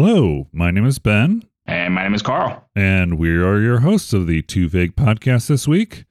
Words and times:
Hello, 0.00 0.46
my 0.52 0.70
name 0.70 0.86
is 0.86 1.00
Ben, 1.00 1.42
And 1.66 1.92
my 1.92 2.04
name 2.04 2.14
is 2.14 2.22
Carl. 2.22 2.64
and 2.76 3.18
we 3.18 3.30
are 3.30 3.58
your 3.58 3.80
hosts 3.80 4.12
of 4.12 4.28
the 4.28 4.42
Too 4.42 4.68
Vague 4.68 4.94
podcast 4.94 5.48
this 5.48 5.66
week. 5.66 6.04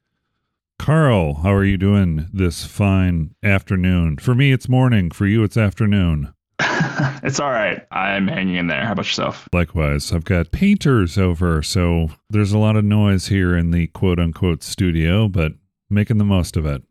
Carl, 0.78 1.36
how 1.36 1.54
are 1.54 1.64
you 1.64 1.78
doing 1.78 2.28
this 2.34 2.66
fine 2.66 3.34
afternoon? 3.42 4.18
For 4.18 4.36
me, 4.36 4.52
it's 4.52 4.68
morning. 4.68 5.10
For 5.10 5.26
you, 5.26 5.42
it's 5.42 5.56
afternoon. 5.56 6.34
it's 6.60 7.40
all 7.40 7.50
right. 7.50 7.88
I'm 7.90 8.28
hanging 8.28 8.56
in 8.56 8.68
there. 8.68 8.84
How 8.84 8.92
about 8.92 9.06
yourself? 9.06 9.48
Likewise, 9.54 10.12
I've 10.12 10.26
got 10.26 10.52
painters 10.52 11.18
over, 11.18 11.64
so 11.64 12.10
there's 12.30 12.52
a 12.52 12.58
lot 12.58 12.76
of 12.76 12.84
noise 12.84 13.28
here 13.28 13.56
in 13.56 13.72
the 13.72 13.88
quote 13.88 14.20
unquote 14.20 14.64
studio, 14.64 15.30
but 15.30 15.54
making 15.90 16.18
the 16.18 16.26
most 16.26 16.58
of 16.58 16.66
it. 16.66 16.84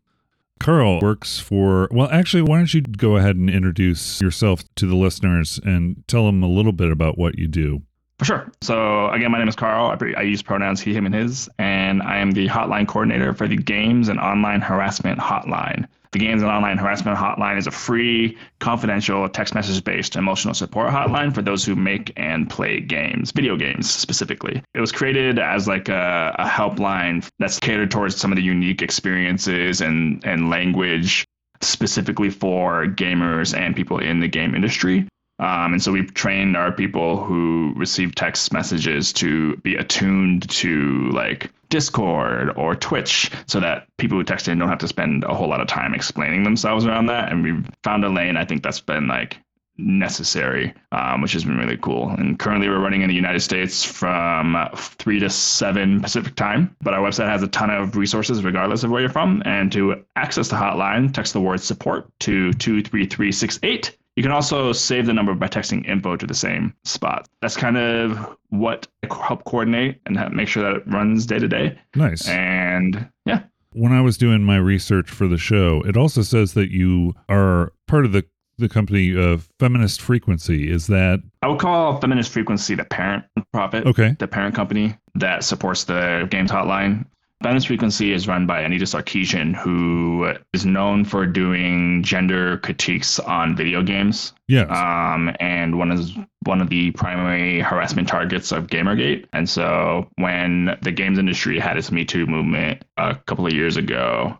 Carl 0.59 0.99
works 1.01 1.39
for, 1.39 1.87
well, 1.91 2.09
actually, 2.11 2.43
why 2.43 2.57
don't 2.57 2.73
you 2.73 2.81
go 2.81 3.17
ahead 3.17 3.35
and 3.35 3.49
introduce 3.49 4.21
yourself 4.21 4.63
to 4.75 4.85
the 4.85 4.95
listeners 4.95 5.59
and 5.63 6.03
tell 6.07 6.25
them 6.25 6.43
a 6.43 6.47
little 6.47 6.71
bit 6.71 6.91
about 6.91 7.17
what 7.17 7.37
you 7.37 7.47
do? 7.47 7.83
For 8.19 8.25
sure. 8.25 8.51
So, 8.61 9.09
again, 9.09 9.31
my 9.31 9.37
name 9.37 9.47
is 9.47 9.55
Carl. 9.55 9.95
I, 9.99 10.19
I 10.19 10.23
use 10.23 10.41
pronouns 10.41 10.81
he, 10.81 10.93
him, 10.93 11.05
and 11.05 11.13
his, 11.13 11.49
and 11.59 12.01
I 12.01 12.17
am 12.17 12.31
the 12.31 12.47
hotline 12.47 12.87
coordinator 12.87 13.33
for 13.33 13.47
the 13.47 13.57
Games 13.57 14.09
and 14.09 14.19
Online 14.19 14.59
Harassment 14.59 15.19
Hotline. 15.19 15.87
The 16.13 16.19
Games 16.19 16.41
and 16.41 16.49
Online 16.49 16.77
Harassment 16.77 17.15
Hotline 17.15 17.57
is 17.57 17.67
a 17.67 17.71
free, 17.71 18.37
confidential, 18.59 19.27
text 19.29 19.53
message 19.53 19.83
based 19.83 20.15
emotional 20.15 20.55
support 20.55 20.89
hotline 20.89 21.35
for 21.35 21.43
those 21.43 21.63
who 21.63 21.75
make 21.75 22.11
and 22.17 22.49
play 22.49 22.79
games, 22.79 23.31
video 23.31 23.55
games 23.55 23.89
specifically. 23.89 24.63
It 24.73 24.79
was 24.79 24.91
created 24.91 25.37
as 25.37 25.67
like 25.67 25.89
a, 25.89 26.35
a 26.39 26.47
helpline 26.47 27.29
that's 27.37 27.59
catered 27.59 27.91
towards 27.91 28.15
some 28.15 28.31
of 28.31 28.35
the 28.37 28.41
unique 28.41 28.81
experiences 28.81 29.81
and, 29.81 30.25
and 30.25 30.49
language 30.49 31.25
specifically 31.61 32.29
for 32.29 32.85
gamers 32.87 33.55
and 33.55 33.75
people 33.75 33.99
in 33.99 34.19
the 34.19 34.27
game 34.27 34.55
industry. 34.55 35.07
Um, 35.39 35.73
and 35.73 35.83
so 35.83 35.91
we've 35.91 36.13
trained 36.13 36.57
our 36.57 36.71
people 36.71 37.23
who 37.23 37.73
receive 37.75 38.15
text 38.15 38.51
messages 38.51 39.13
to 39.13 39.55
be 39.57 39.75
attuned 39.75 40.49
to 40.49 41.09
like 41.11 41.51
Discord 41.69 42.51
or 42.55 42.75
Twitch 42.75 43.29
so 43.45 43.59
that 43.59 43.87
people 43.97 44.17
who 44.17 44.23
text 44.23 44.47
in 44.47 44.57
don't 44.57 44.69
have 44.69 44.79
to 44.79 44.87
spend 44.87 45.23
a 45.23 45.33
whole 45.33 45.49
lot 45.49 45.61
of 45.61 45.67
time 45.67 45.93
explaining 45.93 46.43
themselves 46.43 46.85
around 46.85 47.07
that. 47.07 47.31
And 47.31 47.43
we've 47.43 47.69
found 47.83 48.03
a 48.03 48.09
lane 48.09 48.37
I 48.37 48.45
think 48.45 48.63
that's 48.63 48.79
been 48.79 49.07
like 49.07 49.37
necessary, 49.77 50.73
um, 50.91 51.21
which 51.21 51.33
has 51.33 51.43
been 51.43 51.57
really 51.57 51.77
cool. 51.77 52.09
And 52.09 52.39
currently 52.39 52.67
we're 52.67 52.79
running 52.79 53.01
in 53.01 53.09
the 53.09 53.15
United 53.15 53.41
States 53.41 53.83
from 53.83 54.57
3 54.75 55.19
to 55.19 55.29
7 55.29 56.01
Pacific 56.01 56.35
time. 56.35 56.75
But 56.81 56.93
our 56.93 57.01
website 57.01 57.29
has 57.29 57.43
a 57.43 57.47
ton 57.47 57.69
of 57.69 57.95
resources 57.95 58.43
regardless 58.43 58.83
of 58.83 58.89
where 58.89 59.01
you're 59.01 59.09
from. 59.09 59.43
And 59.45 59.71
to 59.73 60.03
access 60.15 60.47
the 60.47 60.55
hotline, 60.55 61.13
text 61.13 61.33
the 61.33 61.41
word 61.41 61.61
support 61.61 62.09
to 62.21 62.53
23368. 62.53 63.95
You 64.17 64.23
can 64.23 64.31
also 64.31 64.73
save 64.73 65.05
the 65.05 65.13
number 65.13 65.35
by 65.35 65.47
texting 65.47 65.87
info 65.87 66.15
to 66.15 66.25
the 66.25 66.33
same 66.33 66.73
spot. 66.83 67.29
That's 67.43 67.55
kind 67.55 67.77
of 67.77 68.35
what 68.49 68.87
I 69.03 69.13
help 69.13 69.43
coordinate 69.45 70.01
and 70.07 70.17
make 70.35 70.47
sure 70.47 70.63
that 70.63 70.81
it 70.81 70.87
runs 70.91 71.27
day 71.27 71.37
to 71.37 71.47
day. 71.47 71.79
Nice. 71.95 72.27
And 72.27 73.07
yeah, 73.25 73.43
when 73.73 73.91
I 73.91 74.01
was 74.01 74.17
doing 74.17 74.43
my 74.43 74.57
research 74.57 75.07
for 75.07 75.27
the 75.27 75.37
show, 75.37 75.83
it 75.85 75.95
also 75.95 76.23
says 76.23 76.55
that 76.55 76.71
you 76.71 77.13
are 77.29 77.71
part 77.87 78.05
of 78.05 78.11
the 78.11 78.25
the 78.57 78.67
company 78.67 79.15
of 79.15 79.49
Feminist 79.59 80.01
Frequency. 80.01 80.71
Is 80.71 80.87
that 80.87 81.21
I 81.43 81.47
would 81.47 81.59
call 81.59 82.01
Feminist 82.01 82.31
Frequency 82.31 82.73
the 82.73 82.85
parent 82.85 83.23
profit. 83.53 83.85
okay? 83.85 84.15
the 84.17 84.27
parent 84.27 84.55
company 84.55 84.97
that 85.13 85.43
supports 85.43 85.83
the 85.83 86.27
games 86.31 86.49
hotline. 86.49 87.05
Feminist 87.43 87.67
Frequency 87.67 88.13
is 88.13 88.27
run 88.27 88.47
by 88.47 88.61
Anita 88.61 88.85
Sarkeesian, 88.85 89.55
who 89.55 90.33
is 90.53 90.65
known 90.65 91.05
for 91.05 91.27
doing 91.27 92.01
gender 92.01 92.57
critiques 92.57 93.19
on 93.19 93.55
video 93.55 93.83
games, 93.83 94.33
Yes. 94.47 94.67
um, 94.71 95.31
and 95.39 95.77
one 95.77 95.91
is 95.91 96.17
one 96.45 96.61
of 96.61 96.69
the 96.69 96.89
primary 96.91 97.59
harassment 97.59 98.07
targets 98.07 98.51
of 98.51 98.67
GamerGate. 98.67 99.25
And 99.33 99.47
so, 99.47 100.09
when 100.15 100.77
the 100.81 100.91
games 100.91 101.19
industry 101.19 101.59
had 101.59 101.77
its 101.77 101.91
Me 101.91 102.05
Too 102.05 102.25
movement 102.25 102.83
a 102.97 103.15
couple 103.27 103.45
of 103.45 103.53
years 103.53 103.77
ago, 103.77 104.39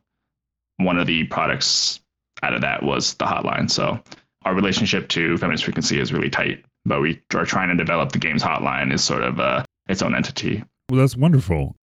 one 0.78 0.98
of 0.98 1.06
the 1.06 1.26
products 1.26 2.00
out 2.42 2.54
of 2.56 2.62
that 2.62 2.82
was 2.82 3.14
the 3.16 3.26
hotline. 3.26 3.70
So, 3.70 4.02
our 4.44 4.56
relationship 4.56 5.08
to 5.10 5.38
Feminist 5.38 5.66
Frequency 5.66 6.00
is 6.00 6.12
really 6.12 6.32
tight, 6.32 6.66
but 6.86 7.00
we 7.02 7.22
are 7.36 7.46
trying 7.46 7.70
to 7.70 7.76
develop 7.76 8.12
the 8.12 8.20
games 8.20 8.42
hotline 8.42 8.92
as 8.92 9.04
sort 9.04 9.22
of 9.24 9.40
uh, 9.40 9.64
its 9.88 10.02
own 10.02 10.16
entity. 10.16 10.64
well, 10.90 11.00
that's 11.00 11.16
wonderful. 11.16 11.76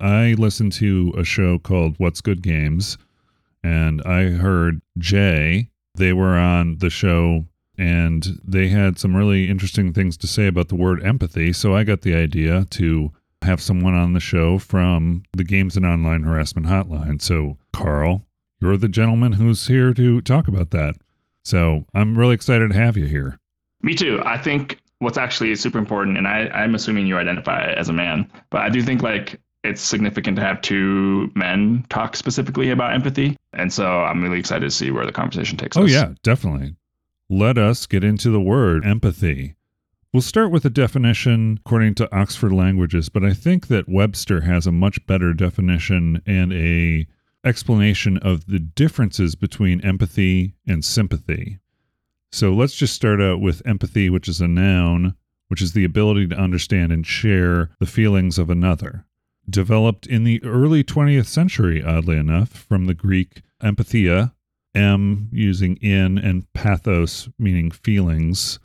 I 0.00 0.34
listened 0.38 0.72
to 0.74 1.12
a 1.16 1.24
show 1.24 1.58
called 1.58 1.94
What's 1.98 2.20
Good 2.20 2.42
Games, 2.42 2.98
and 3.62 4.02
I 4.02 4.30
heard 4.30 4.80
Jay. 4.98 5.70
They 5.94 6.12
were 6.12 6.36
on 6.36 6.78
the 6.78 6.90
show, 6.90 7.44
and 7.78 8.40
they 8.44 8.68
had 8.68 8.98
some 8.98 9.16
really 9.16 9.48
interesting 9.48 9.92
things 9.92 10.16
to 10.18 10.26
say 10.26 10.46
about 10.46 10.68
the 10.68 10.76
word 10.76 11.02
empathy. 11.04 11.52
So 11.52 11.74
I 11.74 11.84
got 11.84 12.02
the 12.02 12.14
idea 12.14 12.66
to 12.70 13.12
have 13.42 13.60
someone 13.60 13.94
on 13.94 14.12
the 14.12 14.20
show 14.20 14.58
from 14.58 15.22
the 15.32 15.44
Games 15.44 15.76
and 15.76 15.86
Online 15.86 16.22
Harassment 16.22 16.66
Hotline. 16.66 17.22
So, 17.22 17.58
Carl, 17.72 18.24
you're 18.60 18.76
the 18.76 18.88
gentleman 18.88 19.32
who's 19.32 19.66
here 19.66 19.92
to 19.94 20.20
talk 20.22 20.48
about 20.48 20.70
that. 20.70 20.96
So 21.44 21.84
I'm 21.94 22.18
really 22.18 22.34
excited 22.34 22.70
to 22.70 22.76
have 22.76 22.96
you 22.96 23.04
here. 23.04 23.38
Me 23.82 23.94
too. 23.94 24.20
I 24.24 24.38
think 24.38 24.80
what's 24.98 25.18
actually 25.18 25.54
super 25.56 25.78
important, 25.78 26.16
and 26.16 26.26
I, 26.26 26.48
I'm 26.48 26.74
assuming 26.74 27.06
you 27.06 27.18
identify 27.18 27.72
as 27.72 27.88
a 27.88 27.92
man, 27.92 28.30
but 28.50 28.62
I 28.62 28.70
do 28.70 28.82
think 28.82 29.02
like 29.02 29.38
it's 29.64 29.80
significant 29.82 30.36
to 30.36 30.42
have 30.42 30.60
two 30.60 31.30
men 31.34 31.84
talk 31.88 32.14
specifically 32.16 32.70
about 32.70 32.92
empathy. 32.92 33.36
And 33.54 33.72
so 33.72 33.86
I'm 33.86 34.22
really 34.22 34.38
excited 34.38 34.66
to 34.66 34.70
see 34.70 34.90
where 34.90 35.06
the 35.06 35.12
conversation 35.12 35.56
takes 35.56 35.76
Oh, 35.76 35.84
us. 35.84 35.90
Oh, 35.90 35.92
yeah, 35.92 36.12
definitely. 36.22 36.76
Let 37.30 37.56
us 37.58 37.86
get 37.86 38.04
into 38.04 38.30
the 38.30 38.40
word 38.40 38.84
empathy. 38.84 39.54
We'll 40.12 40.20
start 40.22 40.52
with 40.52 40.64
a 40.64 40.70
definition 40.70 41.58
according 41.64 41.96
to 41.96 42.16
Oxford 42.16 42.52
Languages, 42.52 43.08
but 43.08 43.24
I 43.24 43.32
think 43.32 43.66
that 43.68 43.88
Webster 43.88 44.42
has 44.42 44.66
a 44.66 44.72
much 44.72 45.04
better 45.06 45.32
definition 45.32 46.22
and 46.26 46.52
a 46.52 47.06
explanation 47.44 48.18
of 48.18 48.46
the 48.46 48.58
differences 48.60 49.34
between 49.34 49.80
empathy 49.80 50.54
and 50.66 50.84
sympathy. 50.84 51.58
So 52.30 52.52
let's 52.54 52.74
just 52.74 52.94
start 52.94 53.20
out 53.20 53.40
with 53.40 53.62
empathy, 53.66 54.08
which 54.10 54.28
is 54.28 54.40
a 54.40 54.48
noun, 54.48 55.14
which 55.48 55.60
is 55.62 55.72
the 55.72 55.84
ability 55.84 56.28
to 56.28 56.36
understand 56.36 56.92
and 56.92 57.06
share 57.06 57.70
the 57.80 57.86
feelings 57.86 58.38
of 58.38 58.50
another. 58.50 59.04
Developed 59.48 60.06
in 60.06 60.24
the 60.24 60.42
early 60.42 60.82
20th 60.82 61.26
century, 61.26 61.82
oddly 61.82 62.16
enough, 62.16 62.50
from 62.50 62.86
the 62.86 62.94
Greek 62.94 63.42
empathia, 63.62 64.32
M 64.74 65.28
using 65.32 65.76
in 65.76 66.18
and 66.18 66.50
pathos 66.52 67.28
meaning 67.38 67.70
feelings. 67.70 68.58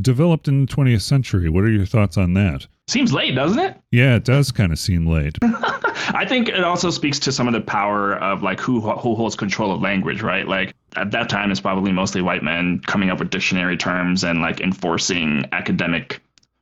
Developed 0.00 0.48
in 0.48 0.66
the 0.66 0.72
20th 0.72 1.02
century. 1.02 1.48
What 1.48 1.64
are 1.64 1.70
your 1.70 1.86
thoughts 1.86 2.16
on 2.16 2.34
that? 2.34 2.66
Seems 2.86 3.12
late, 3.12 3.34
doesn't 3.34 3.58
it? 3.58 3.76
Yeah, 3.92 4.16
it 4.16 4.24
does 4.24 4.50
kind 4.50 4.72
of 4.72 4.78
seem 4.78 5.06
late. 5.06 5.38
I 5.42 6.24
think 6.28 6.48
it 6.48 6.64
also 6.64 6.90
speaks 6.90 7.18
to 7.20 7.32
some 7.32 7.46
of 7.46 7.54
the 7.54 7.60
power 7.60 8.16
of 8.16 8.42
like 8.42 8.60
who 8.60 8.80
who 8.80 9.14
holds 9.14 9.36
control 9.36 9.72
of 9.72 9.80
language, 9.80 10.22
right? 10.22 10.46
Like 10.46 10.74
at 10.96 11.12
that 11.12 11.28
time, 11.28 11.52
it's 11.52 11.60
probably 11.60 11.92
mostly 11.92 12.20
white 12.20 12.42
men 12.42 12.80
coming 12.86 13.10
up 13.10 13.20
with 13.20 13.30
dictionary 13.30 13.76
terms 13.76 14.24
and 14.24 14.40
like 14.40 14.60
enforcing 14.60 15.44
academic 15.52 16.20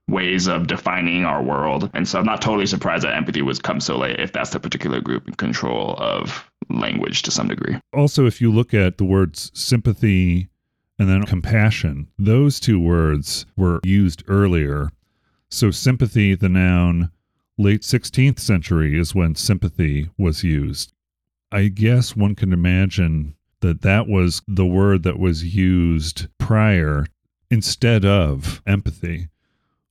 ways 0.09 0.47
of 0.47 0.67
defining 0.67 1.25
our 1.25 1.43
world. 1.43 1.91
And 1.95 2.09
so 2.09 2.19
I'm 2.19 2.25
not 2.25 2.43
totally 2.43 2.67
surprised 2.67 3.05
that 3.05 3.15
empathy 3.15 3.43
was 3.43 3.59
come 3.59 3.81
so 3.81 3.97
late 3.97 4.19
if 4.19 4.33
that's 4.33 4.51
the 4.51 4.61
particular 4.61 5.01
group 5.01 5.29
in 5.29 5.35
control 5.35 5.95
of 5.99 6.51
language 6.71 7.23
to 7.23 7.31
some 7.31 7.49
degree. 7.49 7.77
Also, 7.93 8.27
if 8.27 8.41
you 8.41 8.51
look 8.53 8.75
at 8.75 8.99
the 8.99 9.05
words 9.05 9.51
sympathy 9.55 10.49
and 10.99 11.09
then 11.09 11.25
compassion, 11.25 12.09
those 12.19 12.59
two 12.59 12.81
words 12.81 13.47
were 13.57 13.81
used 13.85 14.25
earlier. 14.29 14.91
So, 15.51 15.71
sympathy, 15.71 16.35
the 16.35 16.49
noun, 16.49 17.11
late 17.57 17.83
16th 17.83 18.39
century 18.39 18.99
is 18.99 19.15
when 19.15 19.35
sympathy 19.35 20.11
was 20.19 20.45
used. 20.45 20.93
I 21.51 21.69
guess 21.69 22.15
one 22.15 22.35
can 22.35 22.53
imagine 22.53 23.35
that 23.61 23.83
that 23.83 24.07
was 24.07 24.43
the 24.47 24.67
word 24.67 25.03
that 25.03 25.19
was 25.19 25.55
used 25.55 26.29
prior 26.39 27.07
instead 27.51 28.05
of 28.05 28.63
empathy, 28.67 29.29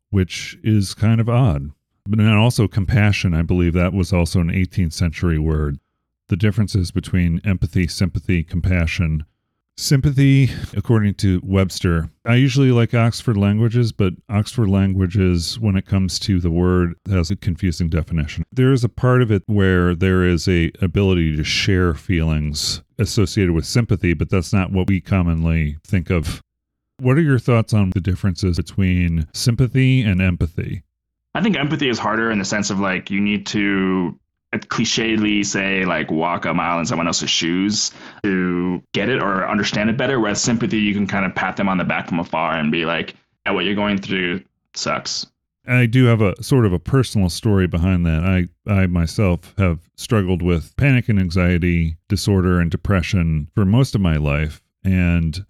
which 0.09 0.57
is 0.63 0.93
kind 0.93 1.19
of 1.19 1.29
odd. 1.29 1.71
But 2.07 2.19
then 2.19 2.33
also 2.33 2.67
compassion, 2.67 3.33
I 3.33 3.41
believe 3.41 3.73
that 3.73 3.93
was 3.93 4.13
also 4.13 4.39
an 4.39 4.49
18th 4.49 4.93
century 4.93 5.37
word 5.37 5.79
the 6.29 6.35
differences 6.35 6.91
between 6.91 7.41
empathy, 7.45 7.87
sympathy, 7.87 8.43
compassion. 8.43 9.25
Sympathy, 9.79 10.49
according 10.75 11.13
to 11.13 11.39
Webster, 11.43 12.09
I 12.25 12.35
usually 12.35 12.71
like 12.71 12.95
Oxford 12.95 13.37
languages, 13.37 13.91
but 13.91 14.13
Oxford 14.27 14.69
languages, 14.69 15.59
when 15.59 15.77
it 15.77 15.85
comes 15.85 16.17
to 16.19 16.39
the 16.39 16.49
word, 16.49 16.95
has 17.07 17.29
a 17.29 17.35
confusing 17.35 17.87
definition. 17.87 18.43
There 18.51 18.73
is 18.73 18.83
a 18.83 18.89
part 18.89 19.21
of 19.21 19.31
it 19.31 19.43
where 19.45 19.93
there 19.93 20.23
is 20.23 20.47
a 20.47 20.71
ability 20.81 21.35
to 21.35 21.43
share 21.43 21.93
feelings 21.93 22.81
associated 22.97 23.53
with 23.53 23.65
sympathy, 23.65 24.15
but 24.15 24.29
that's 24.29 24.51
not 24.51 24.71
what 24.71 24.87
we 24.87 24.99
commonly 24.99 25.77
think 25.85 26.09
of. 26.09 26.41
What 26.99 27.17
are 27.17 27.21
your 27.21 27.39
thoughts 27.39 27.73
on 27.73 27.91
the 27.91 27.99
differences 27.99 28.57
between 28.57 29.27
sympathy 29.33 30.01
and 30.01 30.21
empathy? 30.21 30.83
I 31.35 31.41
think 31.41 31.55
empathy 31.55 31.89
is 31.89 31.99
harder 31.99 32.31
in 32.31 32.39
the 32.39 32.45
sense 32.45 32.71
of 32.71 32.79
like 32.79 33.11
you 33.11 33.21
need 33.21 33.45
to 33.47 34.19
uh, 34.51 34.57
clichély 34.57 35.45
say 35.45 35.85
like 35.85 36.09
walk 36.09 36.45
a 36.45 36.53
mile 36.55 36.79
in 36.79 36.87
someone 36.87 37.05
else's 37.05 37.29
shoes 37.29 37.91
to 38.23 38.81
get 38.93 39.09
it 39.09 39.21
or 39.21 39.47
understand 39.47 39.91
it 39.91 39.97
better. 39.97 40.19
Whereas 40.19 40.41
sympathy, 40.41 40.79
you 40.79 40.95
can 40.95 41.05
kind 41.05 41.25
of 41.25 41.35
pat 41.35 41.57
them 41.57 41.69
on 41.69 41.77
the 41.77 41.83
back 41.83 42.07
from 42.07 42.19
afar 42.19 42.57
and 42.57 42.71
be 42.71 42.85
like 42.85 43.13
what 43.45 43.65
you're 43.65 43.75
going 43.75 43.99
through 43.99 44.43
sucks. 44.73 45.27
I 45.67 45.85
do 45.85 46.05
have 46.05 46.21
a 46.21 46.41
sort 46.41 46.65
of 46.65 46.73
a 46.73 46.79
personal 46.79 47.29
story 47.29 47.67
behind 47.67 48.05
that. 48.05 48.23
I 48.23 48.47
I 48.71 48.87
myself 48.87 49.53
have 49.59 49.87
struggled 49.95 50.41
with 50.41 50.75
panic 50.77 51.09
and 51.09 51.19
anxiety 51.19 51.97
disorder 52.07 52.59
and 52.59 52.71
depression 52.71 53.49
for 53.53 53.65
most 53.65 53.93
of 53.93 54.01
my 54.01 54.17
life 54.17 54.63
and 54.83 55.45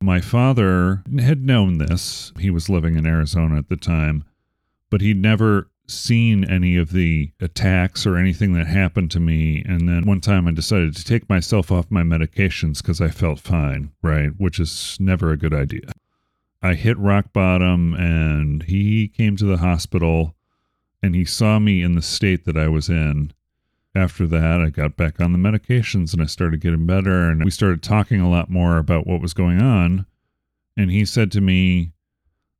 my 0.00 0.20
father 0.20 1.02
had 1.18 1.44
known 1.44 1.78
this. 1.78 2.32
He 2.38 2.50
was 2.50 2.68
living 2.68 2.96
in 2.96 3.06
Arizona 3.06 3.58
at 3.58 3.68
the 3.68 3.76
time, 3.76 4.24
but 4.90 5.00
he'd 5.00 5.20
never 5.20 5.68
seen 5.88 6.44
any 6.44 6.76
of 6.76 6.92
the 6.92 7.30
attacks 7.40 8.06
or 8.06 8.16
anything 8.16 8.52
that 8.54 8.66
happened 8.66 9.10
to 9.12 9.20
me. 9.20 9.62
And 9.66 9.88
then 9.88 10.04
one 10.04 10.20
time 10.20 10.46
I 10.46 10.50
decided 10.50 10.96
to 10.96 11.04
take 11.04 11.28
myself 11.28 11.70
off 11.70 11.90
my 11.90 12.02
medications 12.02 12.78
because 12.78 13.00
I 13.00 13.08
felt 13.08 13.38
fine, 13.38 13.92
right? 14.02 14.30
Which 14.36 14.58
is 14.58 14.96
never 14.98 15.30
a 15.30 15.36
good 15.36 15.54
idea. 15.54 15.92
I 16.62 16.74
hit 16.74 16.98
rock 16.98 17.32
bottom 17.32 17.94
and 17.94 18.64
he 18.64 19.08
came 19.08 19.36
to 19.36 19.44
the 19.44 19.58
hospital 19.58 20.34
and 21.02 21.14
he 21.14 21.24
saw 21.24 21.58
me 21.58 21.82
in 21.82 21.94
the 21.94 22.02
state 22.02 22.44
that 22.46 22.56
I 22.56 22.68
was 22.68 22.88
in. 22.88 23.32
After 23.96 24.26
that, 24.26 24.60
I 24.60 24.68
got 24.68 24.94
back 24.94 25.20
on 25.22 25.32
the 25.32 25.38
medications 25.38 26.12
and 26.12 26.20
I 26.20 26.26
started 26.26 26.60
getting 26.60 26.84
better. 26.84 27.30
And 27.30 27.42
we 27.42 27.50
started 27.50 27.82
talking 27.82 28.20
a 28.20 28.28
lot 28.28 28.50
more 28.50 28.76
about 28.76 29.06
what 29.06 29.22
was 29.22 29.32
going 29.32 29.62
on. 29.62 30.04
And 30.76 30.90
he 30.90 31.06
said 31.06 31.32
to 31.32 31.40
me 31.40 31.92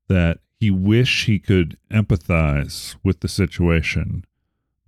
that 0.08 0.38
he 0.58 0.70
wished 0.70 1.26
he 1.26 1.38
could 1.38 1.76
empathize 1.90 2.96
with 3.04 3.20
the 3.20 3.28
situation, 3.28 4.24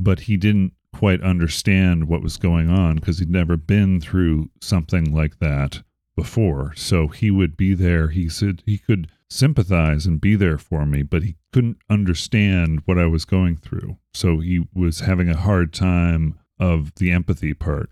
but 0.00 0.20
he 0.20 0.38
didn't 0.38 0.72
quite 0.94 1.20
understand 1.20 2.08
what 2.08 2.22
was 2.22 2.38
going 2.38 2.70
on 2.70 2.96
because 2.96 3.18
he'd 3.18 3.30
never 3.30 3.58
been 3.58 4.00
through 4.00 4.48
something 4.62 5.14
like 5.14 5.40
that 5.40 5.82
before. 6.16 6.72
So 6.76 7.08
he 7.08 7.30
would 7.30 7.58
be 7.58 7.74
there. 7.74 8.08
He 8.08 8.30
said 8.30 8.62
he 8.64 8.78
could 8.78 9.10
sympathize 9.30 10.06
and 10.06 10.20
be 10.20 10.34
there 10.34 10.58
for 10.58 10.86
me, 10.86 11.02
but 11.02 11.22
he 11.22 11.36
couldn't 11.52 11.78
understand 11.90 12.82
what 12.84 12.98
I 12.98 13.06
was 13.06 13.24
going 13.24 13.56
through. 13.56 13.98
So 14.12 14.40
he 14.40 14.66
was 14.74 15.00
having 15.00 15.28
a 15.28 15.36
hard 15.36 15.72
time 15.72 16.38
of 16.58 16.94
the 16.96 17.10
empathy 17.10 17.54
part. 17.54 17.90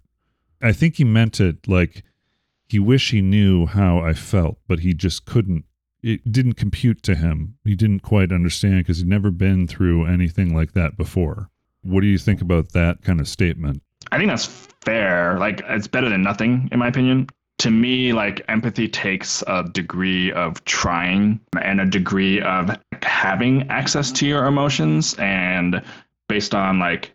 I 0.62 0.72
think 0.72 0.96
he 0.96 1.04
meant 1.04 1.40
it 1.40 1.68
like 1.68 2.02
he 2.68 2.78
wished 2.78 3.12
he 3.12 3.20
knew 3.20 3.66
how 3.66 3.98
I 3.98 4.14
felt, 4.14 4.58
but 4.66 4.80
he 4.80 4.94
just 4.94 5.24
couldn't 5.24 5.64
it 6.02 6.30
didn't 6.30 6.54
compute 6.54 7.02
to 7.02 7.16
him. 7.16 7.56
He 7.64 7.74
didn't 7.74 8.00
quite 8.00 8.30
understand 8.30 8.78
because 8.78 8.98
he'd 8.98 9.08
never 9.08 9.32
been 9.32 9.66
through 9.66 10.06
anything 10.06 10.54
like 10.54 10.72
that 10.72 10.96
before. 10.96 11.50
What 11.82 12.02
do 12.02 12.06
you 12.06 12.18
think 12.18 12.40
about 12.40 12.72
that 12.72 13.02
kind 13.02 13.20
of 13.20 13.26
statement? 13.26 13.82
I 14.12 14.18
think 14.18 14.30
that's 14.30 14.46
fair. 14.84 15.36
Like 15.38 15.62
it's 15.68 15.88
better 15.88 16.08
than 16.08 16.22
nothing, 16.22 16.68
in 16.70 16.78
my 16.78 16.88
opinion. 16.88 17.28
To 17.58 17.70
me, 17.70 18.12
like 18.12 18.44
empathy 18.48 18.88
takes 18.88 19.42
a 19.46 19.64
degree 19.64 20.30
of 20.32 20.64
trying 20.64 21.40
and 21.60 21.80
a 21.80 21.86
degree 21.86 22.40
of 22.40 22.76
having 23.02 23.68
access 23.70 24.12
to 24.12 24.26
your 24.26 24.46
emotions. 24.46 25.14
And 25.18 25.82
based 26.28 26.54
on 26.54 26.78
like 26.78 27.12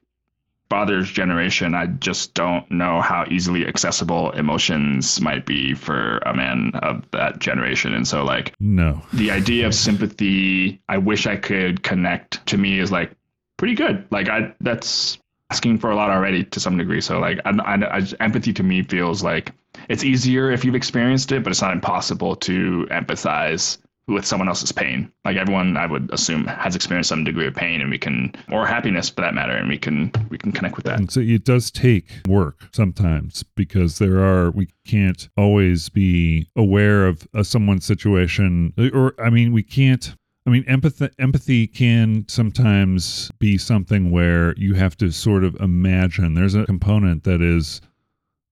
father's 0.71 1.11
generation, 1.11 1.75
I 1.75 1.87
just 1.87 2.33
don't 2.33 2.69
know 2.71 3.01
how 3.01 3.25
easily 3.29 3.67
accessible 3.67 4.31
emotions 4.31 5.19
might 5.19 5.45
be 5.45 5.73
for 5.75 6.19
a 6.19 6.33
man 6.33 6.71
of 6.75 7.03
that 7.11 7.39
generation. 7.39 7.93
And 7.93 8.07
so, 8.07 8.23
like, 8.23 8.55
no, 8.59 9.01
the 9.11 9.31
idea 9.31 9.67
of 9.67 9.75
sympathy, 9.75 10.81
I 10.87 10.97
wish 10.97 11.27
I 11.27 11.35
could 11.35 11.83
connect 11.83 12.45
to 12.47 12.57
me 12.57 12.79
is 12.79 12.89
like 12.89 13.11
pretty 13.57 13.75
good. 13.75 14.07
Like, 14.11 14.29
I 14.29 14.53
that's 14.61 15.17
asking 15.51 15.77
for 15.77 15.91
a 15.91 15.95
lot 15.95 16.09
already 16.09 16.45
to 16.45 16.59
some 16.61 16.77
degree. 16.77 17.01
So, 17.01 17.19
like, 17.19 17.39
I, 17.43 17.51
I, 17.51 17.97
I, 17.97 18.07
empathy 18.21 18.53
to 18.53 18.63
me 18.63 18.83
feels 18.83 19.21
like 19.21 19.51
it's 19.89 20.03
easier 20.03 20.49
if 20.49 20.63
you've 20.63 20.75
experienced 20.75 21.29
it, 21.33 21.43
but 21.43 21.51
it's 21.51 21.61
not 21.61 21.73
impossible 21.73 22.37
to 22.37 22.87
empathize 22.89 23.77
with 24.07 24.25
someone 24.25 24.47
else's 24.47 24.71
pain. 24.71 25.11
Like 25.25 25.35
everyone, 25.35 25.75
I 25.75 25.87
would 25.87 26.09
assume, 26.13 26.45
has 26.45 26.73
experienced 26.73 27.09
some 27.09 27.25
degree 27.25 27.47
of 27.47 27.53
pain, 27.53 27.81
and 27.81 27.89
we 27.89 27.97
can, 27.97 28.33
or 28.49 28.65
happiness 28.65 29.09
for 29.09 29.21
that 29.21 29.33
matter, 29.33 29.51
and 29.51 29.67
we 29.67 29.77
can 29.77 30.11
we 30.29 30.37
can 30.37 30.53
connect 30.53 30.77
with 30.77 30.85
that. 30.85 30.99
And 30.99 31.11
so 31.11 31.19
it 31.19 31.43
does 31.43 31.69
take 31.69 32.07
work 32.27 32.69
sometimes 32.71 33.43
because 33.43 33.99
there 33.99 34.19
are 34.19 34.51
we 34.51 34.69
can't 34.87 35.27
always 35.37 35.89
be 35.89 36.47
aware 36.55 37.07
of 37.07 37.27
uh, 37.33 37.43
someone's 37.43 37.85
situation, 37.85 38.73
or 38.93 39.13
I 39.21 39.29
mean, 39.29 39.51
we 39.51 39.63
can't. 39.63 40.15
I 40.45 40.49
mean, 40.49 40.63
empathy 40.67 41.09
empathy 41.19 41.67
can 41.67 42.25
sometimes 42.27 43.31
be 43.39 43.57
something 43.57 44.09
where 44.11 44.55
you 44.57 44.73
have 44.73 44.97
to 44.97 45.11
sort 45.11 45.43
of 45.43 45.55
imagine. 45.61 46.33
There's 46.33 46.55
a 46.55 46.65
component 46.65 47.23
that 47.25 47.41
is, 47.41 47.81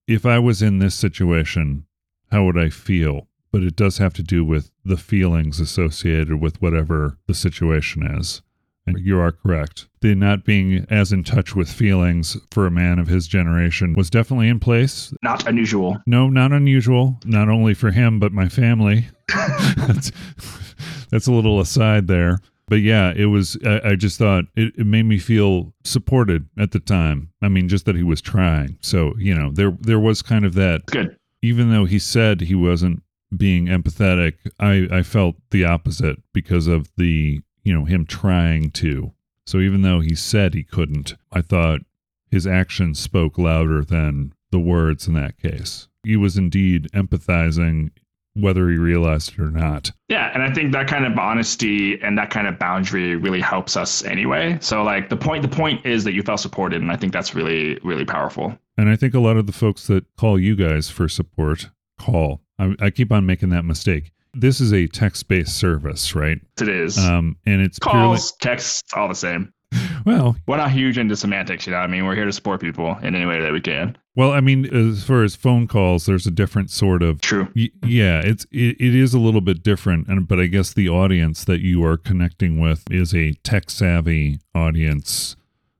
if 0.07 0.25
I 0.25 0.39
was 0.39 0.62
in 0.62 0.80
this 0.80 0.95
situation, 0.95 1.86
how 2.31 2.45
would 2.45 2.57
I 2.57 2.69
feel? 2.69 3.30
but 3.51 3.63
it 3.63 3.75
does 3.75 3.97
have 3.97 4.13
to 4.13 4.24
do 4.24 4.44
with 4.44 4.71
the 4.86 4.97
feelings 4.97 5.59
associated 5.59 6.39
with 6.39 6.62
whatever 6.62 7.18
the 7.27 7.33
situation 7.33 8.03
is. 8.03 8.42
And 8.85 8.97
you 9.00 9.19
are 9.19 9.31
correct. 9.31 9.88
The 10.01 10.15
not 10.15 10.44
being 10.44 10.85
as 10.89 11.12
in 11.12 11.24
touch 11.24 11.56
with 11.56 11.71
feelings 11.71 12.38
for 12.50 12.65
a 12.65 12.71
man 12.71 12.97
of 12.97 13.07
his 13.07 13.27
generation 13.27 13.94
was 13.94 14.09
definitely 14.09 14.47
in 14.47 14.59
place. 14.59 15.13
Not 15.21 15.47
unusual. 15.47 16.01
No, 16.07 16.30
not 16.30 16.51
unusual. 16.51 17.19
Not 17.24 17.50
only 17.50 17.75
for 17.75 17.92
him, 17.92 18.19
but 18.19 18.31
my 18.31 18.50
family. 18.50 19.07
that's, 21.09 21.27
a 21.27 21.31
little 21.31 21.59
aside 21.59 22.07
there. 22.07 22.39
But 22.67 22.81
yeah, 22.81 23.13
it 23.15 23.25
was, 23.25 23.57
I, 23.65 23.81
I 23.89 23.95
just 23.95 24.17
thought 24.17 24.45
it, 24.55 24.73
it 24.77 24.85
made 24.85 25.03
me 25.03 25.17
feel 25.17 25.73
supported 25.83 26.47
at 26.57 26.71
the 26.71 26.79
time. 26.79 27.31
I 27.41 27.49
mean, 27.49 27.67
just 27.67 27.85
that 27.85 27.95
he 27.95 28.03
was 28.03 28.21
trying. 28.21 28.77
So, 28.81 29.15
you 29.17 29.33
know, 29.33 29.51
there, 29.51 29.75
there 29.79 29.99
was 29.99 30.21
kind 30.21 30.45
of 30.45 30.53
that. 30.53 30.85
Good. 30.85 31.17
Even 31.41 31.71
though 31.71 31.85
he 31.85 31.99
said 31.99 32.41
he 32.41 32.55
wasn't 32.55 33.01
being 33.35 33.67
empathetic, 33.67 34.35
I, 34.59 34.87
I 34.91 35.03
felt 35.03 35.35
the 35.51 35.65
opposite 35.65 36.17
because 36.33 36.67
of 36.67 36.89
the, 36.97 37.41
you 37.63 37.73
know, 37.73 37.85
him 37.85 38.05
trying 38.05 38.71
to. 38.71 39.13
So 39.45 39.59
even 39.59 39.81
though 39.81 39.99
he 39.99 40.13
said 40.13 40.53
he 40.53 40.63
couldn't, 40.63 41.15
I 41.31 41.41
thought 41.41 41.81
his 42.29 42.45
actions 42.45 42.99
spoke 42.99 43.37
louder 43.37 43.83
than 43.83 44.33
the 44.51 44.59
words 44.59 45.07
in 45.07 45.13
that 45.15 45.39
case. 45.39 45.87
He 46.03 46.15
was 46.15 46.37
indeed 46.37 46.87
empathizing 46.93 47.91
whether 48.41 48.69
he 48.69 48.77
realized 48.77 49.33
it 49.33 49.39
or 49.39 49.51
not. 49.51 49.91
Yeah, 50.07 50.31
and 50.33 50.43
I 50.43 50.51
think 50.51 50.71
that 50.73 50.87
kind 50.87 51.05
of 51.05 51.17
honesty 51.17 51.99
and 52.01 52.17
that 52.17 52.29
kind 52.29 52.47
of 52.47 52.59
boundary 52.59 53.15
really 53.15 53.41
helps 53.41 53.77
us 53.77 54.03
anyway. 54.03 54.57
So 54.61 54.83
like 54.83 55.09
the 55.09 55.17
point 55.17 55.41
the 55.41 55.55
point 55.55 55.85
is 55.85 56.03
that 56.03 56.13
you 56.13 56.23
felt 56.23 56.39
supported 56.39 56.81
and 56.81 56.91
I 56.91 56.95
think 56.95 57.13
that's 57.13 57.35
really 57.35 57.79
really 57.83 58.05
powerful. 58.05 58.57
And 58.77 58.89
I 58.89 58.95
think 58.95 59.13
a 59.13 59.19
lot 59.19 59.37
of 59.37 59.45
the 59.45 59.51
folks 59.51 59.87
that 59.87 60.05
call 60.15 60.39
you 60.39 60.55
guys 60.55 60.89
for 60.89 61.09
support 61.09 61.69
call 61.99 62.41
I, 62.59 62.75
I 62.79 62.89
keep 62.89 63.11
on 63.11 63.25
making 63.25 63.49
that 63.49 63.63
mistake. 63.63 64.11
This 64.33 64.61
is 64.61 64.73
a 64.73 64.85
text-based 64.85 65.57
service, 65.57 66.13
right? 66.13 66.37
It 66.61 66.67
is. 66.67 66.99
Um, 66.99 67.37
and 67.47 67.61
it's 67.61 67.79
calls, 67.79 68.33
purely... 68.33 68.55
texts, 68.55 68.93
all 68.93 69.07
the 69.07 69.15
same. 69.15 69.53
Well, 70.05 70.37
we're 70.47 70.57
not 70.57 70.71
huge 70.71 70.97
into 70.97 71.15
semantics, 71.17 71.67
you 71.67 71.73
know. 71.73 71.79
I 71.79 71.85
mean, 71.85 72.05
we're 72.05 72.15
here 72.15 72.25
to 72.25 72.31
support 72.31 72.61
people 72.61 72.97
in 73.03 73.15
any 73.15 73.25
way 73.25 73.41
that 73.41 73.51
we 73.51 73.59
can. 73.59 73.97
Well, 74.16 74.31
I 74.31 74.42
mean, 74.42 74.66
as 74.66 75.04
far 75.04 75.23
as 75.23 75.35
phone 75.35 75.68
calls, 75.68 76.06
there's 76.06 76.28
a 76.28 76.31
different 76.31 76.71
sort 76.71 77.01
of 77.04 77.21
true. 77.21 77.47
Y- 77.56 77.69
yeah, 77.85 78.21
it's 78.21 78.45
it, 78.51 78.75
it 78.80 78.95
is 78.95 79.13
a 79.13 79.19
little 79.19 79.42
bit 79.42 79.63
different, 79.63 80.07
and 80.07 80.28
but 80.28 80.39
I 80.39 80.47
guess 80.47 80.73
the 80.73 80.89
audience 80.89 81.45
that 81.45 81.61
you 81.61 81.83
are 81.85 81.97
connecting 81.97 82.59
with 82.59 82.83
is 82.92 83.13
a 83.13 83.33
tech 83.44 83.69
savvy 83.69 84.39
audience 84.54 85.35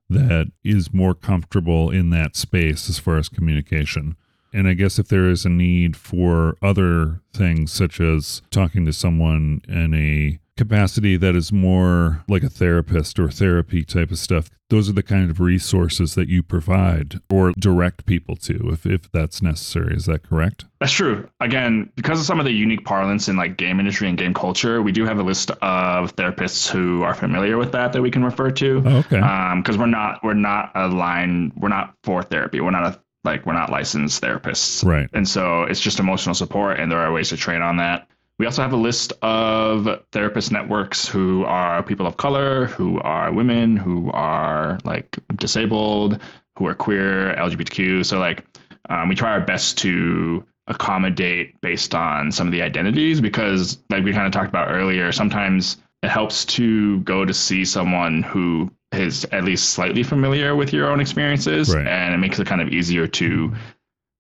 that 0.10 0.52
is 0.64 0.94
more 0.94 1.14
comfortable 1.14 1.90
in 1.92 2.10
that 2.12 2.36
space 2.36 2.90
as 2.90 2.98
far 3.00 3.18
as 3.18 3.30
communication. 3.30 4.16
And 4.52 4.68
I 4.68 4.74
guess 4.74 4.98
if 4.98 5.08
there 5.08 5.30
is 5.30 5.46
a 5.46 5.50
need 5.50 5.96
for 5.96 6.58
other 6.62 7.22
things, 7.34 7.72
such 7.72 8.00
as 8.02 8.42
talking 8.50 8.86
to 8.86 8.94
someone 8.94 9.62
in 9.68 9.94
a 9.94 10.40
capacity 10.60 11.16
that 11.16 11.36
is 11.36 11.54
more 11.54 12.22
like 12.28 12.44
a 12.44 12.50
therapist 12.50 13.18
or 13.18 13.32
therapy 13.32 13.86
type 13.86 14.12
of 14.12 14.20
stuff, 14.20 14.50
those 14.70 14.90
are 14.90 14.94
the 14.94 15.02
kind 15.02 15.32
of 15.32 15.40
resources 15.40 16.16
that 16.16 16.28
you 16.28 16.44
provide 16.44 17.22
or 17.32 17.54
direct 17.54 18.06
people 18.06 18.36
to 18.36 18.70
if, 18.70 18.86
if 18.86 19.10
that's 19.12 19.42
necessary. 19.42 19.96
Is 19.96 20.06
that 20.06 20.22
correct? 20.22 20.66
That's 20.82 20.92
true. 20.92 21.30
Again, 21.40 21.90
because 21.96 22.20
of 22.20 22.26
some 22.26 22.40
of 22.40 22.46
the 22.46 22.52
unique 22.52 22.84
parlance 22.84 23.30
in 23.30 23.38
like 23.38 23.56
game 23.56 23.80
industry 23.80 24.10
and 24.10 24.18
game 24.18 24.34
culture, 24.34 24.82
we 24.82 24.92
do 24.92 25.06
have 25.06 25.18
a 25.18 25.24
list 25.24 25.50
of 25.62 26.14
therapists 26.18 26.70
who 26.70 27.04
are 27.04 27.16
familiar 27.16 27.58
with 27.58 27.72
that 27.72 27.94
that 27.94 28.02
we 28.02 28.12
can 28.12 28.26
refer 28.26 28.52
to. 28.52 28.84
Oh, 28.86 28.98
okay. 28.98 29.16
Because 29.56 29.76
um, 29.76 29.80
we're 29.80 29.88
not 29.88 30.20
we're 30.24 30.34
not 30.34 30.72
aligned. 30.76 31.54
We're 31.56 31.70
not 31.70 31.96
for 32.04 32.22
therapy. 32.22 32.60
We're 32.60 32.72
not 32.72 32.84
a 32.84 33.00
like 33.24 33.46
we're 33.46 33.54
not 33.54 33.70
licensed 33.70 34.22
therapists. 34.22 34.84
Right. 34.86 35.10
And 35.14 35.28
so 35.28 35.64
it's 35.64 35.80
just 35.80 36.00
emotional 36.00 36.36
support 36.36 36.80
and 36.80 36.92
there 36.92 37.00
are 37.00 37.14
ways 37.14 37.30
to 37.30 37.38
train 37.38 37.62
on 37.62 37.78
that. 37.78 38.10
We 38.40 38.46
also 38.46 38.62
have 38.62 38.72
a 38.72 38.78
list 38.78 39.12
of 39.22 39.88
therapist 40.14 40.52
networks 40.52 41.06
who 41.06 41.44
are 41.44 41.84
people 41.84 42.08
of 42.08 42.16
color, 42.16 42.68
who 42.68 43.00
are 43.02 43.34
women, 43.34 43.76
who 43.76 44.10
are 44.12 44.80
like 44.86 45.20
disabled, 45.36 46.22
who 46.58 46.66
are 46.66 46.74
queer, 46.74 47.36
LGBTQ. 47.36 48.06
So 48.06 48.18
like 48.18 48.46
um, 48.90 49.10
we 49.10 49.16
try 49.16 49.32
our 49.32 49.42
best 49.42 49.78
to 49.80 50.46
accommodate 50.68 51.60
based 51.60 51.94
on 51.94 52.32
some 52.32 52.48
of 52.48 52.54
the 52.54 52.62
identities 52.62 53.20
because 53.20 53.78
like 53.90 54.06
we 54.06 54.14
kind 54.14 54.26
of 54.26 54.32
talked 54.32 54.50
about 54.50 54.70
earlier, 54.70 55.12
sometimes 55.12 55.76
it 56.02 56.10
helps 56.10 56.46
to 56.46 57.02
go 57.02 57.26
to 57.26 57.34
see 57.34 57.66
someone 57.66 58.24
who 58.24 58.72
is 58.94 59.26
at 59.26 59.44
least 59.44 59.72
slightly 59.72 60.02
familiar 60.02 60.56
with 60.56 60.72
your 60.72 60.90
own 60.90 61.02
experiences, 61.02 61.76
right. 61.76 61.86
and 61.86 62.14
it 62.14 62.18
makes 62.18 62.40
it 62.40 62.48
kind 62.48 62.62
of 62.62 62.70
easier 62.70 63.06
to 63.06 63.54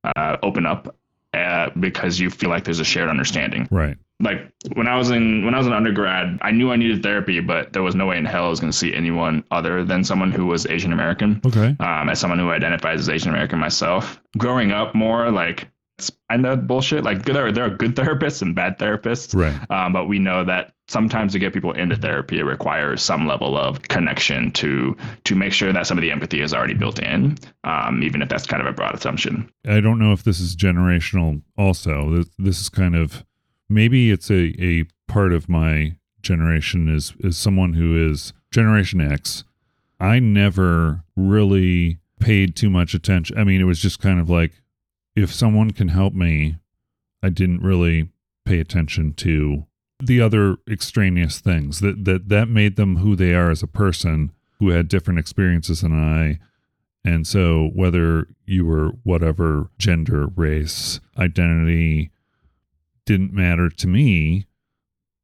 uh, 0.03 0.37
open 0.43 0.65
up 0.65 0.93
uh, 1.33 1.69
because 1.79 2.19
you 2.19 2.29
feel 2.29 2.49
like 2.49 2.65
there's 2.65 2.79
a 2.79 2.85
shared 2.85 3.09
understanding. 3.09 3.67
Right. 3.71 3.97
Like 4.21 4.51
when 4.73 4.87
I 4.87 4.97
was 4.97 5.11
in 5.11 5.45
when 5.45 5.55
I 5.55 5.57
was 5.57 5.67
an 5.67 5.73
undergrad, 5.73 6.39
I 6.41 6.51
knew 6.51 6.71
I 6.71 6.75
needed 6.75 7.01
therapy, 7.03 7.39
but 7.39 7.73
there 7.73 7.83
was 7.83 7.95
no 7.95 8.05
way 8.05 8.17
in 8.17 8.25
hell 8.25 8.45
I 8.45 8.49
was 8.49 8.59
going 8.59 8.71
to 8.71 8.77
see 8.77 8.93
anyone 8.93 9.43
other 9.51 9.83
than 9.85 10.03
someone 10.03 10.31
who 10.31 10.45
was 10.45 10.65
Asian 10.67 10.91
American. 10.93 11.39
Okay. 11.45 11.75
Um, 11.79 12.09
as 12.09 12.19
someone 12.19 12.39
who 12.39 12.51
identifies 12.51 12.99
as 13.01 13.09
Asian 13.09 13.29
American 13.29 13.59
myself, 13.59 14.19
growing 14.37 14.71
up 14.71 14.93
more 14.95 15.31
like 15.31 15.69
kind 16.29 16.45
of 16.45 16.65
bullshit. 16.67 17.03
Like 17.03 17.23
there 17.25 17.47
are, 17.47 17.51
there 17.51 17.65
are 17.65 17.69
good 17.69 17.95
therapists 17.97 18.41
and 18.41 18.55
bad 18.55 18.77
therapists, 18.79 19.35
Right. 19.35 19.59
um, 19.69 19.91
but 19.93 20.07
we 20.07 20.17
know 20.19 20.45
that 20.45 20.73
sometimes 20.87 21.33
to 21.33 21.39
get 21.39 21.53
people 21.53 21.73
into 21.73 21.95
therapy, 21.97 22.39
it 22.39 22.43
requires 22.43 23.01
some 23.01 23.27
level 23.27 23.57
of 23.57 23.81
connection 23.83 24.51
to 24.53 24.95
to 25.25 25.35
make 25.35 25.51
sure 25.53 25.71
that 25.73 25.87
some 25.87 25.97
of 25.97 26.01
the 26.01 26.11
empathy 26.11 26.41
is 26.41 26.53
already 26.53 26.73
built 26.73 26.99
in, 26.99 27.37
um, 27.65 28.01
even 28.03 28.21
if 28.21 28.29
that's 28.29 28.45
kind 28.47 28.61
of 28.61 28.67
a 28.67 28.71
broad 28.73 28.95
assumption. 28.95 29.49
I 29.67 29.81
don't 29.81 29.99
know 29.99 30.13
if 30.13 30.23
this 30.23 30.39
is 30.39 30.55
generational 30.55 31.41
also. 31.57 32.15
This, 32.15 32.29
this 32.37 32.61
is 32.61 32.69
kind 32.69 32.95
of 32.95 33.25
maybe 33.69 34.11
it's 34.11 34.29
a, 34.29 34.53
a 34.61 34.85
part 35.07 35.33
of 35.33 35.49
my 35.49 35.95
generation 36.21 36.93
is 36.93 37.13
is 37.19 37.37
someone 37.37 37.73
who 37.73 38.09
is 38.11 38.33
generation 38.51 38.99
X. 38.99 39.43
I 39.99 40.19
never 40.19 41.03
really 41.15 41.99
paid 42.19 42.55
too 42.55 42.69
much 42.69 42.93
attention. 42.93 43.37
I 43.37 43.43
mean, 43.43 43.61
it 43.61 43.65
was 43.65 43.79
just 43.79 44.01
kind 44.01 44.19
of 44.19 44.29
like 44.29 44.53
if 45.15 45.33
someone 45.33 45.71
can 45.71 45.89
help 45.89 46.13
me, 46.13 46.57
I 47.21 47.29
didn't 47.29 47.61
really 47.61 48.09
pay 48.45 48.59
attention 48.59 49.13
to 49.13 49.65
the 50.01 50.21
other 50.21 50.57
extraneous 50.69 51.39
things 51.39 51.79
that 51.81 52.05
that 52.05 52.29
that 52.29 52.49
made 52.49 52.75
them 52.75 52.97
who 52.97 53.15
they 53.15 53.33
are 53.33 53.51
as 53.51 53.63
a 53.63 53.67
person 53.67 54.31
who 54.59 54.69
had 54.69 54.87
different 54.87 55.19
experiences 55.19 55.81
than 55.81 55.93
I 55.93 56.39
and 57.03 57.25
so, 57.25 57.71
whether 57.73 58.27
you 58.45 58.65
were 58.65 58.89
whatever 59.03 59.69
gender, 59.77 60.27
race, 60.27 60.99
identity 61.17 62.11
didn't 63.09 63.33
matter 63.33 63.71
to 63.71 63.87
me, 63.87 64.45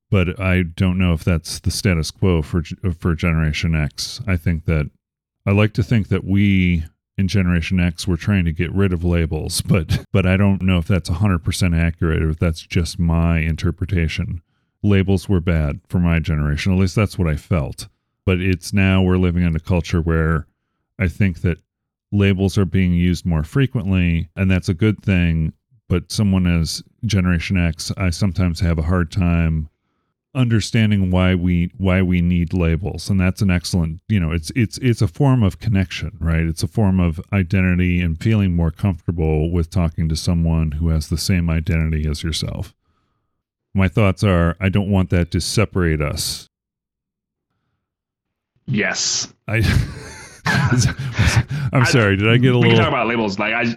but 0.09 0.39
I 0.39 0.63
don't 0.63 0.97
know 0.97 1.13
if 1.13 1.23
that's 1.23 1.59
the 1.59 1.69
status 1.69 2.09
quo 2.09 2.41
for 2.41 2.63
uh, 2.83 2.89
for 2.89 3.13
Generation 3.13 3.75
X. 3.75 4.21
I 4.25 4.37
think 4.37 4.65
that 4.65 4.89
I 5.45 5.51
like 5.51 5.73
to 5.73 5.83
think 5.83 6.07
that 6.07 6.23
we 6.23 6.83
in 7.15 7.27
Generation 7.27 7.79
X 7.79 8.07
were 8.07 8.17
trying 8.17 8.43
to 8.45 8.51
get 8.51 8.73
rid 8.73 8.91
of 8.91 9.03
labels, 9.03 9.61
but 9.67 10.03
but 10.11 10.25
I 10.25 10.35
don't 10.35 10.63
know 10.63 10.79
if 10.79 10.87
that's 10.87 11.11
100% 11.11 11.79
accurate 11.79 12.23
or 12.23 12.31
if 12.31 12.39
that's 12.39 12.61
just 12.61 12.97
my 12.97 13.37
interpretation. 13.37 14.41
Labels 14.81 15.29
were 15.29 15.39
bad 15.39 15.79
for 15.87 15.99
my 15.99 16.17
generation. 16.17 16.73
At 16.73 16.79
least 16.79 16.95
that's 16.95 17.19
what 17.19 17.27
I 17.27 17.35
felt. 17.35 17.87
But 18.25 18.41
it's 18.41 18.73
now 18.73 19.03
we're 19.03 19.17
living 19.17 19.43
in 19.43 19.55
a 19.55 19.59
culture 19.59 20.01
where 20.01 20.47
I 20.97 21.07
think 21.07 21.41
that 21.41 21.59
labels 22.11 22.57
are 22.57 22.65
being 22.65 22.93
used 22.93 23.27
more 23.27 23.43
frequently, 23.43 24.29
and 24.35 24.49
that's 24.49 24.69
a 24.69 24.73
good 24.73 25.03
thing. 25.03 25.53
But 25.87 26.11
someone 26.11 26.47
as 26.47 26.83
Generation 27.05 27.57
X, 27.57 27.91
I 27.97 28.09
sometimes 28.09 28.59
have 28.59 28.77
a 28.77 28.83
hard 28.83 29.11
time 29.11 29.69
understanding 30.35 31.09
why 31.11 31.33
we 31.33 31.71
why 31.77 32.01
we 32.01 32.19
need 32.21 32.53
labels 32.53 33.09
and 33.09 33.17
that's 33.19 33.41
an 33.41 33.49
excellent 33.49 34.01
you 34.09 34.19
know 34.19 34.33
it's 34.33 34.51
it's 34.53 34.77
it's 34.79 35.01
a 35.01 35.07
form 35.07 35.41
of 35.41 35.59
connection 35.59 36.11
right? 36.19 36.43
It's 36.43 36.61
a 36.61 36.67
form 36.67 36.99
of 36.99 37.21
identity 37.31 38.01
and 38.01 38.21
feeling 38.21 38.53
more 38.53 38.69
comfortable 38.69 39.49
with 39.49 39.69
talking 39.69 40.09
to 40.09 40.15
someone 40.15 40.73
who 40.73 40.89
has 40.89 41.07
the 41.07 41.17
same 41.17 41.49
identity 41.49 42.05
as 42.07 42.21
yourself. 42.21 42.75
My 43.73 43.87
thoughts 43.87 44.23
are 44.23 44.57
i 44.59 44.67
don't 44.67 44.91
want 44.91 45.09
that 45.11 45.31
to 45.31 45.39
separate 45.39 46.01
us. 46.01 46.49
Yes, 48.67 49.33
i 49.47 49.57
i'm 51.71 51.85
sorry 51.85 52.17
did 52.17 52.29
i 52.29 52.37
get 52.37 52.53
a 52.53 52.59
we 52.59 52.69
can 52.69 52.77
talk 52.77 52.79
little 52.79 52.87
about 52.87 53.07
labels. 53.07 53.39
Like 53.39 53.53
I, 53.53 53.73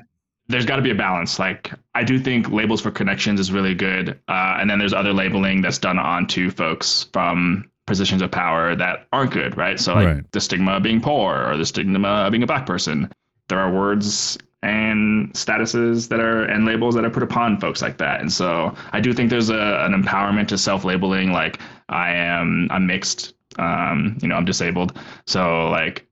there's 0.49 0.64
got 0.67 0.76
to 0.76 0.83
be 0.83 0.90
a 0.90 0.95
balance. 0.95 1.38
Like 1.38 1.73
I 1.95 2.05
do 2.05 2.19
think 2.19 2.50
labels 2.50 2.81
for 2.81 2.90
connections 2.90 3.40
is 3.40 3.52
really 3.52 3.75
good, 3.75 4.19
uh, 4.28 4.57
and 4.59 4.69
then 4.69 4.78
there's 4.78 4.93
other 4.95 5.12
labeling 5.12 5.61
that's 5.62 5.78
done 5.78 5.99
onto 5.99 6.50
folks 6.50 7.09
from 7.12 7.71
positions 7.87 8.21
of 8.23 8.31
power 8.31 8.75
that 8.76 9.07
aren't 9.12 9.31
good, 9.33 9.57
right? 9.57 9.78
So 9.81 9.95
like 9.95 10.07
Right. 10.07 10.33
the 10.33 10.40
stigma 10.40 10.73
of 10.73 10.83
being 10.83 11.00
poor 11.00 11.45
or 11.47 11.57
the 11.57 11.64
stigma 11.67 12.09
of 12.09 12.31
being 12.33 12.43
a 12.43 12.47
black 12.47 12.67
person. 12.67 13.11
There 13.49 13.59
are 13.59 13.73
words 13.73 14.37
and 14.62 15.33
statuses 15.35 16.09
that 16.09 16.21
are 16.21 16.43
and 16.45 16.67
labels 16.67 16.95
that 16.97 17.05
are 17.05 17.11
put 17.11 17.23
upon 17.23 17.61
folks 17.61 17.81
like 17.81 17.97
that. 17.99 18.21
And 18.21 18.31
so 18.33 18.75
I 18.93 19.00
do 19.00 19.12
think 19.12 19.31
there's 19.31 19.50
a, 19.50 19.85
an 19.87 19.93
empowerment 20.02 20.49
to 20.49 20.59
self-labeling. 20.59 21.33
Like 21.33 21.61
I 21.88 22.11
am, 22.11 22.69
I'm 22.71 22.87
mixed. 22.87 23.35
Um, 23.59 24.19
you 24.21 24.28
know, 24.28 24.35
I'm 24.37 24.45
disabled. 24.45 24.99
So 25.26 25.69
like 25.69 26.07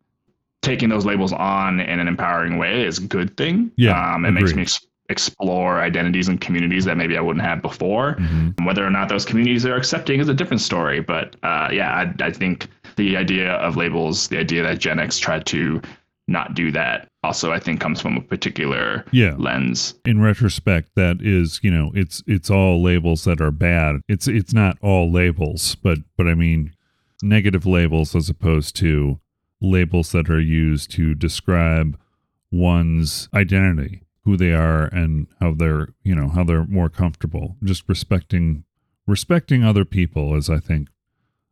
taking 0.62 0.88
those 0.88 1.04
labels 1.04 1.32
on 1.32 1.80
in 1.80 2.00
an 2.00 2.08
empowering 2.08 2.58
way 2.58 2.84
is 2.84 2.98
a 2.98 3.06
good 3.06 3.36
thing. 3.36 3.70
Yeah, 3.76 4.14
Um, 4.14 4.24
it 4.24 4.32
makes 4.32 4.54
me 4.54 4.62
ex- 4.62 4.84
explore 5.08 5.80
identities 5.80 6.28
and 6.28 6.40
communities 6.40 6.84
that 6.84 6.96
maybe 6.96 7.16
I 7.16 7.20
wouldn't 7.20 7.44
have 7.44 7.62
before. 7.62 8.16
Mhm. 8.18 8.64
Whether 8.66 8.84
or 8.84 8.90
not 8.90 9.08
those 9.08 9.24
communities 9.24 9.64
are 9.64 9.76
accepting 9.76 10.18
is 10.20 10.28
a 10.28 10.34
different 10.34 10.60
story. 10.60 11.00
But 11.00 11.36
uh, 11.44 11.68
yeah, 11.72 11.92
I, 11.94 12.24
I 12.24 12.30
think 12.32 12.66
the 12.96 13.16
idea 13.16 13.52
of 13.54 13.76
labels, 13.76 14.28
the 14.28 14.38
idea 14.38 14.62
that 14.64 14.78
Gen 14.80 14.98
X 14.98 15.18
tried 15.18 15.46
to 15.46 15.80
not 16.28 16.54
do 16.54 16.72
that, 16.72 17.06
also 17.22 17.52
I 17.52 17.60
think 17.60 17.78
comes 17.80 18.00
from 18.00 18.16
a 18.16 18.20
particular 18.20 19.04
yeah 19.12 19.34
lens. 19.38 19.94
in 20.04 20.20
retrospect 20.20 20.90
that 20.96 21.18
is 21.20 21.60
you 21.62 21.70
know 21.70 21.92
it's 21.94 22.22
it's 22.26 22.50
all 22.50 22.82
labels 22.82 23.22
that 23.24 23.40
are 23.40 23.50
bad 23.52 23.96
it's 24.08 24.26
it's 24.28 24.52
not 24.52 24.76
all 24.80 25.10
labels 25.10 25.74
but 25.76 25.98
but 26.16 26.26
i 26.28 26.34
mean 26.34 26.72
negative 27.22 27.64
labels 27.66 28.14
as 28.14 28.28
opposed 28.28 28.76
to 28.76 29.18
labels 29.60 30.12
that 30.12 30.28
are 30.30 30.40
used 30.40 30.90
to 30.92 31.14
describe 31.14 31.98
one's 32.52 33.28
identity 33.34 34.02
who 34.24 34.36
they 34.36 34.52
are 34.52 34.84
and 34.86 35.26
how 35.40 35.52
they're 35.54 35.88
you 36.02 36.14
know 36.14 36.28
how 36.28 36.44
they're 36.44 36.66
more 36.66 36.88
comfortable 36.88 37.56
just 37.64 37.88
respecting 37.88 38.64
respecting 39.06 39.64
other 39.64 39.84
people 39.84 40.34
is 40.36 40.48
i 40.48 40.58
think 40.58 40.88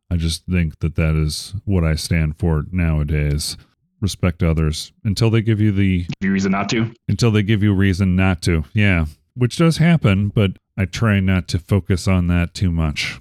i 0.09 0.15
just 0.15 0.45
think 0.45 0.79
that 0.79 0.95
that 0.95 1.15
is 1.15 1.53
what 1.65 1.83
i 1.83 1.95
stand 1.95 2.37
for 2.37 2.63
nowadays 2.71 3.57
respect 4.01 4.43
others 4.43 4.91
until 5.03 5.29
they 5.29 5.41
give 5.41 5.59
you 5.59 5.71
the 5.71 5.99
Give 6.03 6.09
you 6.21 6.31
reason 6.31 6.51
not 6.51 6.69
to. 6.69 6.93
until 7.07 7.31
they 7.31 7.43
give 7.43 7.63
you 7.63 7.71
a 7.71 7.75
reason 7.75 8.15
not 8.15 8.41
to. 8.43 8.65
Yeah, 8.73 9.05
which 9.35 9.57
does 9.57 9.77
happen, 9.77 10.27
but 10.29 10.51
I 10.77 10.85
try 10.85 11.19
not 11.21 11.47
to 11.49 11.59
focus 11.59 12.07
on 12.07 12.27
that 12.27 12.53
too 12.53 12.71
much. 12.71 13.19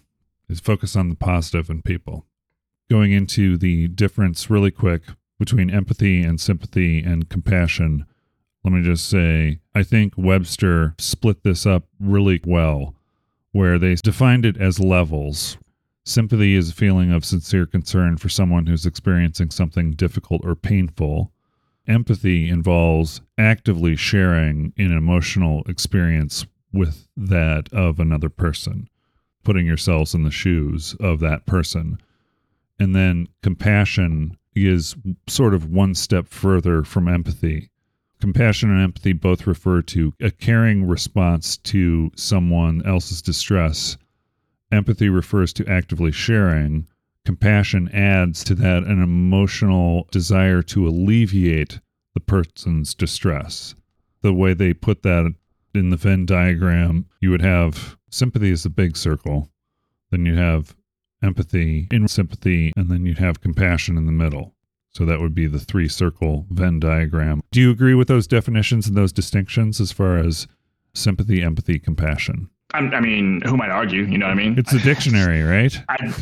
Is 0.49 0.61
focus 0.61 0.95
on 0.97 1.09
the 1.09 1.15
positive 1.15 1.71
in 1.71 1.81
people. 1.83 2.27
Going 2.91 3.13
into 3.13 3.57
the 3.57 3.89
difference 3.89 4.51
really 4.51 4.71
quick 4.71 5.03
between 5.39 5.71
empathy 5.71 6.23
and 6.23 6.41
sympathy 6.41 7.01
and 7.01 7.29
compassion. 7.29 8.07
Let 8.63 8.73
me 8.73 8.83
just 8.83 9.09
say, 9.09 9.61
I 9.75 9.83
think 9.83 10.15
Webster 10.17 10.95
split 10.99 11.43
this 11.43 11.67
up 11.67 11.85
really 11.99 12.41
well, 12.45 12.95
where 13.53 13.79
they 13.79 13.95
defined 13.97 14.45
it 14.45 14.57
as 14.57 14.81
levels. 14.81 15.59
Sympathy 16.05 16.55
is 16.55 16.71
a 16.71 16.75
feeling 16.75 17.11
of 17.11 17.25
sincere 17.25 17.67
concern 17.67 18.19
for 18.19 18.29
someone 18.29 18.67
who's 18.67 18.85
experiencing 18.85 19.51
something 19.51 19.93
difficult 19.93 20.43
or 20.45 20.55
painful. 20.55 21.33
Empathy 21.89 22.49
involves 22.49 23.23
actively 23.39 23.97
sharing 23.97 24.73
an 24.77 24.93
emotional 24.93 25.63
experience 25.67 26.47
with 26.73 27.09
that 27.17 27.73
of 27.73 27.99
another 27.99 28.29
person, 28.29 28.89
putting 29.45 29.67
yourselves 29.67 30.15
in 30.15 30.25
the 30.25 30.31
shoes 30.31 30.95
of 31.01 31.21
that 31.21 31.47
person. 31.47 31.99
And 32.79 32.95
then 32.95 33.29
compassion 33.43 34.37
is 34.55 34.97
sort 35.29 35.55
of 35.55 35.71
one 35.71 35.95
step 35.95 36.29
further 36.29 36.85
from 36.85 37.09
empathy. 37.09 37.71
Compassion 38.21 38.71
and 38.71 38.83
empathy 38.83 39.13
both 39.13 39.47
refer 39.47 39.83
to 39.83 40.13
a 40.21 40.31
caring 40.31 40.87
response 40.87 41.57
to 41.59 42.11
someone 42.17 42.85
else's 42.87 43.21
distress. 43.21 43.97
Empathy 44.73 45.09
refers 45.09 45.53
to 45.53 45.67
actively 45.67 46.11
sharing. 46.11 46.87
Compassion 47.25 47.89
adds 47.93 48.43
to 48.45 48.55
that 48.55 48.85
an 48.85 49.03
emotional 49.03 50.09
desire 50.11 50.63
to 50.63 50.89
alleviate 50.89 51.81
the 52.15 52.21
person's 52.21 52.95
distress. 52.95 53.75
The 54.23 54.33
way 54.33 54.55
they 54.55 54.73
put 54.73 55.03
that 55.03 55.35
in 55.75 55.91
the 55.91 55.97
Venn 55.97 56.25
diagram, 56.25 57.07
you 57.21 57.31
would 57.31 57.43
have 57.43 57.99
sympathy 58.11 58.51
is 58.51 58.63
the 58.63 58.71
big 58.71 58.97
circle, 58.97 59.51
then 60.11 60.25
you 60.25 60.37
have 60.37 60.75
empathy 61.23 61.89
in 61.91 62.09
sympathy, 62.09 62.73
and 62.77 62.91
then 62.91 63.07
you'd 63.07 63.19
have 63.19 63.41
compassion 63.41 63.97
in 63.97 64.07
the 64.07 64.13
middle. 64.13 64.55
So 64.91 65.05
that 65.05 65.21
would 65.21 65.35
be 65.35 65.47
the 65.47 65.59
three 65.59 65.89
circle 65.89 66.47
Venn 66.51 66.79
diagram. 66.79 67.43
Do 67.51 67.61
you 67.61 67.71
agree 67.71 67.95
with 67.95 68.09
those 68.09 68.27
definitions 68.27 68.87
and 68.87 68.97
those 68.97 69.13
distinctions 69.13 69.81
as 69.81 69.91
far 69.91 70.19
as 70.19 70.47
sympathy, 70.95 71.43
empathy, 71.43 71.81
compassion? 71.81 72.49
I'm, 72.75 72.95
I 72.95 73.01
mean, 73.01 73.43
who 73.45 73.57
might 73.57 73.71
argue? 73.71 74.03
You 74.05 74.19
know 74.19 74.27
what 74.27 74.33
I 74.33 74.37
mean? 74.37 74.59
It's 74.59 74.73
a 74.73 74.79
dictionary, 74.79 75.43
right? 75.43 75.77
I, 75.89 76.15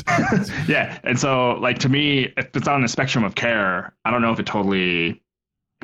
yeah, 0.68 0.98
and 1.04 1.18
so 1.18 1.52
like 1.60 1.78
to 1.80 1.88
me, 1.88 2.32
if 2.36 2.56
it's 2.56 2.68
on 2.68 2.82
the 2.82 2.88
spectrum 2.88 3.24
of 3.24 3.34
care, 3.34 3.92
I 4.04 4.10
don't 4.10 4.22
know 4.22 4.32
if 4.32 4.40
it 4.40 4.46
totally 4.46 5.21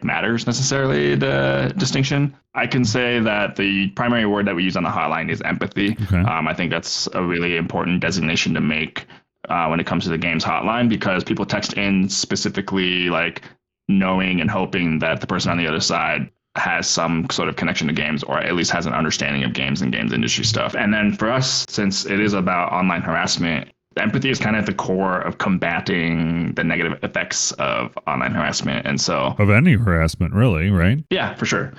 matters 0.04 0.46
necessarily 0.46 1.14
the 1.14 1.72
distinction. 1.76 2.36
I 2.54 2.66
can 2.66 2.84
say 2.84 3.20
that 3.20 3.56
the 3.56 3.88
primary 3.90 4.26
word 4.26 4.46
that 4.46 4.54
we 4.54 4.64
use 4.64 4.76
on 4.76 4.82
the 4.82 4.90
hotline 4.90 5.30
is 5.30 5.40
empathy. 5.42 5.96
Okay. 6.02 6.18
Um, 6.18 6.48
I 6.48 6.54
think 6.54 6.70
that's 6.70 7.08
a 7.14 7.22
really 7.22 7.56
important 7.56 8.00
designation 8.00 8.54
to 8.54 8.60
make 8.60 9.06
uh, 9.48 9.66
when 9.68 9.80
it 9.80 9.86
comes 9.86 10.04
to 10.04 10.10
the 10.10 10.18
game's 10.18 10.44
hotline 10.44 10.88
because 10.88 11.24
people 11.24 11.46
text 11.46 11.74
in 11.74 12.08
specifically 12.08 13.08
like 13.08 13.42
knowing 13.88 14.40
and 14.40 14.50
hoping 14.50 14.98
that 14.98 15.20
the 15.20 15.26
person 15.26 15.50
on 15.50 15.58
the 15.58 15.66
other 15.66 15.80
side 15.80 16.30
has 16.56 16.86
some 16.86 17.28
sort 17.30 17.48
of 17.48 17.56
connection 17.56 17.86
to 17.86 17.92
games 17.92 18.22
or 18.24 18.38
at 18.38 18.54
least 18.54 18.70
has 18.70 18.86
an 18.86 18.92
understanding 18.92 19.44
of 19.44 19.52
games 19.52 19.80
and 19.80 19.92
games 19.92 20.12
industry 20.12 20.44
stuff. 20.44 20.74
And 20.74 20.92
then 20.92 21.12
for 21.14 21.30
us, 21.30 21.64
since 21.68 22.04
it 22.04 22.20
is 22.20 22.32
about 22.34 22.72
online 22.72 23.02
harassment, 23.02 23.70
empathy 23.98 24.30
is 24.30 24.38
kind 24.38 24.56
of 24.56 24.60
at 24.60 24.66
the 24.66 24.74
core 24.74 25.20
of 25.20 25.38
combating 25.38 26.52
the 26.54 26.64
negative 26.64 26.98
effects 27.02 27.52
of 27.52 27.96
online 28.06 28.32
harassment. 28.32 28.86
And 28.86 29.00
so, 29.00 29.34
of 29.38 29.50
any 29.50 29.74
harassment, 29.74 30.34
really, 30.34 30.70
right? 30.70 31.04
Yeah, 31.10 31.34
for 31.34 31.46
sure. 31.46 31.72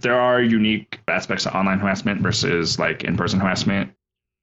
There 0.00 0.18
are 0.18 0.42
unique 0.42 1.00
aspects 1.08 1.46
of 1.46 1.54
online 1.54 1.78
harassment 1.78 2.20
versus 2.20 2.78
like 2.78 3.04
in 3.04 3.16
person 3.16 3.40
harassment. 3.40 3.92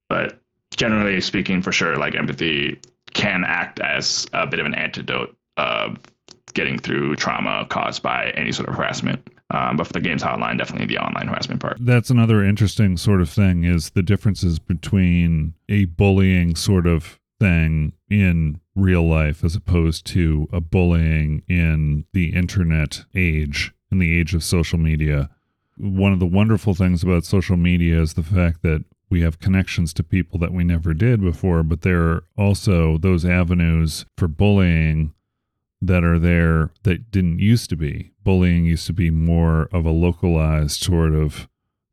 But 0.08 0.40
generally 0.76 1.20
speaking, 1.20 1.62
for 1.62 1.72
sure, 1.72 1.96
like 1.96 2.14
empathy 2.14 2.80
can 3.12 3.44
act 3.46 3.80
as 3.80 4.26
a 4.32 4.46
bit 4.46 4.60
of 4.60 4.66
an 4.66 4.74
antidote 4.74 5.36
of 5.56 5.98
getting 6.54 6.78
through 6.78 7.16
trauma 7.16 7.66
caused 7.68 8.02
by 8.02 8.30
any 8.30 8.52
sort 8.52 8.68
of 8.68 8.74
harassment. 8.74 9.28
Um, 9.52 9.76
but 9.76 9.86
for 9.86 9.92
the 9.92 10.00
games 10.00 10.22
hotline, 10.22 10.58
definitely 10.58 10.86
the 10.86 10.98
online 10.98 11.28
harassment 11.28 11.60
part. 11.60 11.76
That's 11.80 12.10
another 12.10 12.44
interesting 12.44 12.96
sort 12.96 13.20
of 13.20 13.28
thing 13.28 13.64
is 13.64 13.90
the 13.90 14.02
differences 14.02 14.58
between 14.58 15.54
a 15.68 15.86
bullying 15.86 16.54
sort 16.54 16.86
of 16.86 17.19
thing 17.40 17.94
in 18.08 18.60
real 18.76 19.02
life 19.02 19.42
as 19.42 19.56
opposed 19.56 20.06
to 20.06 20.48
a 20.52 20.60
bullying 20.60 21.42
in 21.48 22.04
the 22.12 22.34
internet 22.34 23.04
age, 23.14 23.72
in 23.90 23.98
the 23.98 24.18
age 24.18 24.34
of 24.34 24.44
social 24.44 24.78
media. 24.78 25.30
One 25.76 26.12
of 26.12 26.20
the 26.20 26.26
wonderful 26.26 26.74
things 26.74 27.02
about 27.02 27.24
social 27.24 27.56
media 27.56 28.00
is 28.00 28.14
the 28.14 28.22
fact 28.22 28.62
that 28.62 28.84
we 29.08 29.22
have 29.22 29.40
connections 29.40 29.92
to 29.94 30.04
people 30.04 30.38
that 30.38 30.52
we 30.52 30.62
never 30.62 30.94
did 30.94 31.20
before, 31.20 31.64
but 31.64 31.82
there 31.82 32.02
are 32.02 32.24
also 32.36 32.96
those 32.98 33.24
avenues 33.24 34.04
for 34.16 34.28
bullying 34.28 35.12
that 35.82 36.04
are 36.04 36.18
there 36.18 36.70
that 36.84 37.10
didn't 37.10 37.40
used 37.40 37.70
to 37.70 37.76
be. 37.76 38.12
Bullying 38.22 38.66
used 38.66 38.86
to 38.86 38.92
be 38.92 39.10
more 39.10 39.68
of 39.72 39.84
a 39.84 39.90
localized 39.90 40.82
sort 40.82 41.14
of 41.14 41.48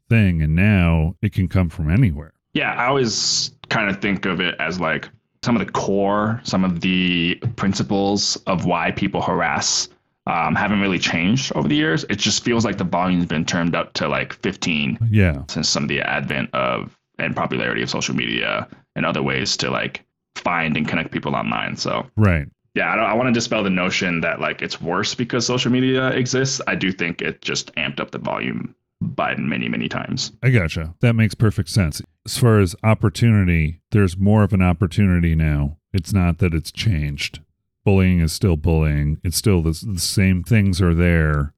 thing, 0.10 0.42
and 0.42 0.56
now 0.56 1.16
it 1.22 1.34
can 1.34 1.48
come 1.48 1.70
from 1.70 1.90
anywhere. 1.90 2.34
Yeah, 2.54 2.74
I 2.74 2.86
always 2.88 3.52
kind 3.70 3.90
of 3.90 4.02
think 4.02 4.26
of 4.26 4.40
it 4.40 4.56
as 4.60 4.80
like 4.80 5.10
some 5.44 5.56
of 5.56 5.66
the 5.66 5.72
core, 5.72 6.42
some 6.44 6.64
of 6.64 6.82
the 6.82 7.36
principles 7.56 8.36
of 8.48 8.66
why 8.66 8.92
people 8.92 9.22
harass 9.22 9.90
um, 10.26 10.56
haven't 10.56 10.82
really 10.82 11.00
changed 11.00 11.52
over 11.56 11.68
the 11.68 11.76
years. 11.76 12.04
It 12.10 12.18
just 12.18 12.44
feels 12.44 12.66
like 12.66 12.78
the 12.78 12.84
volume's 12.84 13.26
been 13.26 13.46
turned 13.46 13.76
up 13.76 13.94
to 13.94 14.08
like 14.08 14.34
15. 14.34 15.00
Yeah. 15.10 15.44
Since 15.48 15.70
some 15.70 15.84
of 15.84 15.90
the 15.90 16.02
advent 16.02 16.54
of 16.54 16.98
and 17.20 17.36
popularity 17.36 17.82
of 17.82 17.90
social 17.90 18.16
media 18.16 18.68
and 18.96 19.06
other 19.06 19.24
ways 19.24 19.58
to 19.58 19.72
like 19.72 20.06
find 20.36 20.78
and 20.78 20.88
connect 20.88 21.12
people 21.12 21.36
online. 21.36 21.78
So 21.78 22.06
right 22.16 22.48
yeah, 22.78 22.94
I, 22.94 22.98
I 22.98 23.14
want 23.16 23.28
to 23.28 23.34
dispel 23.34 23.64
the 23.64 23.72
notion 23.72 24.22
that 24.22 24.40
like 24.40 24.62
it's 24.62 24.80
worse 24.80 25.16
because 25.16 25.46
social 25.46 25.72
media 25.72 26.10
exists. 26.10 26.62
I 26.68 26.76
do 26.76 26.92
think 26.92 27.24
it 27.24 27.42
just 27.42 27.74
amped 27.74 28.00
up 28.00 28.12
the 28.12 28.20
volume 28.20 28.76
by 29.18 29.36
many, 29.36 29.68
many 29.68 29.90
times. 29.90 30.32
I 30.42 30.52
gotcha. 30.52 30.96
That 31.02 31.14
makes 31.14 31.36
perfect 31.36 31.68
sense. 31.68 32.02
As 32.26 32.38
far 32.38 32.60
as 32.62 32.76
opportunity, 32.84 33.82
there's 33.92 34.18
more 34.18 34.44
of 34.44 34.54
an 34.54 34.62
opportunity 34.62 35.36
now. 35.36 35.78
It's 35.92 36.14
not 36.14 36.38
that 36.38 36.54
it's 36.54 36.72
changed. 36.72 37.42
Bullying 37.84 38.22
is 38.22 38.32
still 38.32 38.56
bullying. 38.56 39.20
It's 39.26 39.36
still 39.36 39.62
the, 39.62 39.72
the 39.86 40.00
same 40.00 40.44
things 40.44 40.82
are 40.82 40.94
there. 40.94 41.54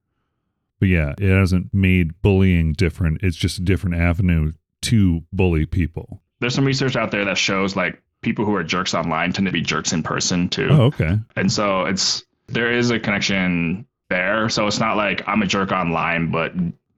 But 0.80 0.88
yeah, 0.88 1.14
it 1.18 1.30
hasn't 1.30 1.72
made 1.72 2.20
bullying 2.22 2.72
different. 2.72 3.22
It's 3.22 3.36
just 3.36 3.58
a 3.58 3.62
different 3.62 3.96
avenue 3.96 4.52
to 4.82 5.22
bully 5.32 5.66
people. 5.66 6.22
There's 6.40 6.54
some 6.54 6.64
research 6.64 6.96
out 6.96 7.10
there 7.10 7.24
that 7.26 7.36
shows 7.36 7.76
like 7.76 8.02
people 8.22 8.44
who 8.44 8.54
are 8.54 8.64
jerks 8.64 8.94
online 8.94 9.32
tend 9.32 9.46
to 9.46 9.52
be 9.52 9.60
jerks 9.60 9.92
in 9.92 10.02
person 10.02 10.48
too. 10.48 10.68
Oh, 10.70 10.82
okay. 10.84 11.18
And 11.36 11.52
so 11.52 11.84
it's 11.84 12.24
there 12.46 12.72
is 12.72 12.90
a 12.90 12.98
connection 12.98 13.86
there. 14.08 14.48
So 14.48 14.66
it's 14.66 14.80
not 14.80 14.96
like 14.96 15.22
I'm 15.26 15.42
a 15.42 15.46
jerk 15.46 15.72
online, 15.72 16.30
but 16.30 16.52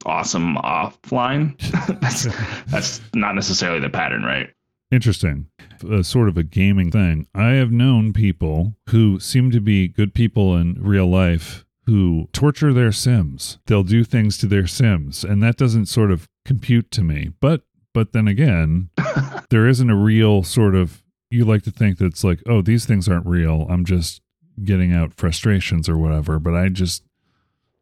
awesome 0.05 0.55
offline. 0.57 1.57
that's 2.01 2.27
that's 2.67 3.01
not 3.13 3.35
necessarily 3.35 3.79
the 3.79 3.89
pattern, 3.89 4.23
right? 4.23 4.49
Interesting. 4.91 5.47
A 5.89 6.03
sort 6.03 6.29
of 6.29 6.37
a 6.37 6.43
gaming 6.43 6.91
thing. 6.91 7.27
I 7.33 7.53
have 7.53 7.71
known 7.71 8.13
people 8.13 8.75
who 8.89 9.19
seem 9.19 9.49
to 9.51 9.59
be 9.59 9.87
good 9.87 10.13
people 10.13 10.55
in 10.55 10.77
real 10.79 11.07
life 11.07 11.65
who 11.85 12.29
torture 12.31 12.71
their 12.71 12.91
Sims. 12.91 13.57
They'll 13.65 13.83
do 13.83 14.03
things 14.03 14.37
to 14.37 14.45
their 14.45 14.67
Sims, 14.67 15.23
and 15.23 15.41
that 15.43 15.57
doesn't 15.57 15.87
sort 15.87 16.11
of 16.11 16.29
compute 16.45 16.91
to 16.91 17.03
me. 17.03 17.31
But 17.39 17.63
but 17.93 18.13
then 18.13 18.27
again, 18.27 18.89
there 19.49 19.67
isn't 19.67 19.89
a 19.89 19.95
real 19.95 20.43
sort 20.43 20.75
of 20.75 21.03
you 21.29 21.45
like 21.45 21.63
to 21.63 21.71
think 21.71 21.97
that 21.97 22.05
it's 22.05 22.23
like, 22.23 22.41
oh, 22.47 22.61
these 22.61 22.85
things 22.85 23.09
aren't 23.09 23.25
real. 23.25 23.65
I'm 23.69 23.85
just 23.85 24.21
getting 24.63 24.93
out 24.93 25.13
frustrations 25.13 25.89
or 25.89 25.97
whatever. 25.97 26.39
But 26.39 26.53
I 26.53 26.69
just 26.69 27.03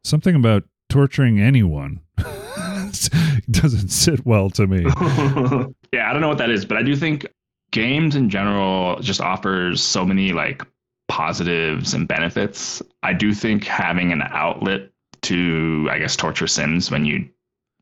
something 0.04 0.36
about 0.36 0.64
torturing 0.90 1.40
anyone 1.40 2.01
doesn't 3.52 3.90
sit 3.90 4.26
well 4.26 4.50
to 4.52 4.68
me. 4.68 4.84
yeah, 5.94 6.10
I 6.10 6.14
don't 6.14 6.22
know 6.22 6.28
what 6.28 6.38
that 6.38 6.50
is, 6.50 6.66
but 6.66 6.78
I 6.78 6.84
do 6.84 6.96
think 6.96 7.26
games 7.72 8.16
in 8.16 8.30
general 8.30 9.00
just 9.00 9.22
offers 9.22 9.82
so 9.82 10.06
many 10.06 10.34
like 10.34 10.64
positives 11.08 11.94
and 11.94 12.08
benefits. 12.08 12.82
I 13.04 13.14
do 13.14 13.34
think 13.34 13.66
having 13.66 14.12
an 14.12 14.22
outlet 14.22 14.90
to, 15.24 15.88
I 15.92 16.00
guess, 16.00 16.16
torture 16.16 16.48
Sims 16.48 16.90
when 16.92 17.06
you 17.06 17.30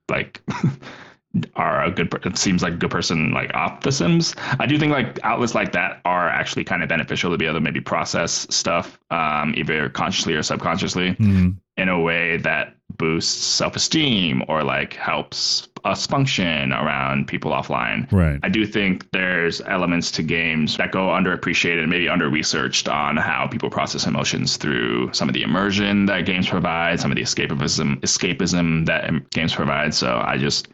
like 0.10 0.42
are 1.56 1.84
a 1.84 1.92
good 1.92 2.12
it 2.26 2.38
seems 2.38 2.64
like 2.64 2.74
a 2.74 2.78
good 2.78 2.90
person 2.90 3.32
like 3.32 3.54
off 3.54 3.82
the 3.82 3.92
sims 3.92 4.36
i 4.60 4.66
do 4.66 4.80
think 4.80 4.92
like 4.92 5.20
outlets 5.24 5.54
like 5.54 5.72
that 5.74 6.02
are 6.04 6.28
actually 6.28 6.64
kind 6.64 6.82
of 6.82 6.90
beneficial 6.90 7.30
to 7.30 7.38
be 7.38 7.46
able 7.46 7.54
to 7.54 7.62
maybe 7.62 7.80
process 7.80 8.48
stuff 8.50 9.00
um, 9.12 9.54
either 9.56 9.90
consciously 9.90 10.34
or 10.34 10.42
subconsciously 10.42 11.14
mm. 11.16 11.56
In 11.80 11.88
a 11.88 12.00
way 12.00 12.38
that 12.38 12.76
boosts 12.98 13.42
self-esteem 13.42 14.44
or 14.50 14.64
like 14.64 14.94
helps 14.94 15.70
us 15.86 16.06
function 16.06 16.74
around 16.74 17.26
people 17.26 17.52
offline. 17.52 18.12
Right. 18.12 18.38
I 18.44 18.50
do 18.50 18.66
think 18.66 19.10
there's 19.12 19.62
elements 19.62 20.12
to 20.12 20.24
games 20.24 20.76
that 20.76 20.92
go 20.92 21.08
underappreciated 21.08 21.80
and 21.80 21.90
maybe 21.90 22.10
under 22.10 22.30
researched 22.30 22.90
on 22.90 23.16
how 23.16 23.48
people 23.48 23.70
process 23.70 24.06
emotions 24.06 24.58
through 24.58 25.14
some 25.14 25.30
of 25.30 25.34
the 25.34 25.42
immersion 25.42 26.06
that 26.08 26.26
games 26.26 26.50
provide 26.50 27.00
some 27.00 27.12
of 27.12 27.16
the 27.16 27.24
escapism 27.24 28.02
escapism 28.02 28.86
that 28.86 29.30
games 29.30 29.56
provide. 29.56 29.94
So 29.94 30.22
i 30.26 30.38
just 30.38 30.68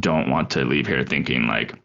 don't 0.00 0.28
want 0.28 0.50
to 0.50 0.64
leave 0.64 0.88
here 0.88 1.04
thinking 1.04 1.46
like, 1.46 1.76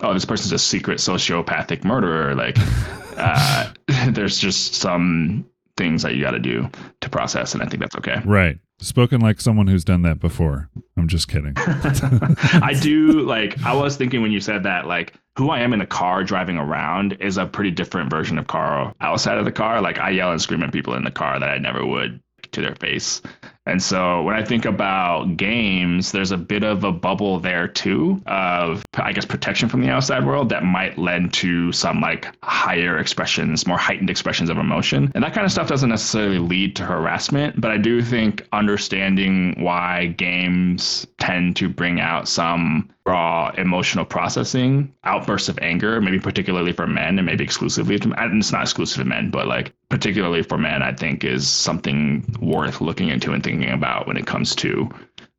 oh, 0.00 0.12
this 0.12 0.24
person's 0.24 0.50
a 0.50 0.58
secret 0.58 0.98
sociopathic 0.98 1.84
murderer. 1.84 2.34
Like, 2.34 2.56
uh, 3.16 3.72
there's 4.08 4.38
just 4.38 4.74
some 4.74 5.46
things 5.76 6.02
that 6.02 6.14
you 6.14 6.22
got 6.22 6.32
to 6.32 6.38
do 6.38 6.68
to 7.00 7.08
process, 7.08 7.54
and 7.54 7.62
I 7.62 7.66
think 7.66 7.80
that's 7.80 7.96
okay. 7.96 8.20
Right. 8.24 8.58
Spoken 8.78 9.20
like 9.20 9.40
someone 9.40 9.66
who's 9.66 9.84
done 9.84 10.02
that 10.02 10.20
before. 10.20 10.68
I'm 10.96 11.08
just 11.08 11.28
kidding. 11.28 11.54
I 11.56 12.76
do 12.80 13.20
like. 13.20 13.62
I 13.64 13.74
was 13.74 13.96
thinking 13.96 14.22
when 14.22 14.32
you 14.32 14.40
said 14.40 14.64
that, 14.64 14.86
like, 14.86 15.14
who 15.36 15.50
I 15.50 15.60
am 15.60 15.72
in 15.72 15.80
a 15.80 15.86
car 15.86 16.24
driving 16.24 16.58
around 16.58 17.14
is 17.20 17.38
a 17.38 17.46
pretty 17.46 17.70
different 17.70 18.10
version 18.10 18.38
of 18.38 18.46
Carl 18.46 18.94
outside 19.00 19.38
of 19.38 19.44
the 19.44 19.52
car. 19.52 19.80
Like, 19.80 19.98
I 19.98 20.10
yell 20.10 20.30
and 20.30 20.40
scream 20.40 20.62
at 20.62 20.72
people 20.72 20.94
in 20.94 21.04
the 21.04 21.10
car 21.10 21.38
that 21.38 21.48
I 21.48 21.58
never 21.58 21.84
would 21.84 22.20
to 22.52 22.60
their 22.60 22.74
face. 22.74 23.22
And 23.66 23.82
so 23.82 24.22
when 24.22 24.34
I 24.34 24.44
think 24.44 24.66
about 24.66 25.36
games, 25.36 26.12
there's 26.12 26.32
a 26.32 26.36
bit 26.36 26.64
of 26.64 26.84
a 26.84 26.92
bubble 26.92 27.40
there 27.40 27.66
too 27.66 28.20
of, 28.26 28.84
I 28.94 29.12
guess, 29.12 29.24
protection 29.24 29.68
from 29.68 29.80
the 29.80 29.88
outside 29.88 30.26
world 30.26 30.50
that 30.50 30.64
might 30.64 30.98
lend 30.98 31.32
to 31.34 31.72
some 31.72 32.00
like 32.00 32.28
higher 32.42 32.98
expressions, 32.98 33.66
more 33.66 33.78
heightened 33.78 34.10
expressions 34.10 34.50
of 34.50 34.58
emotion. 34.58 35.10
And 35.14 35.24
that 35.24 35.32
kind 35.32 35.46
of 35.46 35.52
stuff 35.52 35.68
doesn't 35.68 35.88
necessarily 35.88 36.38
lead 36.38 36.76
to 36.76 36.84
harassment, 36.84 37.60
but 37.60 37.70
I 37.70 37.78
do 37.78 38.02
think 38.02 38.46
understanding 38.52 39.54
why 39.58 40.06
games 40.18 41.06
tend 41.18 41.56
to 41.56 41.68
bring 41.68 42.00
out 42.00 42.28
some 42.28 42.90
raw 43.06 43.50
emotional 43.58 44.04
processing, 44.04 44.92
outbursts 45.04 45.48
of 45.48 45.58
anger, 45.60 46.00
maybe 46.00 46.18
particularly 46.18 46.72
for 46.72 46.86
men 46.86 47.18
and 47.18 47.26
maybe 47.26 47.44
exclusively 47.44 47.98
to 47.98 48.12
and 48.14 48.40
it's 48.40 48.52
not 48.52 48.62
exclusive 48.62 49.02
to 49.02 49.08
men, 49.08 49.30
but 49.30 49.46
like 49.46 49.72
particularly 49.90 50.42
for 50.42 50.56
men, 50.56 50.82
I 50.82 50.92
think 50.92 51.22
is 51.22 51.48
something 51.48 52.24
worth 52.40 52.80
looking 52.80 53.08
into 53.08 53.32
and 53.32 53.44
thinking 53.44 53.53
about 53.62 54.06
when 54.06 54.16
it 54.16 54.26
comes 54.26 54.54
to 54.56 54.88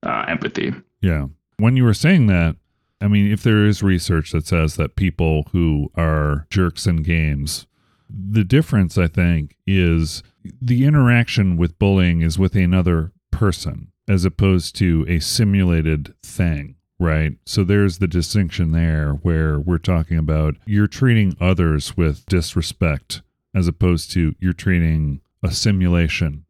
uh, 0.04 0.26
empathy. 0.28 0.74
Yeah. 1.02 1.28
When 1.58 1.76
you 1.76 1.84
were 1.84 1.94
saying 1.94 2.28
that, 2.28 2.56
I 3.02 3.08
mean, 3.08 3.32
if 3.32 3.44
there 3.44 3.66
is 3.66 3.84
research 3.84 4.32
that 4.32 4.48
says 4.48 4.76
that 4.76 4.96
people 4.96 5.48
who 5.52 5.92
are 5.96 6.48
jerks 6.50 6.88
in 6.88 7.04
games, 7.04 7.66
the 8.10 8.44
difference, 8.44 8.98
I 8.98 9.08
think, 9.08 9.56
is 9.66 10.24
the 10.62 10.86
interaction 10.86 11.58
with 11.58 11.80
bullying 11.80 12.22
is 12.22 12.40
with 12.40 12.56
another 12.56 13.12
person 13.32 13.92
as 14.08 14.24
opposed 14.24 14.76
to 14.78 15.06
a 15.08 15.20
simulated 15.20 16.14
thing 16.24 16.76
right? 17.00 17.34
So 17.46 17.64
there's 17.64 17.98
the 17.98 18.08
distinction 18.08 18.72
there 18.72 19.14
where 19.22 19.60
we're 19.60 19.78
talking 19.78 20.18
about 20.18 20.56
you're 20.66 20.88
treating 20.88 21.36
others 21.40 21.98
with 21.98 22.26
disrespect 22.28 23.22
as 23.54 23.68
opposed 23.68 24.12
to 24.12 24.36
you're 24.40 24.54
treating 24.54 25.22
a 25.44 25.52
simulation. 25.52 26.45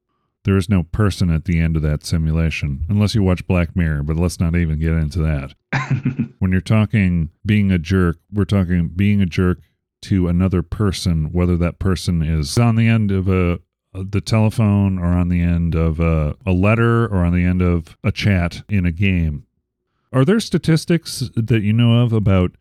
There 0.45 0.57
is 0.57 0.69
no 0.69 0.83
person 0.83 1.31
at 1.31 1.45
the 1.45 1.59
end 1.59 1.75
of 1.75 1.81
that 1.81 2.05
simulation, 2.05 2.85
unless 2.87 3.15
you 3.15 3.23
watch 3.23 3.47
Black 3.47 3.75
Mirror, 3.75 4.03
but 4.03 4.15
let's 4.15 4.39
not 4.39 4.55
even 4.55 4.79
get 4.79 4.91
into 4.91 5.19
that. 5.19 5.55
when 6.39 6.51
you're 6.51 6.61
talking 6.61 7.31
being 7.43 7.71
a 7.71 7.79
jerk, 7.79 8.17
we're 8.31 8.45
talking 8.45 8.89
being 8.89 9.21
a 9.21 9.25
jerk 9.25 9.59
to 10.03 10.27
another 10.27 10.61
person, 10.61 11.31
whether 11.31 11.57
that 11.57 11.79
person 11.79 12.21
is 12.21 12.59
on 12.59 12.75
the 12.75 12.87
end 12.87 13.11
of 13.11 13.27
a 13.27 13.59
uh, 13.95 14.03
the 14.07 14.21
telephone 14.21 14.99
or 14.99 15.07
on 15.07 15.29
the 15.29 15.41
end 15.41 15.73
of 15.73 15.99
a, 15.99 16.35
a 16.45 16.51
letter 16.51 17.05
or 17.07 17.25
on 17.25 17.33
the 17.33 17.43
end 17.43 17.61
of 17.61 17.97
a 18.03 18.11
chat 18.11 18.61
in 18.69 18.85
a 18.85 18.91
game. 18.91 19.47
Are 20.13 20.25
there 20.25 20.39
statistics 20.39 21.29
that 21.35 21.63
you 21.63 21.73
know 21.73 22.03
of 22.03 22.13
about 22.13 22.51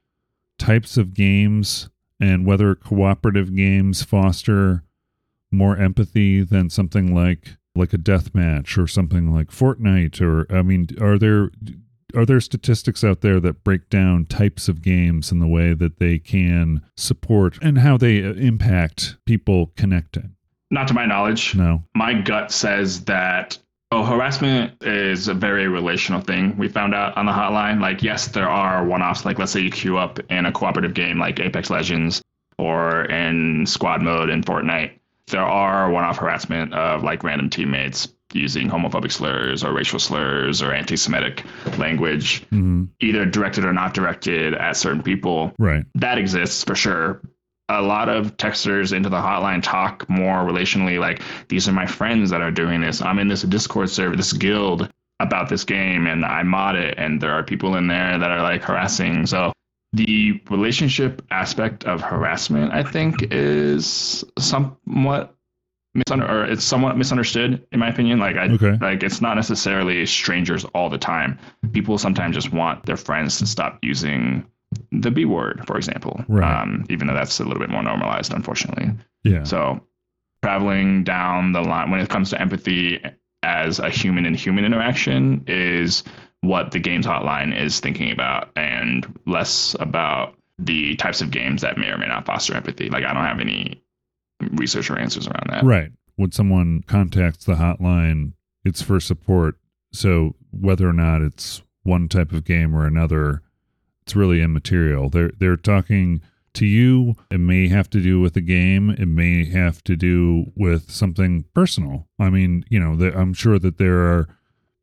types 0.58 0.96
of 0.96 1.12
games 1.12 1.90
and 2.18 2.46
whether 2.46 2.74
cooperative 2.74 3.54
games 3.54 4.02
foster 4.02 4.84
more 5.50 5.76
empathy 5.76 6.42
than 6.42 6.70
something 6.70 7.14
like 7.14 7.56
like 7.74 7.92
a 7.92 7.98
death 7.98 8.34
match 8.34 8.78
or 8.78 8.86
something 8.86 9.32
like 9.32 9.48
Fortnite 9.48 10.20
or 10.20 10.46
I 10.54 10.62
mean 10.62 10.88
are 11.00 11.18
there 11.18 11.50
are 12.14 12.24
there 12.24 12.40
statistics 12.40 13.02
out 13.02 13.20
there 13.20 13.40
that 13.40 13.64
break 13.64 13.90
down 13.90 14.26
types 14.26 14.68
of 14.68 14.82
games 14.82 15.32
and 15.32 15.42
the 15.42 15.48
way 15.48 15.74
that 15.74 15.98
they 15.98 16.18
can 16.18 16.80
support 16.96 17.58
and 17.60 17.78
how 17.78 17.96
they 17.96 18.24
uh, 18.24 18.32
impact 18.34 19.16
people 19.26 19.72
connecting? 19.76 20.36
Not 20.70 20.88
to 20.88 20.94
my 20.94 21.06
knowledge. 21.06 21.54
No. 21.54 21.82
My 21.94 22.14
gut 22.14 22.52
says 22.52 23.04
that 23.04 23.58
oh, 23.94 24.04
harassment 24.04 24.82
is 24.82 25.28
a 25.28 25.34
very 25.34 25.68
relational 25.68 26.20
thing. 26.20 26.56
We 26.56 26.68
found 26.68 26.94
out 26.94 27.16
on 27.16 27.26
the 27.26 27.32
hotline. 27.32 27.80
Like, 27.80 28.02
yes, 28.02 28.28
there 28.28 28.48
are 28.48 28.84
one-offs. 28.84 29.24
Like, 29.24 29.38
let's 29.38 29.52
say 29.52 29.60
you 29.60 29.70
queue 29.70 29.98
up 29.98 30.18
in 30.30 30.46
a 30.46 30.52
cooperative 30.52 30.94
game 30.94 31.18
like 31.18 31.38
Apex 31.38 31.70
Legends 31.70 32.20
or 32.58 33.04
in 33.04 33.66
squad 33.66 34.02
mode 34.02 34.30
in 34.30 34.42
Fortnite. 34.42 34.98
There 35.28 35.42
are 35.42 35.90
one-off 35.90 36.18
harassment 36.18 36.74
of 36.74 37.02
like 37.02 37.24
random 37.24 37.50
teammates 37.50 38.08
using 38.32 38.68
homophobic 38.68 39.12
slurs 39.12 39.64
or 39.64 39.72
racial 39.72 39.98
slurs 39.98 40.60
or 40.60 40.72
anti-Semitic 40.72 41.44
language, 41.78 42.42
mm-hmm. 42.46 42.84
either 43.00 43.24
directed 43.24 43.64
or 43.64 43.72
not 43.72 43.94
directed 43.94 44.54
at 44.54 44.76
certain 44.76 45.02
people. 45.02 45.52
Right. 45.58 45.84
That 45.94 46.18
exists 46.18 46.64
for 46.64 46.74
sure. 46.74 47.22
A 47.70 47.80
lot 47.80 48.10
of 48.10 48.36
texters 48.36 48.92
into 48.94 49.08
the 49.08 49.16
hotline 49.16 49.62
talk 49.62 50.08
more 50.10 50.38
relationally, 50.38 50.98
like 50.98 51.22
these 51.48 51.66
are 51.68 51.72
my 51.72 51.86
friends 51.86 52.30
that 52.30 52.42
are 52.42 52.50
doing 52.50 52.82
this. 52.82 53.00
I'm 53.00 53.18
in 53.18 53.28
this 53.28 53.42
Discord 53.42 53.88
server, 53.88 54.16
this 54.16 54.34
guild 54.34 54.90
about 55.20 55.48
this 55.48 55.64
game, 55.64 56.06
and 56.06 56.24
I 56.24 56.42
mod 56.42 56.76
it, 56.76 56.98
and 56.98 57.20
there 57.20 57.32
are 57.32 57.42
people 57.42 57.76
in 57.76 57.86
there 57.86 58.18
that 58.18 58.30
are 58.30 58.42
like 58.42 58.62
harassing. 58.62 59.26
So 59.26 59.52
the 59.94 60.40
relationship 60.50 61.22
aspect 61.30 61.84
of 61.84 62.00
harassment, 62.02 62.72
I 62.72 62.82
think, 62.82 63.32
is 63.32 64.24
somewhat 64.38 65.36
misunder 65.96 66.28
or 66.28 66.44
it's 66.44 66.64
somewhat 66.64 66.98
misunderstood 66.98 67.64
in 67.70 67.78
my 67.78 67.88
opinion. 67.88 68.18
Like 68.18 68.36
I 68.36 68.48
Okay. 68.48 68.76
like 68.80 69.02
it's 69.04 69.20
not 69.20 69.34
necessarily 69.36 70.04
strangers 70.06 70.64
all 70.74 70.90
the 70.90 70.98
time. 70.98 71.38
People 71.72 71.98
sometimes 71.98 72.34
just 72.34 72.52
want 72.52 72.84
their 72.84 72.96
friends 72.96 73.38
to 73.38 73.46
stop 73.46 73.78
using 73.82 74.44
the 74.90 75.12
B 75.12 75.24
word, 75.24 75.62
for 75.68 75.76
example. 75.76 76.24
Right. 76.26 76.62
Um, 76.62 76.84
even 76.90 77.06
though 77.06 77.14
that's 77.14 77.38
a 77.38 77.44
little 77.44 77.60
bit 77.60 77.70
more 77.70 77.82
normalized, 77.84 78.32
unfortunately. 78.32 78.90
Yeah. 79.22 79.44
So 79.44 79.86
traveling 80.42 81.04
down 81.04 81.52
the 81.52 81.60
line 81.62 81.90
when 81.92 82.00
it 82.00 82.08
comes 82.08 82.30
to 82.30 82.40
empathy 82.40 83.00
as 83.44 83.78
a 83.78 83.88
human 83.90 84.26
and 84.26 84.34
human 84.34 84.64
interaction 84.64 85.44
is 85.46 86.02
what 86.46 86.70
the 86.70 86.78
games 86.78 87.06
hotline 87.06 87.58
is 87.58 87.80
thinking 87.80 88.10
about 88.10 88.50
and 88.56 89.06
less 89.26 89.74
about 89.80 90.34
the 90.58 90.96
types 90.96 91.20
of 91.20 91.30
games 91.30 91.62
that 91.62 91.78
may 91.78 91.88
or 91.88 91.98
may 91.98 92.06
not 92.06 92.26
foster 92.26 92.54
empathy. 92.54 92.88
Like 92.88 93.04
I 93.04 93.12
don't 93.12 93.24
have 93.24 93.40
any 93.40 93.82
research 94.52 94.90
or 94.90 94.98
answers 94.98 95.26
around 95.26 95.48
that. 95.50 95.64
Right. 95.64 95.90
When 96.16 96.32
someone 96.32 96.82
contacts 96.86 97.44
the 97.44 97.54
hotline, 97.54 98.32
it's 98.64 98.82
for 98.82 99.00
support. 99.00 99.56
So 99.92 100.34
whether 100.52 100.88
or 100.88 100.92
not 100.92 101.22
it's 101.22 101.62
one 101.82 102.08
type 102.08 102.32
of 102.32 102.44
game 102.44 102.74
or 102.74 102.86
another, 102.86 103.42
it's 104.02 104.14
really 104.14 104.42
immaterial. 104.42 105.08
They're 105.08 105.32
they're 105.38 105.56
talking 105.56 106.20
to 106.54 106.66
you. 106.66 107.14
It 107.30 107.40
may 107.40 107.68
have 107.68 107.90
to 107.90 108.00
do 108.00 108.20
with 108.20 108.34
the 108.34 108.40
game. 108.40 108.90
It 108.90 109.06
may 109.08 109.44
have 109.46 109.82
to 109.84 109.96
do 109.96 110.52
with 110.54 110.90
something 110.90 111.44
personal. 111.52 112.08
I 112.18 112.30
mean, 112.30 112.64
you 112.68 112.78
know, 112.78 113.10
I'm 113.10 113.34
sure 113.34 113.58
that 113.58 113.78
there 113.78 113.98
are 113.98 114.28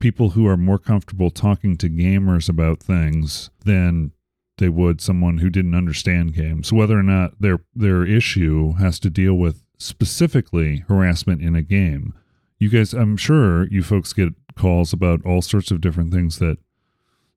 people 0.02 0.32
who 0.32 0.46
are 0.48 0.58
more 0.58 0.80
comfortable 0.80 1.30
talking 1.30 1.78
to 1.78 1.90
gamers 1.90 2.50
about 2.50 2.82
things 2.82 3.50
than 3.64 4.12
they 4.58 4.70
would 4.70 5.00
someone 5.00 5.38
who 5.38 5.50
didn't 5.50 5.76
understand 5.76 6.36
games. 6.36 6.74
Whether 6.74 7.00
or 7.00 7.04
not 7.04 7.40
their 7.40 7.60
their 7.74 8.06
issue 8.06 8.74
has 8.74 9.00
to 9.00 9.10
deal 9.10 9.36
with 9.36 9.64
specifically 9.78 10.84
harassment 10.88 11.42
in 11.42 11.56
a 11.56 11.62
game. 11.62 12.14
You 12.60 12.70
guys, 12.70 12.94
I'm 12.94 13.18
sure 13.18 13.68
you 13.70 13.82
folks 13.82 14.14
get 14.14 14.34
calls 14.56 14.94
about 14.94 15.26
all 15.26 15.42
sorts 15.42 15.72
of 15.72 15.82
different 15.82 16.14
things 16.14 16.38
that 16.40 16.58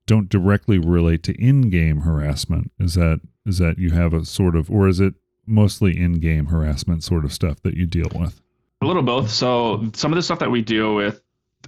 don't 0.05 0.29
directly 0.29 0.77
relate 0.77 1.23
to 1.23 1.33
in-game 1.41 2.01
harassment. 2.01 2.71
Is 2.79 2.93
that 2.93 3.21
is 3.45 3.57
that 3.57 3.79
you 3.79 3.91
have 3.91 4.13
a 4.13 4.25
sort 4.25 4.55
of 4.55 4.69
or 4.69 4.87
is 4.87 4.99
it 4.99 5.15
mostly 5.47 5.99
in-game 5.99 6.47
harassment 6.47 7.03
sort 7.03 7.25
of 7.25 7.33
stuff 7.33 7.61
that 7.63 7.75
you 7.75 7.87
deal 7.87 8.09
with? 8.13 8.41
A 8.81 8.85
little 8.85 9.01
both. 9.01 9.31
So 9.31 9.89
some 9.93 10.11
of 10.11 10.15
the 10.15 10.21
stuff 10.21 10.39
that 10.39 10.51
we 10.51 10.61
deal 10.61 10.93
with, 10.93 11.21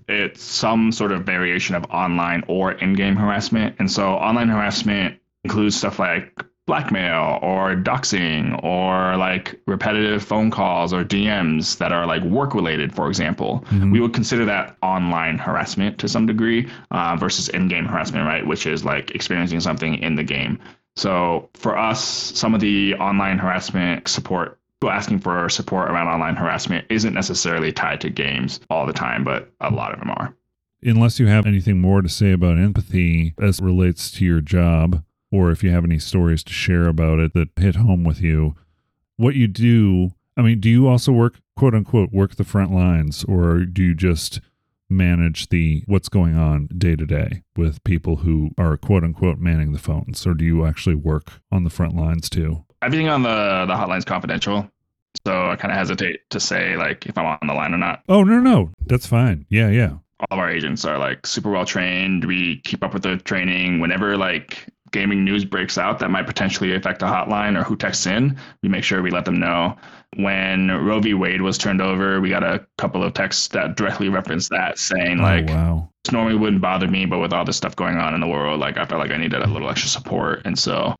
it's 0.07 0.41
some 0.41 0.91
sort 0.91 1.11
of 1.11 1.23
variation 1.25 1.75
of 1.75 1.83
online 1.85 2.43
or 2.47 2.71
in-game 2.73 3.15
harassment. 3.15 3.75
And 3.79 3.91
so 3.91 4.13
online 4.13 4.49
harassment 4.49 5.19
includes 5.43 5.75
stuff 5.75 5.99
like 5.99 6.33
blackmail 6.65 7.39
or 7.41 7.75
doxing 7.75 8.61
or 8.61 9.15
like 9.15 9.57
repetitive 9.67 10.21
phone 10.21 10.51
calls 10.51 10.91
or 10.93 11.03
DMs 11.03 11.77
that 11.77 11.93
are 11.93 12.05
like 12.05 12.21
work 12.23 12.53
related, 12.53 12.93
for 12.93 13.07
example. 13.07 13.63
Mhm. 13.71 13.91
We 13.91 14.01
would 14.01 14.13
consider 14.13 14.43
that 14.45 14.75
online 14.81 15.37
harassment 15.37 15.97
to 15.99 16.09
some 16.09 16.25
degree 16.25 16.67
uh, 16.91 17.15
versus 17.17 17.47
in 17.49 17.69
game 17.69 17.85
harassment, 17.85 18.25
right? 18.25 18.45
Which 18.45 18.65
is 18.65 18.83
like 18.83 19.11
experiencing 19.11 19.61
something 19.61 19.95
in 19.95 20.15
the 20.15 20.23
game. 20.23 20.59
So 20.97 21.49
for 21.53 21.77
us, 21.77 22.03
some 22.03 22.53
of 22.53 22.59
the 22.59 22.95
online 22.95 23.37
harassment 23.37 24.07
support, 24.07 24.56
people 24.79 24.91
asking 24.91 25.19
for 25.19 25.49
support 25.49 25.89
around 25.89 26.07
online 26.07 26.35
harassment 26.35 26.85
isn't 26.89 27.13
necessarily 27.13 27.71
tied 27.71 27.99
to 28.01 28.09
games 28.09 28.59
all 28.69 28.85
the 28.85 28.93
time, 28.93 29.23
but 29.23 29.51
a 29.59 29.71
lot 29.71 29.91
of 29.93 29.99
them 29.99 30.11
are. 30.11 30.35
Unless 30.83 31.19
you 31.19 31.25
have 31.27 31.47
anything 31.47 31.81
more 31.81 32.03
to 32.03 32.09
say 32.09 32.31
about 32.31 32.59
empathy 32.59 33.33
as 33.41 33.59
relates 33.59 34.11
to 34.11 34.25
your 34.25 34.41
job, 34.41 35.03
or 35.31 35.49
if 35.49 35.63
you 35.63 35.71
have 35.71 35.83
any 35.83 35.97
stories 35.97 36.43
to 36.43 36.53
share 36.53 36.87
about 36.87 37.19
it 37.19 37.33
that 37.33 37.49
hit 37.55 37.75
home 37.75 38.03
with 38.03 38.21
you, 38.21 38.55
what 39.15 39.35
you 39.35 39.47
do. 39.47 40.11
I 40.37 40.43
mean, 40.43 40.59
do 40.59 40.69
you 40.69 40.87
also 40.87 41.11
work, 41.11 41.39
quote 41.55 41.73
unquote, 41.73 42.11
work 42.11 42.35
the 42.35 42.43
front 42.43 42.71
lines, 42.71 43.23
or 43.23 43.65
do 43.65 43.83
you 43.83 43.95
just 43.95 44.39
manage 44.89 45.49
the 45.49 45.83
what's 45.87 46.07
going 46.07 46.37
on 46.37 46.67
day 46.77 46.95
to 46.95 47.05
day 47.05 47.41
with 47.55 47.83
people 47.83 48.17
who 48.17 48.51
are, 48.59 48.77
quote 48.77 49.03
unquote, 49.03 49.39
manning 49.39 49.73
the 49.73 49.79
phones, 49.79 50.27
or 50.27 50.35
do 50.35 50.45
you 50.45 50.63
actually 50.63 50.95
work 50.95 51.41
on 51.51 51.63
the 51.63 51.71
front 51.71 51.95
lines 51.95 52.29
too? 52.29 52.63
Everything 52.81 53.09
on 53.09 53.23
the 53.23 53.65
the 53.67 53.73
hotline's 53.73 54.05
confidential, 54.05 54.69
so 55.25 55.49
I 55.49 55.55
kind 55.55 55.71
of 55.71 55.77
hesitate 55.77 56.21
to 56.29 56.39
say 56.39 56.77
like 56.77 57.05
if 57.05 57.17
I'm 57.17 57.25
on 57.25 57.47
the 57.47 57.53
line 57.53 57.73
or 57.73 57.77
not. 57.77 58.03
Oh 58.07 58.23
no, 58.23 58.39
no, 58.39 58.71
that's 58.85 59.07
fine. 59.07 59.45
Yeah, 59.49 59.69
yeah. 59.69 59.93
all 60.19 60.27
of 60.37 60.39
our 60.39 60.49
agents 60.49 60.85
are 60.85 60.97
like 60.97 61.25
super 61.25 61.51
well 61.51 61.65
trained. 61.65 62.25
We 62.25 62.59
keep 62.61 62.83
up 62.83 62.93
with 62.93 63.03
the 63.03 63.17
training. 63.17 63.79
Whenever 63.79 64.17
like 64.17 64.67
gaming 64.91 65.23
news 65.25 65.43
breaks 65.45 65.77
out 65.77 65.99
that 65.99 66.09
might 66.09 66.25
potentially 66.25 66.73
affect 66.73 67.01
a 67.01 67.05
hotline 67.05 67.59
or 67.59 67.63
who 67.63 67.75
texts 67.75 68.05
in, 68.05 68.37
we 68.63 68.69
make 68.69 68.83
sure 68.83 69.01
we 69.01 69.11
let 69.11 69.25
them 69.25 69.39
know. 69.39 69.75
When 70.15 70.71
Roe 70.71 70.99
v. 71.01 71.13
Wade 71.13 71.41
was 71.41 71.57
turned 71.57 71.81
over, 71.81 72.21
we 72.21 72.29
got 72.29 72.43
a 72.43 72.65
couple 72.77 73.03
of 73.03 73.13
texts 73.13 73.49
that 73.49 73.75
directly 73.75 74.09
referenced 74.09 74.49
that, 74.51 74.79
saying 74.79 75.19
oh, 75.19 75.23
like, 75.23 75.49
oh 75.49 75.53
wow. 75.53 75.89
this 76.03 76.13
normally 76.13 76.37
wouldn't 76.37 76.61
bother 76.61 76.87
me, 76.87 77.05
but 77.05 77.19
with 77.19 77.33
all 77.33 77.43
this 77.43 77.57
stuff 77.57 77.75
going 77.75 77.97
on 77.97 78.13
in 78.13 78.21
the 78.21 78.27
world, 78.27 78.59
like 78.59 78.77
I 78.77 78.85
felt 78.85 79.01
like 79.01 79.11
I 79.11 79.17
needed 79.17 79.41
a 79.41 79.47
little 79.47 79.69
extra 79.69 79.89
support, 79.89 80.43
and 80.45 80.57
so 80.57 80.95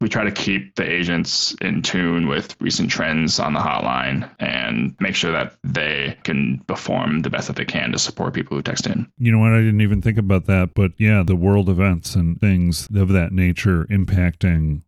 we 0.00 0.08
try 0.08 0.24
to 0.24 0.30
keep 0.30 0.76
the 0.76 0.90
agents 0.90 1.54
in 1.60 1.82
tune 1.82 2.26
with 2.26 2.56
recent 2.60 2.90
trends 2.90 3.38
on 3.38 3.52
the 3.52 3.60
hotline 3.60 4.28
and 4.38 4.96
make 4.98 5.14
sure 5.14 5.30
that 5.30 5.56
they 5.62 6.16
can 6.22 6.58
perform 6.66 7.20
the 7.20 7.30
best 7.30 7.48
that 7.48 7.56
they 7.56 7.64
can 7.64 7.92
to 7.92 7.98
support 7.98 8.32
people 8.32 8.56
who 8.56 8.62
text 8.62 8.86
in. 8.86 9.10
You 9.18 9.32
know 9.32 9.38
what? 9.38 9.52
I 9.52 9.58
didn't 9.58 9.82
even 9.82 10.00
think 10.00 10.16
about 10.16 10.46
that. 10.46 10.74
But 10.74 10.92
yeah, 10.96 11.22
the 11.22 11.36
world 11.36 11.68
events 11.68 12.14
and 12.14 12.40
things 12.40 12.88
of 12.94 13.08
that 13.10 13.32
nature 13.32 13.84
impacting 13.90 14.82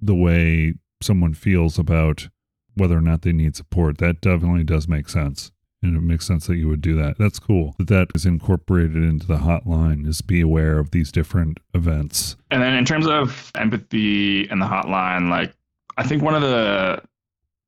the 0.00 0.14
way 0.14 0.74
someone 1.00 1.34
feels 1.34 1.78
about 1.78 2.28
whether 2.74 2.96
or 2.96 3.02
not 3.02 3.22
they 3.22 3.32
need 3.32 3.56
support. 3.56 3.98
That 3.98 4.20
definitely 4.20 4.64
does 4.64 4.86
make 4.86 5.08
sense. 5.08 5.52
And 5.82 5.96
it 5.96 6.02
makes 6.02 6.26
sense 6.26 6.46
that 6.46 6.56
you 6.56 6.68
would 6.68 6.82
do 6.82 6.94
that. 6.96 7.16
That's 7.18 7.38
cool 7.38 7.74
that 7.78 7.88
that 7.88 8.08
is 8.14 8.26
incorporated 8.26 8.96
into 8.96 9.26
the 9.26 9.38
hotline 9.38 10.06
is 10.06 10.20
be 10.20 10.40
aware 10.40 10.78
of 10.78 10.90
these 10.90 11.10
different 11.10 11.58
events. 11.72 12.36
And 12.50 12.62
then 12.62 12.74
in 12.74 12.84
terms 12.84 13.06
of 13.06 13.50
empathy 13.54 14.48
and 14.50 14.60
the 14.60 14.66
hotline, 14.66 15.30
like 15.30 15.54
I 15.96 16.06
think 16.06 16.22
one 16.22 16.34
of 16.34 16.42
the 16.42 17.02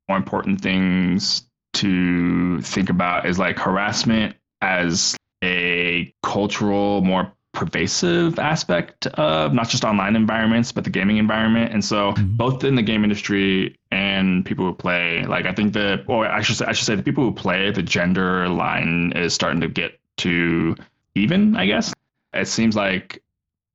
more 0.09 0.18
important 0.18 0.61
things 0.61 1.44
to 1.75 2.61
think 2.61 2.90
about 2.90 3.27
is 3.27 3.38
like 3.38 3.59
harassment 3.59 4.37
as 4.61 5.16
a 5.42 6.14
cultural, 6.22 7.01
more 7.01 7.33
pervasive 7.53 8.38
aspect 8.38 9.07
of 9.09 9.53
not 9.53 9.69
just 9.69 9.85
online 9.85 10.17
environments, 10.17 10.73
but 10.73 10.85
the 10.85 10.91
gaming 10.91 11.19
environment. 11.19 11.73
And 11.73 11.85
so 11.85 12.12
Mhm. 12.12 12.37
both 12.37 12.65
in 12.65 12.75
the 12.75 12.83
game 12.83 13.05
industry 13.05 13.77
and 13.91 14.45
people 14.45 14.65
who 14.65 14.75
play, 14.75 15.25
like 15.25 15.47
I 15.47 15.53
think 15.53 15.75
the 15.75 16.03
or 16.07 16.27
I 16.27 16.41
should 16.41 16.57
say 16.57 16.65
I 16.67 16.73
should 16.73 16.87
say 16.87 16.95
the 16.95 17.03
people 17.03 17.25
who 17.25 17.33
play, 17.33 17.71
the 17.71 17.83
gender 17.83 18.49
line 18.49 19.12
is 19.15 19.35
starting 19.35 19.61
to 19.61 19.69
get 19.69 19.99
to 20.19 20.77
even, 21.15 21.57
I 21.57 21.67
guess. 21.67 21.95
It 22.33 22.49
seems 22.49 22.75
like 22.75 23.23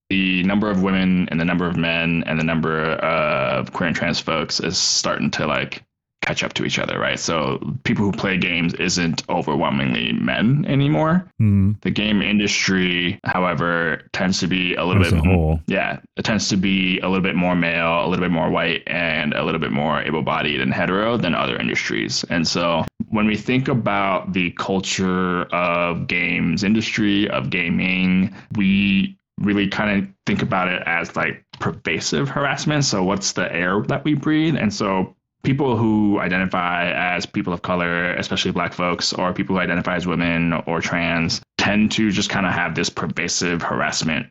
the 0.09 0.41
number 0.43 0.69
of 0.71 0.81
women 0.81 1.27
and 1.29 1.39
the 1.39 1.45
number 1.45 1.67
of 1.67 1.77
men 1.77 2.23
and 2.25 2.39
the 2.39 2.43
number 2.43 2.93
of 2.93 3.73
queer 3.73 3.87
and 3.87 3.95
trans 3.95 4.19
folks 4.19 4.59
is 4.59 4.77
starting 4.77 5.29
to 5.31 5.45
like 5.45 5.83
catch 6.21 6.43
up 6.43 6.51
to 6.53 6.65
each 6.65 6.77
other, 6.77 6.99
right? 6.99 7.19
So 7.19 7.59
people 7.83 8.03
who 8.03 8.11
play 8.11 8.37
games 8.37 8.73
isn't 8.73 9.23
overwhelmingly 9.29 10.11
men 10.13 10.65
anymore. 10.67 11.25
hmm 11.37 11.73
The 11.81 11.91
game 11.91 12.21
industry, 12.21 13.19
however, 13.23 14.01
tends 14.11 14.39
to 14.41 14.47
be 14.47 14.75
a 14.75 14.83
little 14.83 15.05
As 15.05 15.13
bit 15.13 15.21
a 15.21 15.23
whole. 15.23 15.61
yeah, 15.67 15.99
it 16.17 16.25
tends 16.25 16.49
to 16.49 16.57
be 16.57 16.99
a 16.99 17.07
little 17.07 17.23
bit 17.23 17.35
more 17.35 17.55
male, 17.55 18.05
a 18.05 18.07
little 18.07 18.25
bit 18.25 18.31
more 18.31 18.49
white, 18.49 18.83
and 18.87 19.33
a 19.33 19.43
little 19.43 19.61
bit 19.61 19.71
more 19.71 20.01
able-bodied 20.01 20.59
and 20.59 20.73
hetero 20.73 21.15
than 21.17 21.33
other 21.33 21.55
industries. 21.57 22.25
And 22.29 22.45
so 22.45 22.83
when 23.09 23.25
we 23.25 23.37
think 23.37 23.69
about 23.69 24.33
the 24.33 24.51
culture 24.51 25.43
of 25.53 26.07
games 26.07 26.63
industry, 26.63 27.29
of 27.29 27.49
gaming, 27.51 28.35
we 28.55 29.17
really 29.39 29.67
kind 29.67 30.03
of 30.03 30.09
think 30.25 30.41
about 30.41 30.67
it 30.67 30.81
as 30.87 31.15
like 31.15 31.45
pervasive 31.59 32.27
harassment. 32.27 32.83
So 32.85 33.03
what's 33.03 33.33
the 33.33 33.53
air 33.53 33.81
that 33.83 34.03
we 34.03 34.13
breathe? 34.15 34.55
And 34.57 34.73
so 34.73 35.15
people 35.47 35.77
who 35.77 36.19
identify 36.19 36.91
as 36.91 37.25
people 37.25 37.53
of 37.53 37.61
color, 37.61 38.13
especially 38.15 38.51
black 38.51 38.73
folks, 38.73 39.13
or 39.13 39.31
people 39.31 39.55
who 39.55 39.61
identify 39.61 39.95
as 39.95 40.05
women 40.05 40.51
or 40.67 40.81
trans, 40.81 41.41
tend 41.57 41.89
to 41.89 42.11
just 42.11 42.29
kind 42.29 42.45
of 42.45 42.51
have 42.51 42.75
this 42.75 42.89
pervasive 42.89 43.61
harassment 43.61 44.27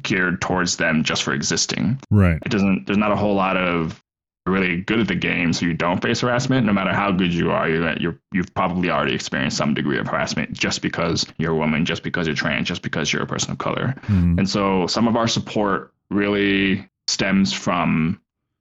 geared 0.00 0.40
towards 0.40 0.78
them 0.78 1.04
just 1.04 1.22
for 1.22 1.34
existing. 1.34 2.00
Right. 2.10 2.38
It 2.46 2.48
doesn't. 2.48 2.86
There's 2.86 2.96
not 2.96 3.12
a 3.12 3.16
whole 3.16 3.34
lot 3.34 3.58
of 3.58 4.02
really 4.46 4.80
good 4.80 5.00
at 5.00 5.08
the 5.08 5.14
game, 5.14 5.52
so 5.52 5.66
you 5.66 5.74
don't 5.74 6.00
face 6.00 6.22
harassment. 6.22 6.64
No 6.64 6.72
matter 6.72 6.94
how 6.94 7.12
good 7.12 7.34
you 7.34 7.50
are, 7.50 7.68
you're, 7.68 7.98
you're 7.98 8.18
you've 8.32 8.54
probably 8.54 8.88
already 8.88 9.14
experienced 9.14 9.58
some 9.58 9.74
degree 9.74 9.98
of 9.98 10.06
harassment 10.06 10.54
just 10.54 10.80
because 10.80 11.26
you're 11.36 11.52
a 11.52 11.56
woman, 11.56 11.84
just 11.84 12.02
because 12.02 12.26
you're 12.26 12.34
trans, 12.34 12.66
just 12.66 12.80
because 12.80 13.12
you're 13.12 13.22
a 13.22 13.26
person 13.26 13.50
of 13.52 13.58
color. 13.58 13.94
Mhm. 14.06 14.38
And 14.38 14.48
so 14.48 14.86
some 14.86 15.08
of 15.08 15.14
our 15.14 15.28
support 15.28 15.92
really 16.10 16.88
stems 17.06 17.52
from 17.52 18.18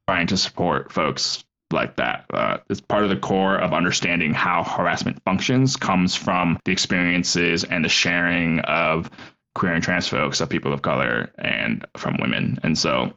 trying 0.09 0.27
to 0.27 0.35
support 0.35 0.91
folks 0.91 1.45
like 1.71 1.95
that. 1.97 2.25
Uh, 2.33 2.57
it's 2.69 2.81
part 2.81 3.03
of 3.03 3.09
the 3.09 3.17
core 3.17 3.57
of 3.57 3.73
understanding 3.73 4.33
how 4.33 4.63
harassment 4.63 5.21
functions 5.23 5.75
comes 5.75 6.15
from 6.15 6.59
the 6.65 6.71
experiences 6.71 7.63
and 7.63 7.83
the 7.83 7.89
sharing 7.89 8.59
of 8.61 9.09
queer 9.55 9.73
and 9.73 9.83
trans 9.83 10.07
folks, 10.07 10.39
of 10.39 10.49
people 10.49 10.71
of 10.71 10.81
color, 10.81 11.31
and 11.37 11.85
from 11.97 12.17
women. 12.19 12.59
And 12.63 12.77
so 12.77 13.13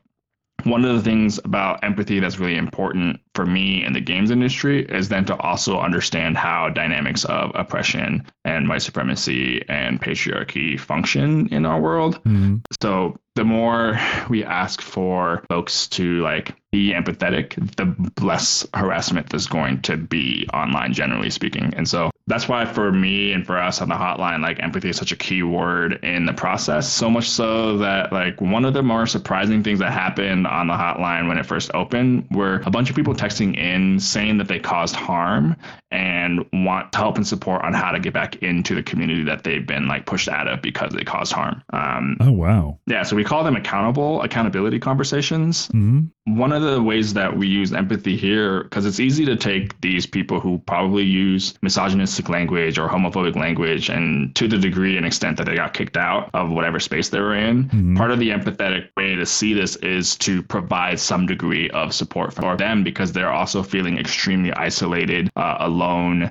one 0.64 0.84
of 0.84 0.94
the 0.94 1.02
things 1.02 1.38
about 1.44 1.82
empathy 1.84 2.20
that's 2.20 2.38
really 2.38 2.56
important 2.56 3.20
for 3.34 3.46
me 3.46 3.84
in 3.84 3.92
the 3.92 4.00
games 4.00 4.30
industry 4.30 4.84
is 4.84 5.08
then 5.08 5.24
to 5.26 5.36
also 5.36 5.78
understand 5.78 6.36
how 6.36 6.68
dynamics 6.68 7.24
of 7.24 7.52
oppression 7.54 8.26
and 8.44 8.68
white 8.68 8.82
supremacy 8.82 9.62
and 9.68 10.00
patriarchy 10.00 10.78
function 10.78 11.46
in 11.48 11.64
our 11.64 11.80
world. 11.80 12.22
Mhm. 12.24 12.60
So 12.82 13.18
the 13.36 13.44
more 13.44 13.98
we 14.28 14.44
ask 14.44 14.80
for 14.80 15.44
folks 15.48 15.86
to 15.88 16.20
like 16.20 16.54
be 16.72 16.92
empathetic, 16.92 17.54
the 17.76 18.24
less 18.24 18.66
harassment 18.74 19.30
there's 19.30 19.46
going 19.46 19.82
to 19.82 19.96
be 19.96 20.46
online, 20.52 20.92
generally 20.92 21.30
speaking. 21.30 21.72
And 21.76 21.88
so 21.88 22.09
that's 22.26 22.48
why 22.48 22.64
for 22.64 22.92
me 22.92 23.32
and 23.32 23.44
for 23.44 23.58
us 23.58 23.80
on 23.80 23.88
the 23.88 23.94
hotline, 23.96 24.40
like 24.40 24.62
empathy 24.62 24.88
is 24.90 24.96
such 24.96 25.10
a 25.10 25.16
key 25.16 25.42
word 25.42 25.98
in 26.04 26.26
the 26.26 26.32
process. 26.32 26.88
So 26.92 27.10
much 27.10 27.28
so 27.28 27.78
that 27.78 28.12
like 28.12 28.40
one 28.40 28.64
of 28.64 28.72
the 28.74 28.82
more 28.82 29.06
surprising 29.06 29.64
things 29.64 29.80
that 29.80 29.90
happened 29.92 30.46
on 30.46 30.68
the 30.68 30.74
hotline 30.74 31.26
when 31.28 31.38
it 31.38 31.46
first 31.46 31.70
opened 31.74 32.28
were 32.30 32.62
a 32.66 32.70
bunch 32.70 32.88
of 32.88 32.94
people 32.96 33.14
texting 33.14 33.56
in 33.56 33.98
saying 33.98 34.38
that 34.38 34.46
they 34.48 34.60
caused 34.60 34.94
harm 34.94 35.56
and 35.90 36.46
want 36.52 36.94
help 36.94 37.16
and 37.16 37.26
support 37.26 37.64
on 37.64 37.72
how 37.72 37.90
to 37.90 37.98
get 37.98 38.12
back 38.12 38.36
into 38.36 38.76
the 38.76 38.82
community 38.82 39.24
that 39.24 39.42
they've 39.42 39.66
been 39.66 39.88
like 39.88 40.06
pushed 40.06 40.28
out 40.28 40.46
of 40.46 40.62
because 40.62 40.92
they 40.92 41.02
caused 41.02 41.32
harm. 41.32 41.62
Um, 41.72 42.16
Oh 42.20 42.30
wow. 42.30 42.78
yeah, 42.86 43.02
so 43.02 43.16
we 43.16 43.24
call 43.24 43.42
them 43.42 43.56
accountable 43.56 44.22
accountability 44.22 44.78
conversations. 44.78 45.66
hmm 45.68 46.02
One 46.26 46.52
of 46.52 46.62
the 46.62 46.82
ways 46.82 47.14
that 47.14 47.36
we 47.36 47.48
use 47.48 47.72
empathy 47.72 48.14
here, 48.16 48.62
because 48.64 48.84
it's 48.84 49.00
easy 49.00 49.24
to 49.24 49.36
take 49.36 49.80
these 49.80 50.06
people 50.06 50.38
who 50.38 50.58
probably 50.66 51.02
use 51.02 51.54
misogynistic 51.62 52.28
language 52.28 52.78
or 52.78 52.88
homophobic 52.88 53.36
language, 53.36 53.88
and 53.88 54.34
to 54.36 54.46
the 54.46 54.58
degree 54.58 54.96
and 54.98 55.06
extent 55.06 55.38
that 55.38 55.46
they 55.46 55.56
got 55.56 55.72
kicked 55.72 55.96
out 55.96 56.28
of 56.34 56.50
whatever 56.50 56.78
space 56.78 57.08
they 57.08 57.20
were 57.20 57.34
in, 57.34 57.64
Mhm. 57.70 57.96
part 57.96 58.10
of 58.10 58.18
the 58.18 58.30
empathetic 58.30 58.88
way 58.98 59.14
to 59.14 59.24
see 59.24 59.54
this 59.54 59.76
is 59.76 60.14
to 60.18 60.42
provide 60.42 61.00
some 61.00 61.26
degree 61.26 61.70
of 61.70 61.94
support 61.94 62.34
for 62.34 62.54
them 62.56 62.84
because 62.84 63.12
they're 63.12 63.32
also 63.32 63.62
feeling 63.62 63.98
extremely 63.98 64.52
isolated, 64.52 65.30
uh, 65.36 65.56
alone 65.58 66.30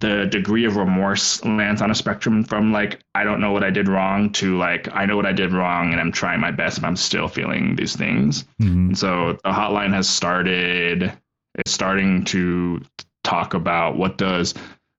the 0.00 0.26
degree 0.26 0.64
of 0.64 0.76
remorse 0.76 1.44
lands 1.44 1.82
on 1.82 1.90
a 1.90 1.94
spectrum 1.94 2.44
from 2.44 2.72
like 2.72 3.00
I 3.14 3.24
don't 3.24 3.40
know 3.40 3.52
what 3.52 3.64
I 3.64 3.70
did 3.70 3.88
wrong 3.88 4.30
to 4.32 4.56
like 4.56 4.88
I 4.94 5.06
know 5.06 5.16
what 5.16 5.26
I 5.26 5.32
did 5.32 5.52
wrong 5.52 5.92
and 5.92 6.00
I'm 6.00 6.12
trying 6.12 6.40
my 6.40 6.50
best 6.50 6.78
and 6.78 6.86
I'm 6.86 6.96
still 6.96 7.28
feeling 7.28 7.76
these 7.76 7.96
things. 7.96 8.44
hmm 8.58 8.88
And 8.88 8.98
so 8.98 9.32
the 9.44 9.50
hotline 9.50 9.92
has 9.92 10.08
started 10.08 11.12
it's 11.56 11.72
starting 11.72 12.24
to 12.26 12.82
talk 13.24 13.54
about 13.54 13.96
what 13.96 14.18
does 14.18 14.54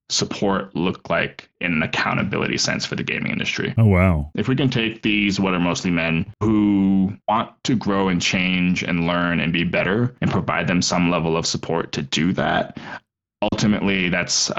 support 0.09 0.73
look 0.75 1.09
like 1.09 1.49
in 1.59 1.73
an 1.73 1.83
accountability 1.83 2.57
sense 2.57 2.85
for 2.85 2.95
the 2.95 3.03
gaming 3.03 3.31
industry. 3.31 3.73
Oh 3.77 3.85
wow. 3.85 4.31
If 4.35 4.47
we 4.47 4.55
can 4.55 4.69
take 4.69 5.01
these, 5.01 5.39
what 5.39 5.53
are 5.53 5.59
mostly 5.59 5.91
men 5.91 6.25
who 6.41 7.13
want 7.27 7.51
to 7.65 7.75
grow 7.75 8.07
and 8.07 8.21
change 8.21 8.83
and 8.83 9.05
learn 9.05 9.39
and 9.39 9.51
be 9.51 9.63
better 9.63 10.15
and 10.21 10.31
provide 10.31 10.67
them 10.67 10.81
some 10.81 11.11
level 11.11 11.35
of 11.35 11.45
support 11.45 11.91
to 11.93 12.01
do 12.01 12.31
that, 12.33 12.79
ultimately 13.41 14.09
that's 14.09 14.49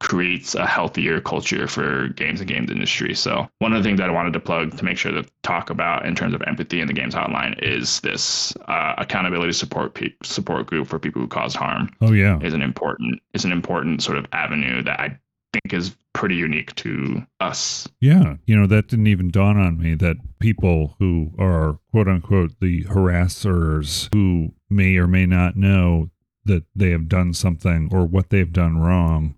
creates 0.00 0.54
a 0.54 0.66
healthier 0.66 1.20
culture 1.20 1.66
for 1.66 2.08
games 2.08 2.40
and 2.40 2.48
games 2.48 2.70
industry. 2.70 3.14
So 3.14 3.48
one 3.60 3.72
of 3.72 3.82
the 3.82 3.88
things 3.88 3.98
that 4.00 4.08
I 4.10 4.12
wanted 4.12 4.32
to 4.34 4.40
plug 4.40 4.76
to 4.76 4.84
make 4.84 4.98
sure 4.98 5.12
to 5.12 5.24
talk 5.42 5.70
about 5.70 6.04
in 6.04 6.14
terms 6.14 6.34
of 6.34 6.42
empathy 6.46 6.80
in 6.80 6.86
the 6.86 6.92
games 6.92 7.14
hotline 7.14 7.54
is 7.62 8.00
this 8.00 8.54
uh, 8.68 8.94
accountability 8.98 9.52
support 9.52 9.94
pe- 9.94 10.12
support 10.22 10.66
group 10.66 10.88
for 10.88 10.98
people 10.98 11.22
who 11.22 11.28
cause 11.28 11.54
harm 11.54 11.90
Oh 12.00 12.12
yeah. 12.12 12.38
is 12.40 12.52
an 12.54 12.62
important 12.62 13.20
is 13.32 13.44
an 13.44 13.52
important 13.52 14.02
sort 14.02 14.18
of 14.18 14.26
avenue 14.32 14.82
that 14.82 15.00
I 15.00 15.18
think 15.52 15.72
is 15.72 15.94
pretty 16.12 16.34
unique 16.36 16.74
to 16.76 17.24
us. 17.40 17.88
Yeah, 18.00 18.36
you 18.46 18.56
know, 18.56 18.66
that 18.66 18.88
didn't 18.88 19.06
even 19.06 19.30
dawn 19.30 19.56
on 19.56 19.78
me 19.78 19.94
that 19.96 20.16
people 20.40 20.96
who 20.98 21.32
are 21.38 21.78
quote 21.92 22.08
unquote 22.08 22.60
the 22.60 22.84
harassers 22.84 24.08
who 24.12 24.50
may 24.68 24.96
or 24.96 25.06
may 25.06 25.26
not 25.26 25.56
know 25.56 26.10
that 26.44 26.64
they 26.74 26.90
have 26.90 27.08
done 27.08 27.32
something 27.32 27.88
or 27.92 28.04
what 28.04 28.30
they've 28.30 28.52
done 28.52 28.78
wrong 28.78 29.36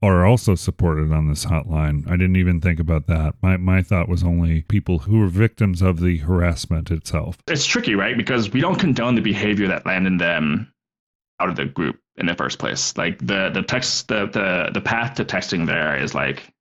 are 0.00 0.24
also 0.24 0.54
supported 0.54 1.12
on 1.12 1.28
this 1.28 1.44
hotline. 1.44 2.06
I 2.06 2.12
didn't 2.12 2.36
even 2.36 2.60
think 2.60 2.78
about 2.78 3.06
that. 3.08 3.34
My 3.42 3.56
my 3.56 3.82
thought 3.82 4.08
was 4.08 4.22
only 4.22 4.62
people 4.62 5.00
who 5.00 5.18
were 5.18 5.28
victims 5.28 5.82
of 5.82 6.00
the 6.00 6.18
harassment 6.18 6.90
itself. 6.90 7.38
It's 7.48 7.66
tricky, 7.66 7.94
right? 7.94 8.16
Because 8.16 8.52
we 8.52 8.60
don't 8.60 8.78
condone 8.78 9.14
the 9.16 9.20
behavior 9.20 9.66
that 9.68 9.86
landed 9.86 10.18
them 10.18 10.72
out 11.40 11.48
of 11.48 11.56
the 11.56 11.64
group 11.64 11.98
in 12.16 12.26
the 12.26 12.34
first 12.34 12.58
place. 12.58 12.96
Like 12.96 13.18
the 13.18 13.50
the 13.52 13.62
text 13.62 14.08
the 14.08 14.26
the 14.26 14.70
the 14.72 14.80
path 14.80 15.14
to 15.16 15.24
texting 15.24 15.66
there 15.66 16.00
is 16.00 16.14
like 16.14 16.52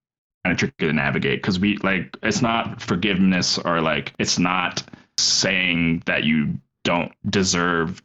kind 0.44 0.54
of 0.54 0.58
tricky 0.58 0.88
to 0.88 0.94
navigate 0.94 1.42
because 1.42 1.60
we 1.60 1.78
like 1.78 2.16
it's 2.24 2.42
not 2.42 2.82
forgiveness 2.82 3.58
or 3.60 3.82
like 3.82 4.14
it's 4.18 4.40
not 4.40 4.84
saying 5.18 6.02
that 6.06 6.24
you 6.24 6.58
don't 6.84 7.12
deserve 7.30 8.02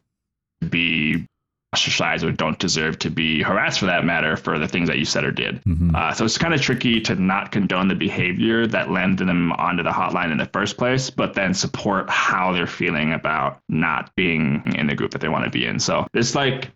to 0.61 0.67
be 0.67 1.27
ostracized 1.73 2.23
or 2.23 2.31
don't 2.31 2.59
deserve 2.59 2.99
to 2.99 3.09
be 3.09 3.41
harassed 3.41 3.79
for 3.79 3.87
that 3.87 4.05
matter 4.05 4.37
for 4.37 4.59
the 4.59 4.67
things 4.67 4.87
that 4.87 4.99
you 4.99 5.05
said 5.05 5.23
or 5.23 5.31
did. 5.31 5.61
Mhm. 5.63 5.95
Uh, 5.95 6.13
so 6.13 6.23
it's 6.23 6.37
kind 6.37 6.53
of 6.53 6.61
tricky 6.61 7.01
to 7.01 7.15
not 7.15 7.51
condone 7.51 7.87
the 7.87 7.95
behavior 7.95 8.67
that 8.67 8.91
landed 8.91 9.27
them 9.27 9.51
onto 9.53 9.81
the 9.81 9.89
hotline 9.89 10.31
in 10.31 10.37
the 10.37 10.45
first 10.53 10.77
place, 10.77 11.09
but 11.09 11.33
then 11.33 11.53
support 11.53 12.09
how 12.09 12.51
they're 12.51 12.67
feeling 12.67 13.13
about 13.13 13.59
not 13.69 14.11
being 14.15 14.61
in 14.75 14.87
the 14.87 14.95
group 14.95 15.11
that 15.11 15.21
they 15.21 15.29
want 15.29 15.45
to 15.45 15.49
be 15.49 15.65
in. 15.65 15.79
So 15.79 16.05
it's 16.13 16.35
like 16.35 16.69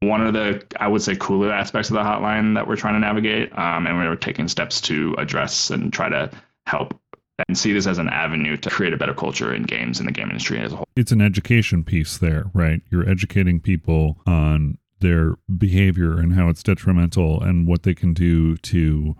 one 0.00 0.20
of 0.26 0.34
the, 0.34 0.62
I 0.78 0.88
would 0.88 1.00
say, 1.00 1.16
cooler 1.16 1.50
aspects 1.50 1.88
of 1.88 1.94
the 1.94 2.02
hotline 2.02 2.54
that 2.54 2.68
we're 2.68 2.76
trying 2.76 2.94
to 2.94 3.00
navigate. 3.00 3.56
Um, 3.58 3.86
and 3.86 3.96
we're 3.96 4.14
taking 4.16 4.48
steps 4.48 4.80
to 4.82 5.14
address 5.16 5.70
and 5.70 5.90
try 5.90 6.10
to 6.10 6.30
help 6.66 6.98
and 7.48 7.58
see 7.58 7.72
this 7.72 7.86
as 7.86 7.98
an 7.98 8.08
avenue 8.08 8.56
to 8.56 8.70
create 8.70 8.92
a 8.92 8.96
better 8.96 9.14
culture 9.14 9.52
in 9.52 9.64
games 9.64 10.00
in 10.00 10.06
the 10.06 10.12
game 10.12 10.28
industry 10.28 10.58
as 10.60 10.72
a 10.72 10.76
whole. 10.76 10.88
It's 10.96 11.12
an 11.12 11.20
education 11.20 11.84
piece 11.84 12.18
there, 12.18 12.44
right? 12.54 12.80
You're 12.90 13.08
educating 13.08 13.60
people 13.60 14.18
on 14.26 14.78
their 15.00 15.34
behavior 15.58 16.18
and 16.18 16.32
how 16.34 16.48
it's 16.48 16.62
detrimental 16.62 17.42
and 17.42 17.66
what 17.66 17.82
they 17.82 17.94
can 17.94 18.14
do 18.14 18.56
to 18.58 19.16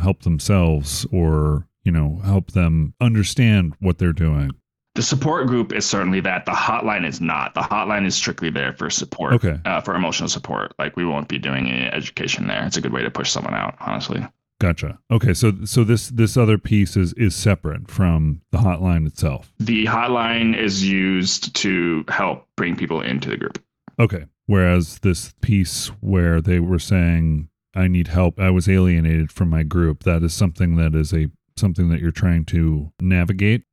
help 0.00 0.22
themselves 0.22 1.06
or, 1.12 1.66
you 1.82 1.90
know, 1.92 2.20
help 2.24 2.52
them 2.52 2.94
understand 3.00 3.74
what 3.80 3.98
they're 3.98 4.12
doing. 4.12 4.50
The 4.94 5.02
support 5.02 5.46
group 5.46 5.74
is 5.74 5.84
certainly 5.84 6.20
that. 6.20 6.46
The 6.46 6.52
hotline 6.52 7.06
is 7.06 7.20
not. 7.20 7.52
The 7.52 7.60
hotline 7.60 8.06
is 8.06 8.14
strictly 8.14 8.48
there 8.48 8.72
for 8.72 8.88
support, 8.88 9.34
Okay. 9.34 9.58
uh, 9.66 9.82
for 9.82 9.94
emotional 9.94 10.28
support. 10.30 10.72
Like 10.78 10.96
we 10.96 11.04
won't 11.04 11.28
be 11.28 11.38
doing 11.38 11.68
any 11.68 11.84
education 11.84 12.46
there. 12.46 12.64
It's 12.64 12.78
a 12.78 12.80
good 12.80 12.94
way 12.94 13.02
to 13.02 13.10
push 13.10 13.30
someone 13.30 13.52
out, 13.52 13.74
honestly. 13.78 14.26
Gotcha. 14.58 14.98
Okay, 15.10 15.34
so 15.34 15.52
so 15.64 15.84
this 15.84 16.08
this 16.08 16.36
other 16.36 16.56
piece 16.56 16.96
is 16.96 17.12
is 17.14 17.36
separate 17.36 17.90
from 17.90 18.40
the 18.52 18.58
hotline 18.58 19.06
itself. 19.06 19.52
The 19.58 19.84
hotline 19.84 20.56
is 20.56 20.88
used 20.88 21.54
to 21.56 22.04
help 22.08 22.48
bring 22.56 22.74
people 22.74 23.02
into 23.02 23.28
the 23.28 23.36
group. 23.36 23.62
Okay. 23.98 24.24
Whereas 24.46 25.00
this 25.00 25.34
piece 25.40 25.88
where 26.00 26.40
they 26.40 26.60
were 26.60 26.78
saying 26.78 27.48
I 27.74 27.88
need 27.88 28.08
help, 28.08 28.40
I 28.40 28.50
was 28.50 28.68
alienated 28.68 29.30
from 29.30 29.50
my 29.50 29.62
group, 29.62 30.04
that 30.04 30.22
is 30.22 30.32
something 30.32 30.76
that 30.76 30.94
is 30.94 31.12
a 31.12 31.28
something 31.56 31.88
that 31.90 32.00
you're 32.00 32.10
trying 32.10 32.44
to 32.46 32.92
navigate. 33.00 33.64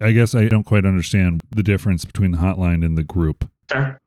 I 0.00 0.12
guess 0.12 0.34
I 0.34 0.48
don't 0.48 0.64
quite 0.64 0.86
understand 0.86 1.42
the 1.50 1.62
difference 1.62 2.06
between 2.06 2.30
the 2.30 2.38
hotline 2.38 2.84
and 2.84 2.96
the 2.96 3.02
group. 3.02 3.48
Sure. 3.70 4.00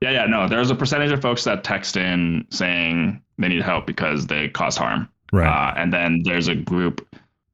Yeah, 0.00 0.10
yeah, 0.10 0.26
no. 0.26 0.48
There's 0.48 0.70
a 0.70 0.74
percentage 0.74 1.12
of 1.12 1.22
folks 1.22 1.44
that 1.44 1.62
text 1.62 1.96
in 1.96 2.46
saying 2.50 3.22
they 3.38 3.48
need 3.48 3.62
help 3.62 3.86
because 3.86 4.26
they 4.26 4.48
cause 4.48 4.76
harm. 4.76 5.08
Right. 5.32 5.46
Uh, 5.46 5.74
and 5.76 5.92
then 5.92 6.22
there's 6.24 6.48
a 6.48 6.54
group 6.54 7.06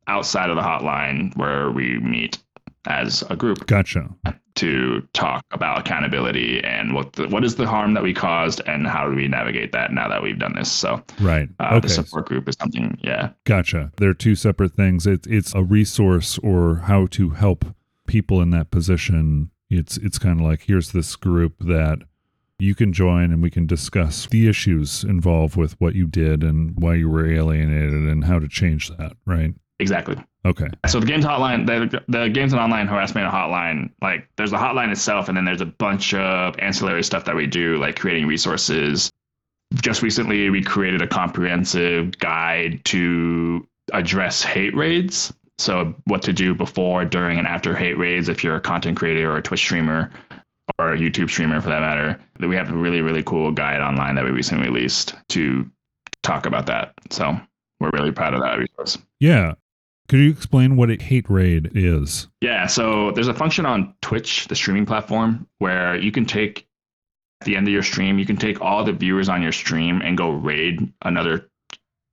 outside 0.06 0.50
of 0.50 0.56
the 0.56 0.62
hotline 0.62 1.36
where 1.36 1.70
we 1.70 1.98
meet 1.98 2.38
as 2.86 3.22
a 3.30 3.36
group 3.36 3.66
gotcha. 3.66 4.08
to 4.56 5.06
talk 5.12 5.44
about 5.52 5.78
accountability 5.78 6.62
and 6.64 6.94
what 6.94 7.12
the, 7.12 7.28
what 7.28 7.44
is 7.44 7.54
the 7.54 7.66
harm 7.66 7.94
that 7.94 8.02
we 8.02 8.12
caused 8.12 8.60
and 8.66 8.86
how 8.86 9.08
do 9.08 9.14
we 9.14 9.28
navigate 9.28 9.70
that 9.72 9.92
now 9.92 10.08
that 10.08 10.22
we've 10.22 10.38
done 10.38 10.54
this. 10.56 10.70
So 10.70 11.02
Right. 11.20 11.48
uh, 11.60 11.74
okay. 11.74 11.80
the 11.80 11.88
support 11.88 12.28
group 12.28 12.48
is 12.48 12.56
something, 12.60 12.98
yeah, 13.02 13.30
Gotcha. 13.44 13.92
They're 13.98 14.14
two 14.14 14.34
separate 14.34 14.72
things. 14.74 15.06
It's 15.06 15.26
it's 15.28 15.54
a 15.54 15.62
resource 15.62 16.38
or 16.38 16.76
how 16.86 17.06
to 17.12 17.30
help 17.30 17.64
people 18.06 18.40
in 18.42 18.50
that 18.50 18.70
position. 18.70 19.50
It's 19.70 19.96
it's 19.96 20.18
kind 20.18 20.40
of 20.40 20.46
like 20.46 20.62
here's 20.62 20.90
this 20.92 21.14
group 21.16 21.60
that 21.60 22.00
you 22.58 22.74
can 22.74 22.92
join 22.92 23.32
and 23.32 23.42
we 23.42 23.50
can 23.50 23.66
discuss 23.66 24.26
the 24.26 24.48
issues 24.48 25.02
involved 25.04 25.56
with 25.56 25.80
what 25.80 25.94
you 25.94 26.06
did 26.06 26.42
and 26.42 26.72
why 26.76 26.94
you 26.94 27.08
were 27.08 27.28
alienated 27.28 27.92
and 27.92 28.24
how 28.24 28.38
to 28.38 28.48
change 28.48 28.88
that, 28.96 29.12
right? 29.26 29.54
exactly. 29.82 30.16
Okay. 30.44 30.68
So 30.88 31.00
the 31.00 31.06
games 31.06 31.24
hotline, 31.24 31.66
the, 31.66 32.02
the 32.08 32.28
games 32.28 32.52
and 32.52 32.60
online 32.60 32.86
harassment 32.86 33.30
hotline, 33.30 33.90
like 34.00 34.28
there's 34.36 34.52
a 34.52 34.56
hotline 34.56 34.90
itself, 34.90 35.28
and 35.28 35.36
then 35.36 35.44
there's 35.44 35.60
a 35.60 35.66
bunch 35.66 36.14
of 36.14 36.58
ancillary 36.58 37.02
stuff 37.02 37.24
that 37.26 37.36
we 37.36 37.46
do, 37.46 37.76
like 37.78 37.98
creating 37.98 38.26
resources. 38.26 39.10
Just 39.74 40.02
recently, 40.02 40.50
we 40.50 40.62
created 40.62 41.02
a 41.02 41.06
comprehensive 41.06 42.18
guide 42.18 42.84
to 42.86 43.66
address 43.92 44.42
hate 44.42 44.74
raids. 44.74 45.32
So 45.58 45.94
what 46.04 46.22
to 46.22 46.32
do 46.32 46.54
before, 46.54 47.04
during, 47.04 47.38
and 47.38 47.46
after 47.46 47.74
hate 47.74 47.98
raids 47.98 48.28
if 48.28 48.42
you're 48.42 48.56
a 48.56 48.60
content 48.60 48.96
creator 48.96 49.30
or 49.30 49.36
a 49.36 49.42
Twitch 49.42 49.60
streamer 49.60 50.10
or 50.78 50.92
a 50.92 50.98
YouTube 50.98 51.28
streamer 51.28 51.60
for 51.60 51.68
that 51.68 51.80
matter. 51.80 52.18
That 52.38 52.48
we 52.48 52.56
have 52.56 52.70
a 52.70 52.76
really 52.76 53.00
really 53.00 53.22
cool 53.22 53.50
guide 53.52 53.80
online 53.80 54.14
that 54.14 54.24
we 54.24 54.30
recently 54.30 54.68
released 54.68 55.14
to 55.30 55.70
talk 56.22 56.46
about 56.46 56.66
that. 56.66 56.92
So 57.10 57.38
we're 57.80 57.90
really 57.90 58.12
proud 58.12 58.34
of 58.34 58.40
that 58.40 58.58
resource. 58.58 58.98
Yeah. 59.20 59.54
Could 60.08 60.20
you 60.20 60.30
explain 60.30 60.76
what 60.76 60.90
a 60.90 61.02
hate 61.02 61.30
raid 61.30 61.70
is? 61.74 62.28
Yeah, 62.40 62.66
so 62.66 63.12
there's 63.12 63.28
a 63.28 63.34
function 63.34 63.64
on 63.64 63.94
Twitch, 64.02 64.46
the 64.48 64.54
streaming 64.54 64.84
platform, 64.84 65.46
where 65.58 65.96
you 65.96 66.12
can 66.12 66.26
take 66.26 66.66
at 67.40 67.46
the 67.46 67.56
end 67.56 67.66
of 67.66 67.72
your 67.72 67.82
stream, 67.82 68.18
you 68.18 68.26
can 68.26 68.36
take 68.36 68.60
all 68.60 68.84
the 68.84 68.92
viewers 68.92 69.28
on 69.28 69.42
your 69.42 69.52
stream 69.52 70.00
and 70.02 70.16
go 70.16 70.30
raid 70.30 70.92
another 71.02 71.48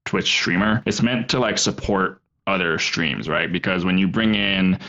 Twitch 0.05 0.27
streamer. 0.27 0.81
It's 0.85 1.01
meant 1.01 1.29
to 1.29 1.39
like 1.39 1.57
support 1.57 2.21
other 2.47 2.79
streams, 2.79 3.29
right? 3.29 3.51
Because 3.51 3.85
when 3.85 3.97
you 3.97 4.07
bring 4.07 4.33
in 4.33 4.79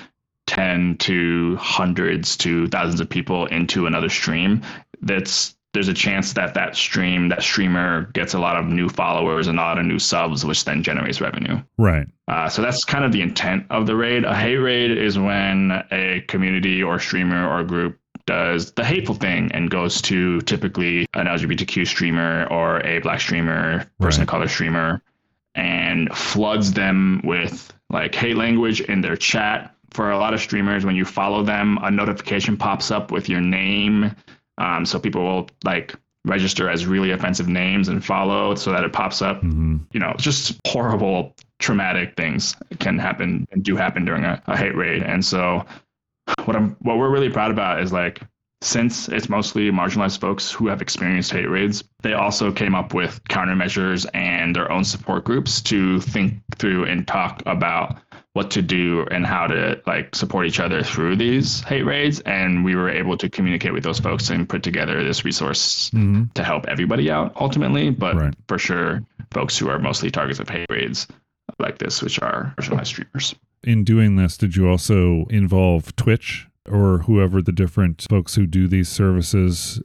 10 0.61 0.97
to 0.99 1.57
hundreds 1.57 2.37
to 2.37 2.67
thousands 2.69 3.01
of 3.01 3.09
people 3.09 3.47
into 3.47 3.87
another 3.87 4.11
stream, 4.11 4.61
that's 5.01 5.57
there's 5.73 5.89
a 5.89 5.95
chance 5.95 6.33
that 6.35 6.53
that 6.55 6.77
stream, 6.77 7.29
that 7.29 7.43
streamer 7.43 8.11
gets 8.13 8.35
a 8.35 8.39
lot 8.39 8.57
of 8.57 8.67
new 8.67 8.89
followers 8.89 9.47
and 9.47 9.59
a 9.59 9.63
lot 9.63 9.79
of 9.79 9.87
new 9.87 9.99
subs, 10.01 10.45
which 10.45 10.65
then 10.65 10.83
generates 10.83 11.21
revenue. 11.21 11.57
Right. 11.79 12.07
Uh, 12.29 12.49
so 12.49 12.61
that's 12.61 12.85
kind 12.85 13.05
of 13.05 13.13
the 13.13 13.23
intent 13.23 13.67
of 13.71 13.87
the 13.87 13.95
raid. 13.95 14.25
A 14.25 14.35
hate 14.35 14.57
raid 14.57 14.91
is 14.91 15.17
when 15.19 15.71
a 15.93 16.23
community 16.27 16.83
or 16.83 16.99
streamer 16.99 17.49
or 17.49 17.63
group 17.63 17.99
does 18.27 18.73
the 18.73 18.85
hateful 18.85 19.15
thing 19.15 19.51
and 19.53 19.71
goes 19.71 20.03
to 20.03 20.41
typically 20.43 21.07
an 21.15 21.27
LGBTQ 21.27 21.87
streamer 21.87 22.47
or 22.51 22.85
a 22.85 22.99
black 22.99 23.21
streamer, 23.21 23.87
person 24.01 24.21
Right. 24.21 24.25
of 24.25 24.29
color 24.29 24.49
streamer, 24.49 25.01
and 25.55 26.13
floods 26.15 26.73
them 26.73 27.21
with 27.25 27.73
like 27.91 28.15
hate 28.15 28.37
language 28.37 28.81
in 28.81 29.01
their 29.03 29.17
chat. 29.17 29.75
For 29.93 30.11
a 30.11 30.19
lot 30.19 30.35
of 30.35 30.41
streamers, 30.41 30.85
when 30.85 30.97
you 30.97 31.05
follow 31.05 31.43
them, 31.43 31.79
a 31.83 31.91
notification 31.91 32.57
pops 32.57 32.91
up 32.91 33.11
with 33.11 33.29
your 33.29 33.41
name. 33.41 34.15
Um, 34.59 34.85
so 34.85 34.99
people 34.99 35.23
will 35.23 35.49
like 35.65 35.95
register 36.25 36.69
as 36.69 36.87
really 36.87 37.13
offensive 37.13 37.49
names 37.49 37.89
and 37.89 38.05
follow 38.05 38.55
so 38.55 38.71
that 38.73 38.85
it 38.85 38.93
pops 38.93 39.23
up 39.23 39.41
hmm 39.41 39.79
you 39.93 39.99
know, 39.99 40.15
just 40.19 40.59
horrible, 40.67 41.35
traumatic 41.59 42.15
things 42.17 42.55
can 42.79 42.99
happen 42.99 43.47
and 43.51 43.65
do 43.65 43.77
happen 43.77 44.05
during 44.05 44.25
a, 44.25 44.41
a 44.47 44.57
hate 44.57 44.77
raid. 44.77 45.03
And 45.03 45.25
so, 45.25 45.65
what 46.45 46.57
I'm 46.57 46.77
what 46.81 46.99
we're 46.99 47.11
really 47.11 47.31
proud 47.31 47.51
about 47.51 47.83
is 47.83 47.93
like 47.93 48.21
since 48.63 49.09
it's 49.09 49.29
mostly 49.29 49.71
marginalized 49.71 50.21
folks 50.21 50.51
who 50.53 50.67
have 50.69 50.83
experienced 50.83 51.33
hate 51.33 51.49
raids, 51.49 51.83
they 52.03 52.13
also 52.13 52.53
came 52.53 52.75
up 52.75 52.93
with 52.93 53.23
countermeasures 53.25 54.07
and 54.13 54.55
their 54.55 54.71
own 54.71 54.85
support 54.85 55.25
groups 55.25 55.61
to 55.63 56.01
think 56.01 56.35
through 56.57 56.85
and 56.85 57.07
talk 57.07 57.43
about 57.47 57.99
what 58.35 58.51
to 58.53 58.63
do 58.63 59.07
and 59.11 59.27
how 59.27 59.47
to 59.47 59.81
like 59.87 60.15
support 60.15 60.47
each 60.47 60.61
other 60.61 60.83
through 60.85 61.17
these 61.17 61.63
hate 61.63 61.83
raids 61.83 62.21
and 62.21 62.65
we 62.65 62.77
were 62.77 62.89
able 62.89 63.17
to 63.17 63.29
communicate 63.29 63.73
with 63.73 63.83
those 63.83 63.99
folks 63.99 64.31
and 64.31 64.49
put 64.49 64.63
together 64.63 65.03
this 65.03 65.25
resource 65.25 65.89
hmm 65.91 66.25
to 66.35 66.45
help 66.45 66.67
everybody 66.69 67.11
out 67.11 67.33
ultimately, 67.41 67.91
but 67.91 68.15
Right. 68.15 68.35
for 68.47 68.59
sure, 68.59 69.03
folks 69.33 69.57
who 69.59 69.69
are 69.69 69.79
mostly 69.79 70.11
targets 70.11 70.39
of 70.39 70.49
hate 70.49 70.67
raids 70.71 71.07
like 71.59 71.79
this, 71.79 72.03
which 72.03 72.21
are 72.21 72.55
marginalized 72.59 72.87
streamers. 72.87 73.35
In 73.65 73.85
doing 73.85 74.17
this, 74.17 74.37
did 74.37 74.55
you 74.55 74.69
also 74.69 75.25
involve 75.31 75.95
Twitch 75.97 76.47
or 76.71 76.99
whoever 77.01 77.43
the 77.43 77.53
different 77.53 78.07
folks 78.09 78.35
who 78.35 78.47
do 78.47 78.69
these 78.69 78.89
services? 78.89 79.83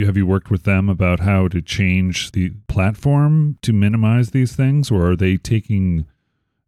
Have 0.00 0.16
you 0.16 0.26
worked 0.26 0.50
with 0.50 0.62
them 0.62 0.88
about 0.88 1.20
how 1.20 1.48
to 1.48 1.60
change 1.60 2.32
the 2.32 2.52
platform 2.68 3.58
to 3.62 3.72
minimize 3.72 4.30
these 4.30 4.54
things, 4.54 4.90
or 4.90 5.10
are 5.10 5.16
they 5.16 5.36
taking 5.36 6.06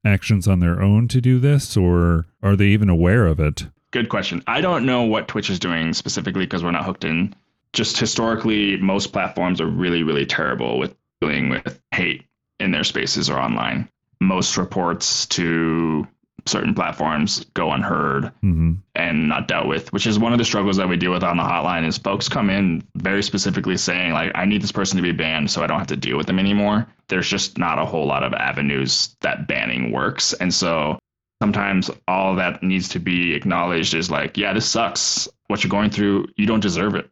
actions 0.04 0.48
on 0.48 0.60
their 0.60 0.82
own 0.82 1.06
to 1.08 1.20
do 1.20 1.38
this, 1.38 1.76
or 1.76 2.26
are 2.42 2.56
they 2.56 2.66
even 2.66 2.88
aware 2.88 3.26
of 3.26 3.38
it? 3.38 3.66
Good 3.92 4.08
question. 4.08 4.42
I 4.46 4.60
don't 4.60 4.86
know 4.86 5.02
what 5.02 5.28
Twitch 5.28 5.50
is 5.50 5.58
doing 5.58 5.92
specifically 5.92 6.46
because 6.46 6.64
we're 6.64 6.70
not 6.70 6.84
hooked 6.84 7.04
in. 7.04 7.34
Just 7.72 7.98
historically, 7.98 8.76
most 8.78 9.12
platforms 9.12 9.60
are 9.60 9.66
really, 9.66 10.02
really 10.02 10.26
terrible 10.26 10.78
with 10.78 10.94
dealing 11.20 11.50
with 11.50 11.80
hate 11.92 12.24
in 12.58 12.70
their 12.70 12.84
spaces 12.84 13.28
or 13.30 13.38
online. 13.38 13.88
Most 14.20 14.56
reports 14.56 15.26
to 15.26 16.06
certain 16.46 16.74
platforms 16.74 17.44
go 17.54 17.72
unheard 17.72 18.32
hmm 18.40 18.72
and 18.94 19.28
not 19.28 19.48
dealt 19.48 19.66
with, 19.66 19.90
which 19.92 20.06
is 20.06 20.18
one 20.18 20.32
of 20.32 20.38
the 20.38 20.44
struggles 20.44 20.76
that 20.76 20.88
we 20.88 20.96
deal 20.96 21.10
with 21.10 21.24
on 21.24 21.38
the 21.38 21.42
hotline 21.42 21.86
is 21.86 21.96
folks 21.96 22.28
come 22.28 22.50
in 22.50 22.82
very 22.96 23.22
specifically 23.22 23.76
saying 23.76 24.12
like 24.12 24.30
I 24.34 24.44
need 24.44 24.62
this 24.62 24.72
person 24.72 24.96
to 24.96 25.02
be 25.02 25.12
banned 25.12 25.50
so 25.50 25.62
I 25.62 25.66
don't 25.66 25.78
have 25.78 25.86
to 25.88 25.96
deal 25.96 26.16
with 26.16 26.26
them 26.26 26.38
anymore. 26.38 26.86
There's 27.08 27.28
just 27.28 27.56
not 27.56 27.78
a 27.78 27.86
whole 27.86 28.06
lot 28.06 28.22
of 28.22 28.34
avenues 28.34 29.16
that 29.20 29.48
banning 29.48 29.90
works. 29.90 30.34
And 30.34 30.52
so 30.52 30.98
sometimes 31.42 31.90
all 32.06 32.36
that 32.36 32.62
needs 32.62 32.90
to 32.90 32.98
be 32.98 33.34
acknowledged 33.34 33.94
is 33.94 34.10
like, 34.10 34.36
yeah, 34.36 34.52
this 34.52 34.68
sucks. 34.68 35.28
What 35.46 35.64
you're 35.64 35.70
going 35.70 35.90
through, 35.90 36.26
you 36.36 36.46
don't 36.46 36.60
deserve 36.60 36.94
it. 36.94 37.10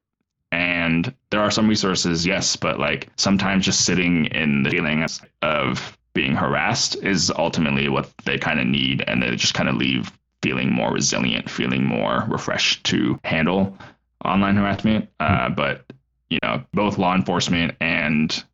And 0.53 1.13
there 1.31 1.41
are 1.41 1.51
some 1.51 1.69
resources, 1.69 2.25
yes, 2.25 2.57
but 2.57 2.79
like 2.79 3.09
sometimes 3.17 3.65
just 3.65 3.85
sitting 3.85 4.27
in 4.27 4.63
the 4.63 4.71
feeling 4.71 5.07
of 5.43 5.99
being 6.15 6.35
harassed 6.35 6.97
is 6.97 7.31
ultimately 7.31 7.89
what 7.89 8.11
they 8.25 8.39
kind 8.39 8.61
of 8.61 8.67
need. 8.67 9.03
And 9.07 9.23
they 9.23 9.35
just 9.37 9.55
kind 9.55 9.69
of 9.69 9.77
leave 9.77 10.11
feeling 10.43 10.73
more 10.73 10.93
resilient, 10.93 11.49
feeling 11.51 11.85
more 11.85 12.25
refreshed 12.29 12.85
to 12.85 13.19
handle 13.25 13.77
online 14.25 14.57
harassment. 14.57 15.09
Uh, 15.21 15.49
but, 15.49 15.85
you 16.31 16.39
know, 16.43 16.63
both 16.73 16.99
law 16.99 17.15
enforcement 17.15 17.75
and 17.81 18.45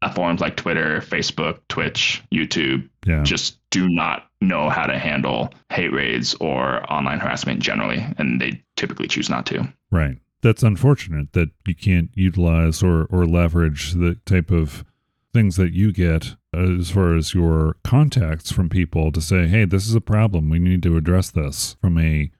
platforms 0.00 0.40
like 0.40 0.56
Twitter, 0.56 1.00
Facebook, 1.00 1.58
Twitch, 1.68 2.22
YouTube 2.32 2.88
Yeah. 3.06 3.22
just 3.22 3.58
do 3.70 3.88
not 3.88 4.26
know 4.40 4.70
how 4.70 4.86
to 4.86 4.98
handle 4.98 5.52
hate 5.70 5.92
raids 5.92 6.34
or 6.40 6.90
online 6.90 7.20
harassment 7.20 7.60
generally, 7.60 8.04
and 8.16 8.40
they 8.40 8.62
typically 8.76 9.06
choose 9.06 9.28
not 9.28 9.44
to. 9.46 9.68
Right. 9.90 10.16
That's 10.42 10.62
unfortunate 10.62 11.34
that 11.34 11.50
you 11.66 11.74
can't 11.74 12.08
utilize 12.14 12.82
or, 12.82 13.04
or 13.10 13.26
leverage 13.26 13.92
the 13.92 14.14
type 14.24 14.50
of 14.50 14.84
things 15.32 15.56
that 15.56 15.72
you 15.72 15.92
get 15.92 16.34
as 16.52 16.90
far 16.90 17.14
as 17.14 17.34
your 17.34 17.76
contacts 17.84 18.50
from 18.50 18.68
people 18.68 19.12
to 19.12 19.20
say, 19.20 19.46
hey, 19.46 19.64
this 19.64 19.86
is 19.86 19.94
a 19.94 20.00
problem. 20.00 20.50
We 20.50 20.58
need 20.58 20.82
to 20.82 20.96
address 20.96 21.30
this 21.30 21.76
from 21.80 21.98
a, 21.98 22.30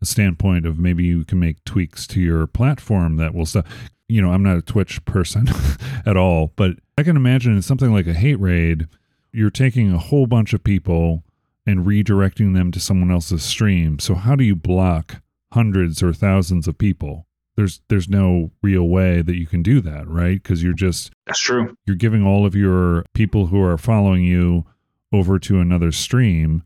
a 0.00 0.06
standpoint 0.06 0.66
of 0.66 0.78
maybe 0.78 1.04
you 1.04 1.24
can 1.24 1.38
make 1.38 1.64
tweaks 1.64 2.06
to 2.08 2.20
your 2.20 2.46
platform 2.46 3.16
that 3.16 3.34
will 3.34 3.46
stop. 3.46 3.66
You 4.08 4.20
know, 4.20 4.32
I'm 4.32 4.42
not 4.42 4.58
a 4.58 4.62
Twitch 4.62 5.04
person 5.04 5.48
at 6.06 6.16
all, 6.16 6.52
but 6.56 6.72
I 6.98 7.02
can 7.02 7.16
imagine 7.16 7.54
in 7.54 7.62
something 7.62 7.92
like 7.92 8.06
a 8.06 8.12
hate 8.12 8.40
raid, 8.40 8.88
you're 9.32 9.50
taking 9.50 9.92
a 9.92 9.98
whole 9.98 10.26
bunch 10.26 10.52
of 10.52 10.64
people 10.64 11.22
and 11.66 11.86
redirecting 11.86 12.54
them 12.54 12.72
to 12.72 12.80
someone 12.80 13.10
else's 13.10 13.42
stream. 13.42 13.98
So 13.98 14.14
how 14.14 14.36
do 14.36 14.44
you 14.44 14.56
block 14.56 15.22
hundreds 15.52 16.02
or 16.02 16.12
thousands 16.12 16.66
of 16.66 16.76
people? 16.76 17.26
There's 17.56 17.80
there's 17.88 18.08
no 18.08 18.50
real 18.62 18.88
way 18.88 19.20
that 19.22 19.36
you 19.36 19.46
can 19.46 19.62
do 19.62 19.80
that, 19.82 20.08
right? 20.08 20.42
Because 20.42 20.62
you're 20.62 20.72
just 20.72 21.12
That's 21.26 21.38
true. 21.38 21.76
you're 21.86 21.96
giving 21.96 22.24
all 22.26 22.46
of 22.46 22.54
your 22.54 23.04
people 23.12 23.46
who 23.46 23.62
are 23.62 23.76
following 23.76 24.24
you 24.24 24.64
over 25.12 25.38
to 25.40 25.58
another 25.60 25.92
stream. 25.92 26.62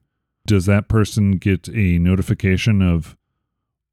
Does 0.47 0.67
that 0.67 0.89
person 0.89 1.39
get 1.39 1.69
a 1.69 1.99
notification 1.99 2.81
of 2.83 3.17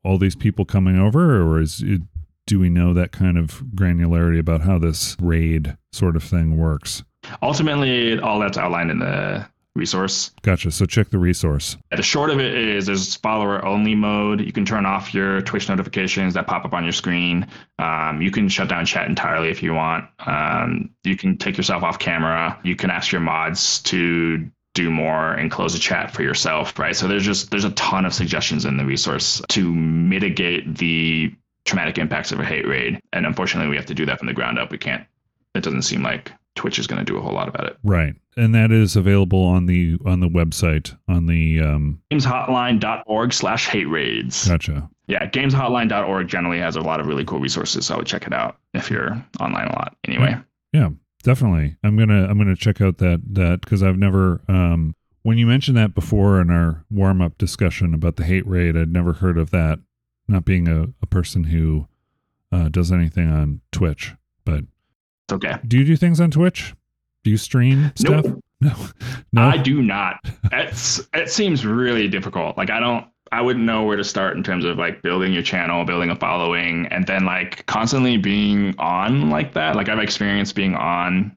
all 0.04 0.18
these 0.20 0.36
people 0.36 0.66
coming 0.66 1.00
over, 1.00 1.42
or 1.42 1.60
is 1.60 1.82
it, 1.82 2.02
do 2.46 2.60
we 2.60 2.70
know 2.70 2.94
that 2.94 3.12
kind 3.12 3.38
of 3.38 3.64
granularity 3.74 4.38
about 4.38 4.62
how 4.62 4.78
this 4.78 5.16
raid 5.20 5.78
sort 5.92 6.16
of 6.16 6.24
thing 6.24 6.58
works? 6.58 7.04
Ultimately, 7.42 8.20
all 8.20 8.38
that's 8.40 8.58
outlined 8.58 8.92
in 8.92 9.00
the 9.00 9.48
resource. 9.76 10.32
Gotcha. 10.42 10.72
So 10.72 10.86
check 10.86 11.10
the 11.10 11.18
resource. 11.18 11.78
The 11.92 12.04
short 12.04 12.30
of 12.30 12.40
it 12.40 12.54
is 12.54 12.86
there's 12.86 13.16
follower 13.16 13.64
only 13.66 13.96
mode. 13.96 14.42
You 14.42 14.52
can 14.52 14.66
turn 14.66 14.86
off 14.86 15.14
your 15.14 15.42
Twitch 15.42 15.68
notifications 15.68 16.36
that 16.36 16.48
pop 16.48 16.66
up 16.66 16.74
on 16.74 16.84
your 16.84 16.94
screen. 16.94 17.48
Um, 17.80 18.22
you 18.22 18.32
can 18.32 18.50
shut 18.50 18.70
down 18.70 18.86
chat 18.86 19.08
entirely 19.08 19.50
if 19.50 19.64
you 19.64 19.74
want. 19.74 20.06
Um, 20.20 20.92
you 21.04 21.18
can 21.18 21.38
take 21.38 21.58
yourself 21.58 21.84
off 21.84 22.00
camera. 22.00 22.60
You 22.64 22.76
can 22.76 22.90
ask 22.90 23.12
your 23.12 23.22
mods 23.22 23.82
to 23.84 24.50
do 24.74 24.90
more 24.90 25.34
and 25.34 25.52
close 25.52 25.76
a 25.76 25.80
chat 25.80 26.12
for 26.12 26.24
yourself, 26.24 26.78
right? 26.80 26.96
So 26.96 27.08
there's 27.08 27.26
just 27.26 27.52
there's 27.52 27.64
a 27.64 27.72
ton 27.72 28.06
of 28.06 28.14
suggestions 28.14 28.66
in 28.66 28.78
the 28.78 28.86
resource 28.86 29.42
to 29.50 29.74
mitigate 29.74 30.78
the 30.78 31.34
traumatic 31.66 31.98
impacts 31.98 32.32
of 32.32 32.40
a 32.40 32.46
hate 32.46 32.68
raid. 32.68 33.00
And 33.12 33.26
unfortunately, 33.26 33.70
we 33.70 33.76
have 33.78 33.86
to 33.88 33.94
do 33.94 34.06
that 34.08 34.20
from 34.20 34.28
the 34.28 34.34
ground 34.34 34.60
up. 34.60 34.72
We 34.72 34.78
can't. 34.78 35.06
It 35.56 35.64
doesn't 35.64 35.84
seem 35.84 36.02
like 36.02 36.32
Twitch 36.64 36.80
is 36.80 36.88
going 36.88 37.06
to 37.06 37.12
do 37.12 37.18
a 37.18 37.22
whole 37.22 37.34
lot 37.34 37.50
about 37.50 37.68
it. 37.68 37.78
Right. 37.84 38.16
And 38.38 38.56
that 38.56 38.72
is 38.72 38.96
available 38.96 39.44
on 39.44 39.66
the 39.66 39.98
on 40.06 40.22
the 40.22 40.30
website 40.30 40.98
on 41.10 41.26
the 41.26 41.60
um 41.60 42.02
gameshotline.org 42.10 43.34
slash 43.34 43.68
hate 43.68 43.90
raids. 43.90 44.48
Gotcha. 44.48 44.90
Yeah, 45.08 45.30
gameshotline.org 45.30 46.30
generally 46.30 46.60
has 46.60 46.78
a 46.78 46.82
lot 46.82 47.02
of 47.02 47.08
really 47.08 47.26
cool 47.26 47.40
resources, 47.40 47.88
so 47.88 47.96
I 47.96 47.98
would 47.98 48.08
check 48.08 48.26
it 48.26 48.32
out 48.32 48.60
if 48.74 48.90
you're 48.90 49.22
online 49.42 49.68
a 49.68 49.74
lot. 49.74 49.98
Anyway. 50.08 50.38
Yeah, 50.72 50.92
definitely. 51.24 51.76
I'm 51.84 51.98
gonna 51.98 52.30
I'm 52.30 52.38
gonna 52.38 52.56
check 52.56 52.80
out 52.80 53.00
that 53.00 53.22
that 53.34 53.60
because 53.60 53.84
I've 53.84 53.98
never 53.98 54.40
um 54.48 54.96
when 55.24 55.38
you 55.38 55.46
mentioned 55.46 55.76
that 55.76 55.94
before 55.94 56.40
in 56.40 56.50
our 56.50 56.86
warm 56.90 57.22
up 57.22 57.38
discussion 57.38 57.94
about 57.94 58.16
the 58.16 58.24
hate 58.24 58.48
raid, 58.48 58.78
I'd 58.78 58.94
never 58.94 59.12
heard 59.12 59.38
of 59.38 59.52
that. 59.52 59.80
Not 60.30 60.46
being 60.46 60.70
a, 60.70 60.84
a 61.02 61.08
person 61.08 61.44
who 61.44 61.90
uh, 62.54 62.70
does 62.70 62.90
anything 62.90 63.30
on 63.30 63.60
Twitch, 63.74 64.14
but 64.46 64.64
it's 65.28 65.34
okay. 65.34 65.58
Do 65.68 65.78
you 65.78 65.86
do 65.86 65.96
things 65.96 66.20
on 66.20 66.32
Twitch? 66.32 66.74
Do 67.24 67.32
you 67.32 67.38
stream 67.38 67.92
stuff? 67.96 68.26
Nope. 68.26 68.44
No, 68.62 68.76
no. 69.34 69.42
I 69.42 69.58
do 69.58 69.82
not. 69.82 70.18
It's 70.52 71.02
it 71.14 71.30
seems 71.30 71.66
really 71.66 72.08
difficult. 72.08 72.58
Like 72.58 72.70
I 72.70 72.80
don't. 72.80 73.06
I 73.32 73.42
wouldn't 73.42 73.66
know 73.66 73.84
where 73.84 73.98
to 73.98 74.04
start 74.04 74.38
in 74.38 74.44
terms 74.44 74.64
of 74.64 74.78
like 74.78 75.02
building 75.02 75.34
your 75.34 75.42
channel, 75.42 75.86
building 75.86 76.12
a 76.12 76.16
following, 76.16 76.86
and 76.88 77.08
then 77.08 77.26
like 77.26 77.66
constantly 77.66 78.18
being 78.18 78.76
on 78.78 79.30
like 79.30 79.54
that. 79.54 79.76
Like 79.76 79.90
I've 79.90 80.00
experienced 80.00 80.54
being 80.56 80.76
on, 80.76 81.36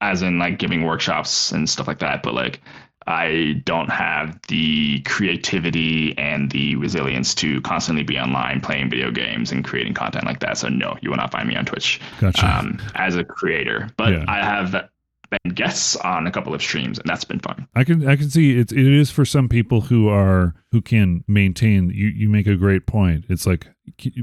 as 0.00 0.22
in 0.22 0.38
like 0.38 0.58
giving 0.58 0.84
workshops 0.84 1.50
and 1.50 1.68
stuff 1.68 1.88
like 1.88 1.98
that. 1.98 2.22
But 2.22 2.34
like 2.34 2.60
I 3.06 3.60
don't 3.64 3.90
have 3.90 4.38
the 4.48 5.00
creativity 5.02 6.16
and 6.16 6.50
the 6.50 6.76
resilience 6.76 7.34
to 7.36 7.60
constantly 7.62 8.02
be 8.04 8.18
online 8.18 8.60
playing 8.60 8.90
video 8.90 9.10
games 9.10 9.52
and 9.52 9.64
creating 9.64 9.94
content 9.94 10.24
like 10.24 10.40
that. 10.40 10.58
So 10.58 10.68
no, 10.68 10.96
you 11.02 11.10
will 11.10 11.16
not 11.16 11.30
find 11.32 11.48
me 11.48 11.56
on 11.56 11.64
Twitch 11.66 12.00
Gotcha. 12.20 12.46
um, 12.46 12.80
as 12.94 13.16
a 13.16 13.24
creator. 13.24 13.90
But 13.96 14.12
Yeah. 14.12 14.24
I 14.28 14.38
have 14.38 14.72
been 14.72 15.52
guests 15.54 15.96
on 15.96 16.26
a 16.26 16.30
couple 16.30 16.54
of 16.54 16.62
streams, 16.62 16.98
and 16.98 17.08
that's 17.08 17.24
been 17.24 17.40
fun. 17.40 17.66
I 17.74 17.84
can 17.84 18.06
I 18.08 18.16
can 18.16 18.30
see 18.30 18.56
it's 18.58 18.72
it 18.72 18.86
is 18.86 19.10
for 19.10 19.24
some 19.24 19.48
people 19.48 19.82
who 19.82 20.08
are 20.08 20.54
who 20.70 20.80
can 20.80 21.24
maintain. 21.28 21.90
You 21.90 22.06
you 22.08 22.28
make 22.28 22.46
a 22.46 22.56
great 22.56 22.86
point. 22.86 23.24
It's 23.28 23.46
like 23.46 23.66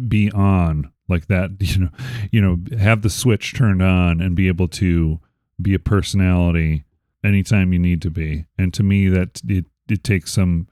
be 0.08 0.32
on 0.32 0.92
like 1.08 1.28
that. 1.28 1.52
You 1.60 1.78
know, 1.80 1.90
you 2.32 2.42
know, 2.42 2.78
have 2.80 3.02
the 3.02 3.10
switch 3.10 3.54
turned 3.56 3.82
on 3.82 4.22
and 4.22 4.36
be 4.36 4.48
able 4.48 4.68
to 4.70 5.20
be 5.62 5.74
a 5.76 5.80
personality 5.80 6.86
anytime 7.24 7.74
you 7.74 7.80
need 7.80 8.02
to 8.02 8.10
be. 8.10 8.46
And 8.58 8.74
to 8.74 8.84
me, 8.84 9.08
that 9.10 9.42
it 9.48 9.66
it 9.90 10.04
takes 10.04 10.32
some 10.32 10.68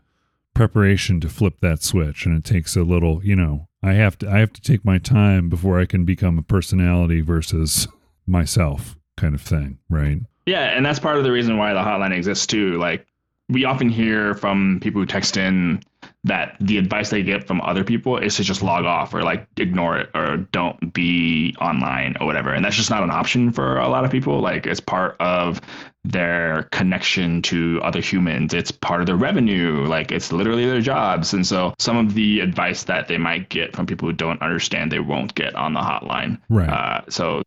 preparation 0.54 1.20
to 1.22 1.30
flip 1.30 1.60
that 1.62 1.84
switch, 1.84 2.26
and 2.26 2.38
it 2.38 2.44
takes 2.44 2.76
a 2.76 2.84
little. 2.84 3.24
You 3.24 3.36
know, 3.36 3.68
I 3.84 3.94
have 3.94 4.18
to 4.20 4.30
I 4.30 4.40
have 4.40 4.54
to 4.54 4.62
take 4.62 4.86
my 4.86 4.98
time 4.98 5.50
before 5.50 5.80
I 5.80 5.86
can 5.86 6.06
become 6.06 6.38
a 6.38 6.44
personality 6.44 7.22
versus 7.22 7.88
myself 8.28 8.96
kind 9.18 9.36
of 9.36 9.42
thing, 9.42 9.80
right? 9.90 10.20
Yeah, 10.46 10.76
and 10.76 10.86
that's 10.86 11.00
part 11.00 11.18
of 11.18 11.24
the 11.24 11.32
reason 11.32 11.58
why 11.58 11.74
the 11.74 11.80
hotline 11.80 12.16
exists 12.16 12.48
too. 12.48 12.78
Like 12.78 13.06
we 13.50 13.66
often 13.66 13.90
hear 13.90 14.36
from 14.36 14.80
people 14.82 15.02
who 15.02 15.06
text 15.06 15.38
in 15.38 15.82
that 16.26 16.58
the 16.60 16.78
advice 16.78 17.10
they 17.10 17.24
get 17.24 17.48
from 17.48 17.62
other 17.62 17.84
people 17.84 18.18
is 18.18 18.36
to 18.36 18.44
just 18.44 18.62
log 18.62 18.84
off 18.84 19.14
or 19.14 19.24
like 19.24 19.48
ignore 19.58 19.98
it 19.98 20.10
or 20.14 20.38
don't 20.52 20.94
be 20.94 21.56
online 21.62 22.18
or 22.20 22.28
whatever. 22.28 22.54
And 22.54 22.64
that's 22.64 22.76
just 22.76 22.90
not 22.90 23.04
an 23.04 23.12
option 23.12 23.52
for 23.52 23.78
a 23.78 23.88
lot 23.88 24.04
of 24.04 24.12
people. 24.12 24.42
Like 24.42 24.68
it's 24.68 24.82
part 24.82 25.16
of 25.22 25.62
their 26.04 26.64
connection 26.72 27.42
to 27.44 27.80
other 27.84 28.02
humans. 28.02 28.54
It's 28.54 28.72
part 28.72 29.00
of 29.00 29.08
their 29.08 29.16
revenue. 29.16 29.86
Like 29.86 30.12
it's 30.12 30.34
literally 30.34 30.66
their 30.66 30.82
jobs. 30.82 31.34
And 31.34 31.48
so 31.48 31.74
some 31.80 31.96
of 31.96 32.14
the 32.14 32.42
advice 32.42 32.84
that 32.84 33.08
they 33.08 33.18
might 33.18 33.48
get 33.48 33.74
from 33.74 33.86
people 33.86 34.10
who 34.10 34.14
don't 34.14 34.42
understand, 34.42 34.92
they 34.92 35.00
won't 35.00 35.36
get 35.36 35.56
on 35.56 35.74
the 35.74 35.80
hotline. 35.80 36.42
Right. 36.50 36.70
Uh, 36.70 37.02
so 37.08 37.44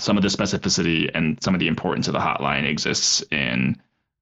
some 0.00 0.16
of 0.16 0.22
the 0.22 0.28
specificity 0.28 1.08
and 1.14 1.40
some 1.42 1.54
of 1.54 1.60
the 1.60 1.68
importance 1.68 2.08
of 2.08 2.14
the 2.14 2.20
hotline 2.20 2.68
exists 2.68 3.22
in 3.30 3.80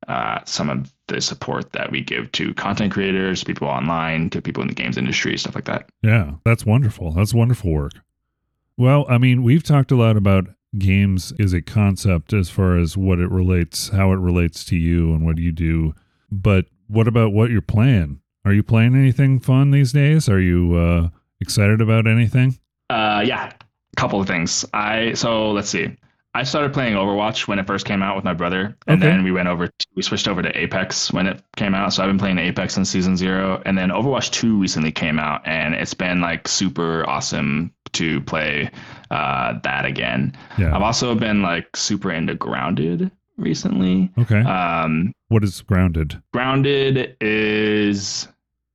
uh, 0.08 0.40
some 0.44 0.70
of 0.70 0.92
the 1.08 1.20
support 1.20 1.72
that 1.72 1.90
we 1.90 2.00
give 2.00 2.32
to 2.32 2.54
content 2.54 2.92
creators, 2.92 3.44
people 3.44 3.68
online, 3.68 4.30
to 4.30 4.40
people 4.40 4.62
in 4.62 4.68
the 4.68 4.74
games 4.74 4.96
industry, 4.96 5.36
stuff 5.36 5.54
like 5.54 5.66
that. 5.66 5.88
Yeah, 6.02 6.32
that's 6.44 6.64
wonderful. 6.64 7.12
That's 7.12 7.34
wonderful 7.34 7.72
work. 7.72 7.92
Well, 8.76 9.04
I 9.08 9.18
mean, 9.18 9.42
we've 9.42 9.62
talked 9.62 9.92
a 9.92 9.96
lot 9.96 10.16
about 10.16 10.46
games 10.78 11.32
as 11.38 11.52
a 11.52 11.60
concept 11.60 12.32
as 12.32 12.48
far 12.48 12.78
as 12.78 12.96
what 12.96 13.18
it 13.18 13.30
relates, 13.30 13.88
how 13.90 14.12
it 14.12 14.16
relates 14.18 14.64
to 14.66 14.76
you 14.76 15.12
and 15.12 15.24
what 15.26 15.38
you 15.38 15.52
do. 15.52 15.94
But 16.30 16.66
what 16.86 17.08
about 17.08 17.32
what 17.32 17.50
you're 17.50 17.60
playing? 17.60 18.20
Are 18.44 18.52
you 18.52 18.62
playing 18.62 18.94
anything 18.94 19.38
fun 19.38 19.70
these 19.70 19.92
days? 19.92 20.28
Are 20.28 20.40
you 20.40 20.76
uh, 20.76 21.08
excited 21.40 21.80
about 21.80 22.06
anything? 22.06 22.58
Uh, 22.88 23.22
yeah, 23.24 23.52
a 23.52 23.96
couple 23.96 24.20
of 24.20 24.26
things. 24.26 24.64
I 24.72 25.12
so 25.14 25.50
let's 25.50 25.68
see. 25.68 25.96
I 26.32 26.44
started 26.44 26.72
playing 26.72 26.94
Overwatch 26.94 27.48
when 27.48 27.58
it 27.58 27.66
first 27.66 27.84
came 27.86 28.02
out 28.02 28.14
with 28.14 28.24
my 28.24 28.34
brother, 28.34 28.76
and 28.86 29.02
Okay. 29.02 29.10
then 29.10 29.24
we 29.24 29.32
went 29.32 29.48
over. 29.48 29.66
To, 29.66 29.86
we 29.96 30.02
switched 30.02 30.28
over 30.28 30.42
to 30.42 30.56
Apex 30.58 31.12
when 31.12 31.26
it 31.26 31.42
came 31.56 31.74
out. 31.74 31.92
So 31.92 32.02
I've 32.02 32.08
been 32.08 32.18
playing 32.18 32.38
Apex 32.38 32.74
since 32.74 32.88
season 32.88 33.16
zero, 33.16 33.60
and 33.66 33.76
then 33.76 33.90
Overwatch 33.90 34.30
two 34.30 34.56
recently 34.58 34.92
came 34.92 35.18
out, 35.18 35.42
and 35.44 35.74
it's 35.74 35.94
been 35.94 36.20
like 36.20 36.46
super 36.46 37.04
awesome 37.08 37.72
to 37.92 38.20
play 38.20 38.70
uh, 39.10 39.58
that 39.64 39.84
again. 39.84 40.36
Yeah. 40.56 40.74
I've 40.76 40.82
also 40.82 41.14
been 41.16 41.42
like 41.42 41.76
super 41.76 42.12
into 42.12 42.34
Grounded 42.36 43.10
recently. 43.36 44.10
Okay. 44.18 44.40
Um, 44.40 45.12
what 45.28 45.42
is 45.42 45.60
grounded? 45.62 46.22
Grounded 46.32 47.16
is 47.20 48.28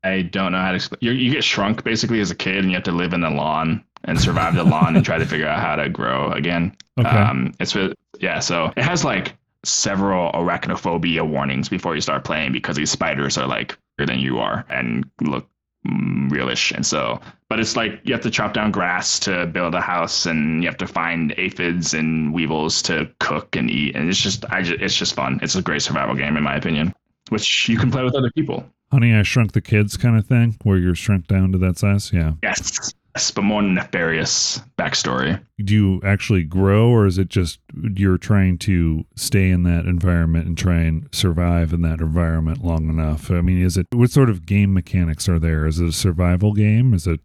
I 0.04 0.24
don't 0.24 0.52
know 0.52 0.60
how 0.60 0.70
to 0.72 0.76
explain. 0.76 1.00
You 1.02 1.12
you 1.12 1.32
get 1.32 1.44
shrunk 1.44 1.84
basically 1.86 2.20
as 2.20 2.32
a 2.32 2.36
kid, 2.36 2.58
and 2.58 2.68
you 2.70 2.74
have 2.76 2.84
to 2.84 2.92
live 2.92 3.14
in 3.14 3.22
the 3.22 3.30
lawn 3.30 3.84
and 4.06 4.20
survive 4.20 4.56
the 4.56 4.64
lawn 4.64 4.96
and 4.96 5.06
try 5.06 5.18
to 5.18 5.26
figure 5.26 5.48
out 5.48 5.60
how 5.60 5.76
to 5.76 5.90
grow 5.90 6.32
again. 6.32 6.76
Okay. 7.00 7.10
Um, 7.10 7.54
it's 7.60 7.76
yeah. 8.20 8.40
So 8.40 8.72
it 8.76 8.84
has 8.84 9.04
like 9.04 9.36
several 9.64 10.32
arachnophobia 10.32 11.28
warnings 11.28 11.70
before 11.70 11.96
you 11.96 12.02
start 12.02 12.24
playing 12.24 12.52
because 12.52 12.76
these 12.76 12.92
spiders 12.92 13.38
are 13.38 13.48
like 13.48 13.78
bigger 13.98 14.12
than 14.12 14.20
you 14.20 14.40
are 14.40 14.66
and 14.70 15.10
look 15.22 15.48
mm, 15.88 16.30
realish. 16.30 16.72
And 16.72 16.86
so, 16.86 17.20
but 17.50 17.60
it's 17.60 17.76
like 17.76 18.00
you 18.04 18.14
have 18.14 18.22
to 18.24 18.32
chop 18.32 18.54
down 18.54 18.72
grass 18.72 19.20
to 19.22 19.48
build 19.48 19.76
a 19.76 19.82
house, 19.82 20.26
and 20.26 20.64
you 20.64 20.70
have 20.70 20.78
to 20.78 20.88
find 20.88 21.34
aphids 21.38 21.94
and 21.94 22.34
weevils 22.34 22.82
to 22.84 23.10
cook 23.20 23.56
and 23.56 23.70
eat. 23.70 23.96
And 23.96 24.10
it's 24.10 24.22
just, 24.22 24.46
I 24.50 24.62
just, 24.62 24.82
it's 24.82 24.96
just 24.96 25.16
fun. 25.16 25.40
It's 25.42 25.56
a 25.56 25.62
great 25.62 25.82
survival 25.82 26.16
game 26.16 26.38
in 26.38 26.44
my 26.44 26.56
opinion, 26.56 26.94
which 27.30 27.68
you 27.68 27.78
can 27.78 27.92
play 27.92 28.04
with 28.04 28.16
other 28.16 28.32
people. 28.32 28.66
Honey, 28.92 29.14
I 29.14 29.24
Shrunk 29.24 29.54
the 29.54 29.62
Kids 29.62 29.98
kind 29.98 30.18
of 30.18 30.26
thing, 30.28 30.58
where 30.64 30.78
you're 30.78 30.96
shrunk 30.96 31.28
down 31.28 31.52
to 31.52 31.58
that 31.58 31.78
size. 31.78 32.14
Yeah. 32.14 32.34
Yes. 32.44 32.94
But 33.16 33.62
nefarious 33.62 34.60
backstory. 34.78 35.42
Do 35.64 35.74
you 35.74 36.02
actually 36.04 36.44
grow, 36.44 36.90
or 36.90 37.06
is 37.06 37.18
it 37.18 37.30
just 37.30 37.60
you're 37.96 38.18
trying 38.18 38.58
to 38.60 39.06
stay 39.16 39.50
in 39.50 39.64
that 39.64 39.86
environment 39.86 40.48
and 40.48 40.58
try 40.58 40.82
and 40.82 41.08
survive 41.14 41.72
in 41.72 41.82
that 41.84 42.02
environment 42.02 42.64
long 42.64 42.90
enough? 42.90 43.32
I 43.32 43.40
mean, 43.40 43.62
is 43.62 43.78
it 43.78 43.88
what 43.94 44.12
sort 44.12 44.30
of 44.30 44.46
game 44.46 44.74
mechanics 44.74 45.30
are 45.30 45.40
there? 45.40 45.66
Is 45.66 45.80
it 45.80 45.88
a 45.88 45.94
survival 45.94 46.52
game? 46.52 46.94
Is 46.94 47.08
it 47.08 47.22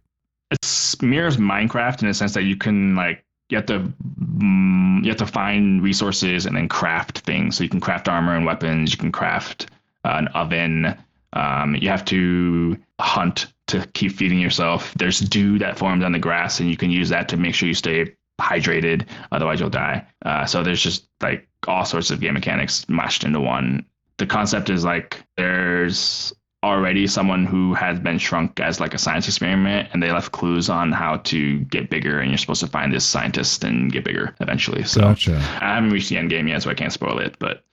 It 0.49 0.95
mirrors 1.01 1.35
Minecraft 1.35 2.01
in 2.01 2.07
the 2.07 2.13
sense 2.13 2.35
that 2.35 2.43
you 2.43 2.55
can 2.55 2.95
like 2.95 3.25
you 3.49 3.57
have 3.57 3.65
to 3.65 3.79
mm, 3.79 5.03
you 5.03 5.09
have 5.09 5.17
to 5.17 5.27
find 5.27 5.83
resources 5.83 6.45
and 6.45 6.55
then 6.55 6.69
craft 6.69 7.19
things. 7.19 7.57
So 7.57 7.63
you 7.63 7.69
can 7.69 7.81
craft 7.81 8.07
armor 8.07 8.35
and 8.35 8.45
weapons. 8.45 8.93
You 8.93 8.97
can 8.97 9.11
craft 9.11 9.69
uh, 10.05 10.13
an 10.15 10.29
oven. 10.29 10.97
Um, 11.33 11.75
you 11.75 11.89
have 11.89 12.05
to 12.05 12.77
hunt 12.99 13.47
to 13.71 13.87
keep 13.93 14.13
feeding 14.13 14.39
yourself. 14.39 14.93
There's 14.95 15.19
dew 15.19 15.59
that 15.59 15.77
forms 15.77 16.03
on 16.03 16.11
the 16.11 16.19
grass, 16.19 16.59
and 16.59 16.69
you 16.69 16.77
can 16.77 16.91
use 16.91 17.09
that 17.09 17.29
to 17.29 17.37
make 17.37 17.55
sure 17.55 17.67
you 17.67 17.73
stay 17.73 18.15
hydrated. 18.39 19.07
Otherwise, 19.31 19.59
you'll 19.59 19.69
die. 19.69 20.05
Uh, 20.25 20.45
so 20.45 20.63
there's 20.63 20.81
just 20.81 21.07
like 21.21 21.47
all 21.67 21.85
sorts 21.85 22.11
of 22.11 22.19
game 22.19 22.33
mechanics 22.33 22.87
mashed 22.89 23.23
into 23.23 23.39
one. 23.39 23.85
The 24.17 24.25
concept 24.25 24.69
is 24.69 24.83
like 24.83 25.23
there's 25.37 26.33
already 26.63 27.07
someone 27.07 27.45
who 27.45 27.73
has 27.73 27.99
been 27.99 28.19
shrunk 28.19 28.59
as 28.59 28.79
like 28.79 28.93
a 28.93 28.97
science 28.97 29.27
experiment 29.27 29.89
and 29.93 30.03
they 30.03 30.11
left 30.11 30.31
clues 30.31 30.69
on 30.69 30.91
how 30.91 31.17
to 31.17 31.59
get 31.61 31.89
bigger 31.89 32.19
and 32.19 32.29
you're 32.29 32.37
supposed 32.37 32.61
to 32.61 32.67
find 32.67 32.93
this 32.93 33.03
scientist 33.03 33.63
and 33.63 33.91
get 33.91 34.03
bigger 34.03 34.35
eventually 34.41 34.83
so 34.83 35.01
gotcha? 35.01 35.37
i 35.59 35.73
haven't 35.73 35.89
reached 35.89 36.09
the 36.09 36.17
end 36.17 36.29
game 36.29 36.47
yet 36.47 36.61
so 36.61 36.69
i 36.69 36.73
can't 36.75 36.93
spoil 36.93 37.17
it 37.17 37.35
but 37.39 37.63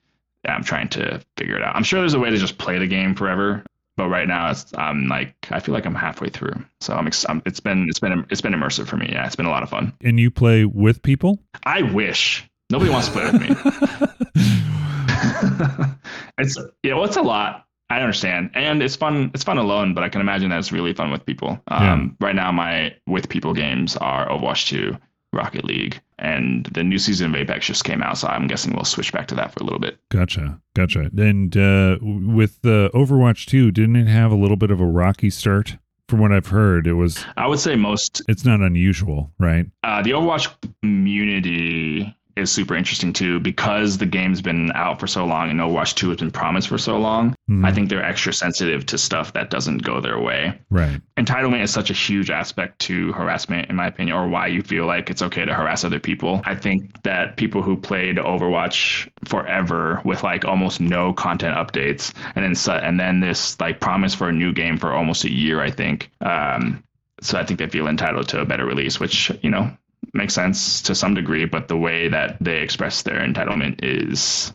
i'm 0.49 0.65
trying 0.65 0.89
to 0.89 1.21
figure 1.37 1.55
it 1.55 1.63
out 1.63 1.77
i'm 1.77 1.83
sure 1.83 2.01
there's 2.01 2.15
a 2.15 2.19
way 2.19 2.31
to 2.31 2.39
just 2.39 2.57
play 2.57 2.79
the 2.79 2.87
game 2.87 3.15
forever 3.15 3.63
but 3.99 4.09
right 4.09 4.27
now 4.29 4.51
it's 4.51 4.73
i'm 4.79 5.09
like 5.09 5.35
i 5.51 5.61
feel 5.61 5.75
like 5.75 5.85
i'm 5.85 5.95
halfway 5.95 6.29
through 6.31 6.55
so 6.81 6.95
i'm, 6.95 7.07
ex- 7.07 7.27
I'm 7.29 7.43
it's 7.45 7.61
been 7.61 7.87
it's 7.89 7.99
been 7.99 8.25
it's 8.31 8.41
been 8.41 8.55
immersive 8.55 8.87
for 8.87 8.97
me 8.97 9.09
yeah 9.13 9.27
it's 9.27 9.37
been 9.37 9.45
a 9.47 9.51
lot 9.51 9.63
of 9.63 9.69
fun 9.69 9.93
And 10.03 10.19
you 10.19 10.31
play 10.31 10.65
with 10.65 11.03
people? 11.03 11.39
i 11.65 11.83
wish 11.83 12.49
nobody 12.71 12.91
wants 12.91 13.09
to 13.09 13.13
play 13.13 13.25
with 13.31 13.41
me 13.43 13.49
it's 16.39 16.57
yeah, 16.83 16.95
well, 16.95 17.05
it's 17.05 17.17
a 17.17 17.23
lot. 17.23 17.65
I 17.91 18.01
understand, 18.01 18.51
and 18.55 18.83
it's 18.83 18.97
fun. 18.97 19.31
It's 19.35 19.45
fun 19.45 19.57
alone, 19.59 19.95
but 19.95 20.05
I 20.05 20.09
can 20.11 20.21
imagine 20.21 20.51
that 20.51 20.59
it's 20.59 20.73
really 20.73 20.93
fun 20.93 21.11
with 21.11 21.25
people. 21.25 21.59
Um, 21.69 22.17
Right 22.21 22.35
now, 22.35 22.53
my 22.53 22.95
with 23.07 23.29
people 23.29 23.55
games 23.55 23.97
are 23.97 24.29
Overwatch 24.29 24.69
2, 24.69 24.97
Rocket 25.33 25.65
League, 25.65 26.01
and 26.19 26.67
the 26.67 26.83
new 26.83 26.99
season 26.99 27.31
of 27.31 27.37
Apex 27.37 27.67
just 27.67 27.85
came 27.85 28.03
out, 28.03 28.19
so 28.19 28.29
I'm 28.29 28.47
guessing 28.47 28.75
we'll 28.75 28.85
switch 28.85 29.13
back 29.13 29.29
to 29.29 29.35
that 29.37 29.53
for 29.53 29.61
a 29.61 29.65
little 29.65 29.79
bit. 29.79 29.99
Gotcha, 30.11 30.61
gotcha. 30.75 31.11
And 31.17 31.57
uh, 31.57 31.99
with 32.03 32.59
uh, 32.65 32.91
Overwatch 32.95 33.47
2, 33.47 33.71
didn't 33.71 33.97
it 33.97 34.09
have 34.09 34.33
a 34.33 34.37
little 34.37 34.57
bit 34.57 34.71
of 34.71 34.81
a 34.81 34.87
rocky 34.87 35.31
start? 35.31 35.77
From 36.09 36.21
what 36.21 36.33
I've 36.33 36.47
heard, 36.47 36.87
it 36.87 36.95
was. 36.95 37.23
I 37.37 37.47
would 37.47 37.61
say 37.61 37.77
most. 37.77 38.23
It's 38.29 38.43
not 38.43 38.61
unusual, 38.61 39.31
right? 39.39 39.67
Uh, 39.85 40.01
the 40.01 40.13
Overwatch 40.13 40.51
community 40.81 42.17
is 42.39 42.51
super 42.51 42.75
interesting 42.75 43.13
too 43.13 43.41
because 43.41 43.99
the 43.99 44.07
game's 44.07 44.41
been 44.41 44.73
out 44.75 45.01
for 45.01 45.07
so 45.07 45.25
long 45.25 45.51
and 45.51 45.61
Overwatch 45.61 45.95
2 45.95 46.09
has 46.11 46.19
been 46.19 46.31
promised 46.31 46.69
for 46.69 46.79
so 46.79 46.99
long. 46.99 47.35
Mhm. 47.51 47.67
I 47.67 47.73
think 47.73 47.89
they're 47.89 48.05
extra 48.05 48.33
sensitive 48.33 48.87
to 48.87 48.99
stuff 48.99 49.33
that 49.35 49.51
doesn't 49.51 49.79
go 49.83 50.01
their 50.01 50.19
way. 50.19 50.59
Right. 50.71 51.01
Entitlement 51.17 51.63
is 51.63 51.71
such 51.73 51.91
a 51.91 51.95
huge 51.95 52.31
aspect 52.31 52.79
to 52.81 53.13
harassment, 53.13 53.69
in 53.71 53.77
my 53.77 53.87
opinion, 53.87 54.17
or 54.17 54.29
why 54.29 54.47
you 54.47 54.63
feel 54.63 54.87
like 54.87 55.11
it's 55.11 55.23
okay 55.23 55.45
to 55.45 55.55
harass 55.55 55.85
other 55.85 55.99
people. 56.01 56.43
I 56.45 56.55
think 56.55 57.03
that 57.03 57.37
people 57.37 57.63
who 57.63 57.77
played 57.77 58.17
Overwatch 58.17 59.09
forever 59.25 60.01
with 60.05 60.23
like 60.23 60.45
almost 60.45 60.81
no 60.81 61.13
content 61.13 61.57
updates, 61.57 62.13
and 62.35 62.45
then 62.45 62.55
su- 62.55 62.73
and 62.73 62.99
then 62.99 63.21
this 63.21 63.59
like 63.61 63.81
promise 63.81 64.15
for 64.15 64.29
a 64.29 64.33
new 64.33 64.53
game 64.53 64.77
for 64.79 64.93
almost 64.93 65.25
a 65.25 65.31
year, 65.33 65.61
I 65.61 65.71
think. 65.71 66.11
Um, 66.21 66.83
so 67.21 67.39
I 67.39 67.45
think 67.45 67.59
they 67.59 67.69
feel 67.69 67.89
entitled 67.89 68.29
to 68.29 68.41
a 68.41 68.45
better 68.45 68.65
release, 68.65 69.01
which 69.01 69.31
you 69.43 69.51
know 69.51 69.71
makes 70.15 70.35
sense 70.35 70.83
to 70.83 70.95
some 70.95 71.15
degree. 71.15 71.45
But 71.45 71.69
the 71.69 71.77
way 71.77 72.09
that 72.09 72.37
they 72.41 72.59
express 72.59 73.03
their 73.03 73.21
entitlement 73.21 73.81
is 73.83 74.53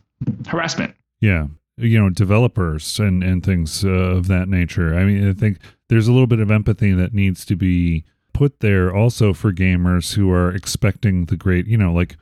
harassment. 0.47 0.95
Yeah. 1.21 1.47
You 1.77 1.99
know, 1.99 2.09
developers 2.09 2.99
and, 2.99 3.23
and 3.23 3.43
things 3.43 3.83
uh, 3.83 3.89
of 3.89 4.27
that 4.27 4.47
nature. 4.47 4.93
I 4.93 5.05
mean, 5.05 5.27
I 5.27 5.33
think 5.33 5.57
there's 5.89 6.07
a 6.07 6.11
little 6.11 6.27
bit 6.27 6.39
of 6.39 6.51
empathy 6.51 6.93
that 6.93 7.13
needs 7.13 7.45
to 7.45 7.55
be 7.55 8.05
put 8.31 8.59
there 8.59 8.95
also 8.95 9.33
for 9.33 9.51
gamers 9.51 10.13
who 10.13 10.31
are 10.31 10.53
expecting 10.53 11.25
the 11.25 11.37
great, 11.37 11.65
you 11.67 11.77
know, 11.77 11.91
like, 11.93 12.15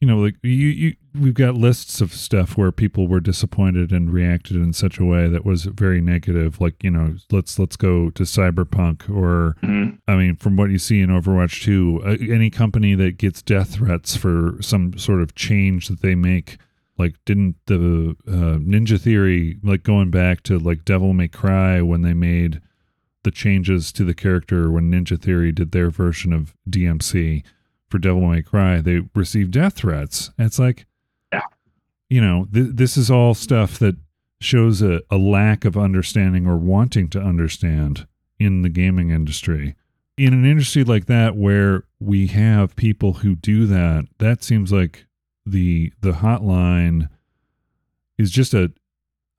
you 0.00 0.08
know, 0.08 0.16
like 0.18 0.34
you, 0.42 0.50
you, 0.50 0.96
we've 1.18 1.34
got 1.34 1.54
lists 1.54 2.00
of 2.00 2.14
stuff 2.14 2.56
where 2.56 2.72
people 2.72 3.06
were 3.06 3.20
disappointed 3.20 3.92
and 3.92 4.10
reacted 4.12 4.56
in 4.56 4.72
such 4.72 4.98
a 4.98 5.04
way 5.04 5.28
that 5.28 5.44
was 5.44 5.64
very 5.64 6.00
negative. 6.00 6.58
Like, 6.60 6.82
you 6.82 6.90
know, 6.90 7.16
let's, 7.30 7.58
let's 7.58 7.76
go 7.76 8.08
to 8.10 8.22
cyberpunk 8.22 9.10
or, 9.10 9.56
Mhm. 9.62 9.98
I 10.08 10.16
mean, 10.16 10.36
from 10.36 10.56
what 10.56 10.70
you 10.70 10.78
see 10.78 11.00
in 11.00 11.10
Overwatch 11.10 11.62
2, 11.62 12.02
uh, 12.04 12.16
any 12.32 12.48
company 12.48 12.94
that 12.94 13.18
gets 13.18 13.42
death 13.42 13.74
threats 13.74 14.16
for 14.16 14.56
some 14.60 14.96
sort 14.96 15.20
of 15.20 15.34
change 15.34 15.88
that 15.88 16.00
they 16.00 16.14
make, 16.14 16.56
like, 16.96 17.16
didn't 17.26 17.56
the 17.66 18.16
uh, 18.26 18.56
Ninja 18.58 18.98
Theory, 18.98 19.58
like, 19.62 19.82
going 19.82 20.10
back 20.10 20.42
to, 20.44 20.58
like, 20.58 20.84
Devil 20.86 21.12
May 21.12 21.28
Cry 21.28 21.82
when 21.82 22.00
they 22.00 22.14
made 22.14 22.60
the 23.22 23.30
changes 23.30 23.92
to 23.92 24.04
the 24.04 24.14
character 24.14 24.70
when 24.70 24.90
Ninja 24.90 25.20
Theory 25.20 25.52
did 25.52 25.72
their 25.72 25.90
version 25.90 26.32
of 26.32 26.54
DMC 26.68 27.42
for 27.90 27.98
Devil 27.98 28.22
May 28.28 28.42
Cry, 28.42 28.80
they 28.80 29.02
received 29.14 29.50
death 29.52 29.74
threats. 29.74 30.30
And 30.38 30.46
it's 30.46 30.58
like, 30.58 30.86
Yeah. 31.32 31.42
you 32.08 32.20
know, 32.20 32.46
th- 32.52 32.70
this 32.74 32.96
is 32.96 33.10
all 33.10 33.34
stuff 33.34 33.78
that 33.80 33.96
shows 34.40 34.80
a, 34.80 35.02
a 35.10 35.16
lack 35.18 35.64
of 35.64 35.76
understanding 35.76 36.46
or 36.46 36.56
wanting 36.56 37.08
to 37.10 37.20
understand 37.20 38.06
in 38.38 38.62
the 38.62 38.68
gaming 38.70 39.10
industry. 39.10 39.74
In 40.16 40.32
an 40.32 40.44
industry 40.46 40.84
like 40.84 41.06
that 41.06 41.36
where 41.36 41.84
we 41.98 42.28
have 42.28 42.76
people 42.76 43.14
who 43.14 43.34
do 43.36 43.66
that, 43.66 44.06
that 44.18 44.42
seems 44.42 44.72
like 44.72 45.06
the 45.46 45.92
the 46.00 46.12
hotline 46.12 47.08
is 48.18 48.30
just 48.30 48.54
a 48.54 48.72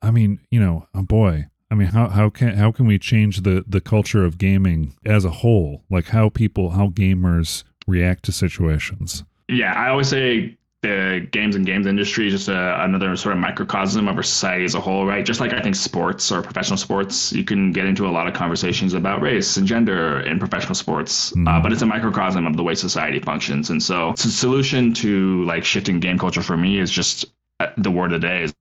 I 0.02 0.10
mean, 0.12 0.40
you 0.50 0.60
know, 0.60 0.88
oh 0.94 1.04
boy. 1.04 1.48
I 1.70 1.76
mean, 1.76 1.88
how 1.90 2.10
how 2.10 2.30
can 2.30 2.58
how 2.58 2.72
can 2.72 2.86
we 2.88 2.98
change 3.00 3.42
the 3.42 3.64
the 3.68 3.82
culture 3.82 4.26
of 4.26 4.38
gaming 4.38 4.94
as 5.06 5.24
a 5.24 5.30
whole? 5.30 5.84
Like 5.90 6.08
how 6.08 6.30
people 6.30 6.72
how 6.72 6.88
gamers 6.90 7.64
react 7.92 8.24
to 8.26 8.32
situations. 8.32 9.24
Yeah, 9.50 9.74
I 9.74 9.90
always 9.90 10.08
say 10.08 10.58
the 10.82 11.28
games 11.32 11.56
and 11.56 11.64
games 11.64 11.86
industry 11.86 12.26
is 12.28 12.34
just 12.34 12.48
a, 12.50 12.84
another 12.84 13.16
sort 13.16 13.34
of 13.36 13.40
microcosm 13.40 14.08
of 14.08 14.16
our 14.18 14.24
society 14.24 14.66
as 14.66 14.74
a 14.74 14.82
whole, 14.82 15.06
right? 15.06 15.24
Just 15.24 15.40
like 15.40 15.54
I 15.54 15.62
think 15.62 15.76
sports 15.76 16.32
or 16.32 16.42
professional 16.42 16.78
sports, 16.78 17.32
you 17.34 17.44
can 17.44 17.72
get 17.72 17.86
into 17.86 18.08
a 18.08 18.10
lot 18.18 18.26
of 18.28 18.34
conversations 18.34 18.96
about 18.96 19.22
race 19.22 19.58
and 19.58 19.68
gender 19.68 20.22
in 20.22 20.40
professional 20.40 20.74
sports, 20.74 21.34
uh, 21.34 21.36
Mhm. 21.36 21.62
but 21.64 21.72
it's 21.72 21.84
a 21.84 21.86
microcosm 21.86 22.48
of 22.48 22.56
the 22.58 22.64
way 22.64 22.74
society 22.74 23.20
functions. 23.20 23.70
And 23.70 23.84
so, 23.84 24.14
the 24.18 24.30
solution 24.30 24.92
to 24.96 25.44
like 25.44 25.64
shifting 25.64 26.00
game 26.00 26.18
culture 26.18 26.42
for 26.42 26.58
me 26.58 26.80
is 26.80 26.90
just 26.90 27.26
uh, 27.60 27.68
the 27.78 27.92
word 27.92 28.12
of 28.12 28.22
the 28.22 28.28
day 28.28 28.44
is 28.46 28.54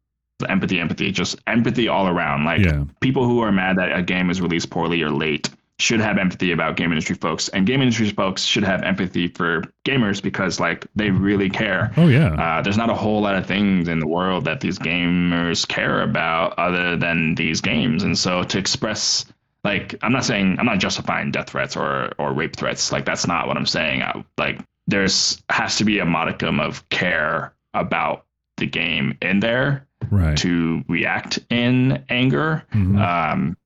empathy, 0.48 0.78
empathy, 0.78 1.10
just 1.12 1.38
empathy 1.46 1.88
all 1.88 2.06
around. 2.06 2.44
Like 2.44 2.60
Yeah. 2.60 2.84
people 3.00 3.24
who 3.24 3.40
are 3.40 3.52
mad 3.52 3.76
that 3.78 3.96
a 3.96 4.02
game 4.02 4.28
is 4.28 4.42
released 4.42 4.68
poorly 4.68 5.00
or 5.02 5.10
late 5.10 5.48
should 5.80 6.00
have 6.00 6.18
empathy 6.18 6.52
about 6.52 6.76
game 6.76 6.92
industry 6.92 7.16
folks 7.16 7.48
and 7.48 7.66
game 7.66 7.80
industry 7.80 8.10
folks 8.10 8.42
should 8.42 8.62
have 8.64 8.82
empathy 8.82 9.28
for 9.28 9.62
gamers 9.86 10.22
because 10.22 10.60
like 10.60 10.86
they 10.94 11.10
really 11.10 11.48
care 11.48 11.90
Oh 11.96 12.06
yeah. 12.08 12.34
uh, 12.34 12.62
there's 12.62 12.76
not 12.76 12.90
a 12.90 12.94
whole 12.94 13.22
lot 13.22 13.34
of 13.34 13.46
things 13.46 13.88
in 13.88 13.98
the 13.98 14.06
world 14.06 14.44
that 14.44 14.60
these 14.60 14.78
gamers 14.78 15.66
care 15.66 16.02
about 16.02 16.58
other 16.58 16.96
than 16.96 17.34
these 17.34 17.60
games 17.60 18.02
and 18.02 18.16
so 18.18 18.42
to 18.42 18.58
express 18.58 19.24
like 19.64 19.94
i'm 20.02 20.12
not 20.12 20.24
saying 20.24 20.56
i'm 20.58 20.66
not 20.66 20.78
justifying 20.78 21.30
death 21.30 21.50
threats 21.50 21.76
or 21.76 22.12
or 22.18 22.32
rape 22.32 22.56
threats 22.56 22.92
like 22.92 23.04
that's 23.04 23.26
not 23.26 23.46
what 23.48 23.56
i'm 23.56 23.66
saying 23.66 24.02
I, 24.02 24.24
like 24.38 24.60
there's 24.86 25.42
has 25.50 25.76
to 25.78 25.84
be 25.84 25.98
a 25.98 26.04
modicum 26.04 26.60
of 26.60 26.86
care 26.88 27.54
about 27.74 28.24
the 28.56 28.66
game 28.66 29.16
in 29.22 29.40
there 29.40 29.86
right. 30.10 30.36
to 30.38 30.82
react 30.88 31.38
in 31.50 32.04
anger 32.08 32.64
Mhm. 32.74 32.98
um, 33.00 33.56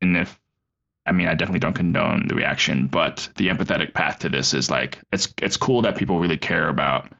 and 0.00 0.16
if 0.16 0.38
I 1.06 1.12
mean, 1.12 1.28
I 1.28 1.34
definitely 1.34 1.60
don't 1.60 1.74
condone 1.74 2.28
the 2.28 2.34
reaction, 2.34 2.86
but 2.86 3.28
the 3.36 3.48
empathetic 3.48 3.92
path 3.94 4.20
to 4.20 4.28
this 4.28 4.54
is 4.54 4.70
like 4.70 4.98
it's 5.12 5.32
it's 5.42 5.56
cool 5.56 5.82
that 5.82 5.96
people 5.96 6.18
really 6.18 6.38
care 6.38 6.68
about 6.68 7.10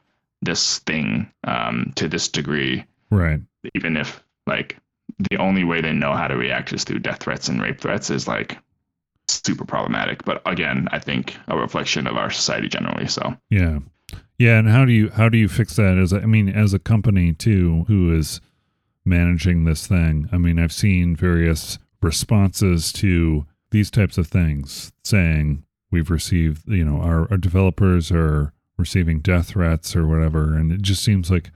this 0.41 0.79
thing 0.79 1.31
um, 1.43 1.93
to 1.95 2.07
this 2.07 2.27
degree, 2.27 2.85
right. 3.11 3.39
even 3.75 3.97
if 3.97 4.23
like 4.47 4.77
the 5.29 5.37
only 5.37 5.63
way 5.63 5.81
they 5.81 5.93
know 5.93 6.13
how 6.13 6.27
to 6.27 6.35
react 6.35 6.73
is 6.73 6.83
through 6.83 6.99
death 6.99 7.23
threats 7.23 7.47
and 7.47 7.61
rape 7.61 7.79
threats 7.79 8.09
is 8.09 8.27
like 8.27 8.57
super 9.27 9.65
problematic. 9.65 10.25
But 10.25 10.41
again, 10.45 10.87
I 10.91 10.99
think 10.99 11.35
a 11.47 11.57
reflection 11.57 12.07
of 12.07 12.17
our 12.17 12.29
society 12.29 12.67
generally. 12.67 13.07
So 13.07 13.35
Yeah. 13.49 13.79
Yeah, 14.37 14.59
and 14.59 14.69
how 14.69 14.85
do 14.85 14.91
you 14.91 15.09
how 15.11 15.29
do 15.29 15.37
you 15.37 15.47
fix 15.47 15.75
that 15.77 15.97
as 15.97 16.11
a, 16.11 16.21
I 16.21 16.25
mean 16.25 16.49
as 16.49 16.73
a 16.73 16.79
company 16.79 17.33
too 17.33 17.85
who 17.87 18.15
is 18.15 18.41
managing 19.05 19.63
this 19.63 19.87
thing? 19.87 20.27
I 20.31 20.37
mean, 20.37 20.59
I've 20.59 20.73
seen 20.73 21.15
various 21.15 21.79
responses 22.01 22.91
to 22.93 23.45
these 23.71 23.91
types 23.91 24.17
of 24.17 24.27
things 24.27 24.91
saying 25.03 25.63
we've 25.91 26.09
received, 26.09 26.67
you 26.67 26.83
know, 26.83 27.01
our, 27.01 27.29
our 27.31 27.37
developers 27.37 28.11
are 28.11 28.53
receiving 28.77 29.19
death 29.19 29.47
threats 29.47 29.95
or 29.95 30.05
whatever 30.05 30.55
and 30.55 30.71
it 30.71 30.81
just 30.81 31.03
seems 31.03 31.31
like 31.31 31.51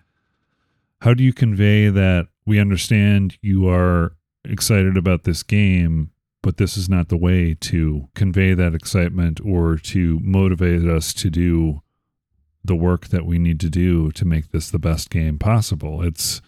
how 1.02 1.14
do 1.14 1.22
you 1.22 1.34
convey 1.34 1.90
that 1.90 2.28
we 2.46 2.60
understand 2.60 3.38
you 3.42 3.68
are 3.68 4.16
excited 4.46 4.96
about 4.96 5.26
this 5.26 5.44
game 5.44 6.12
but 6.42 6.58
this 6.58 6.78
is 6.78 6.88
not 6.88 7.10
the 7.10 7.18
way 7.18 7.54
to 7.54 8.08
convey 8.16 8.54
that 8.54 8.74
excitement 8.74 9.42
or 9.44 9.76
to 9.76 10.20
motivate 10.24 10.88
us 10.88 11.14
to 11.14 11.30
do 11.30 11.82
the 12.64 12.76
work 12.76 13.08
that 13.08 13.26
we 13.26 13.38
need 13.38 13.60
to 13.60 13.70
do 13.70 14.12
to 14.12 14.26
make 14.26 14.52
this 14.52 14.70
the 14.70 14.80
best 14.80 15.10
game 15.10 15.38
possible. 15.38 16.02
It's 16.02 16.42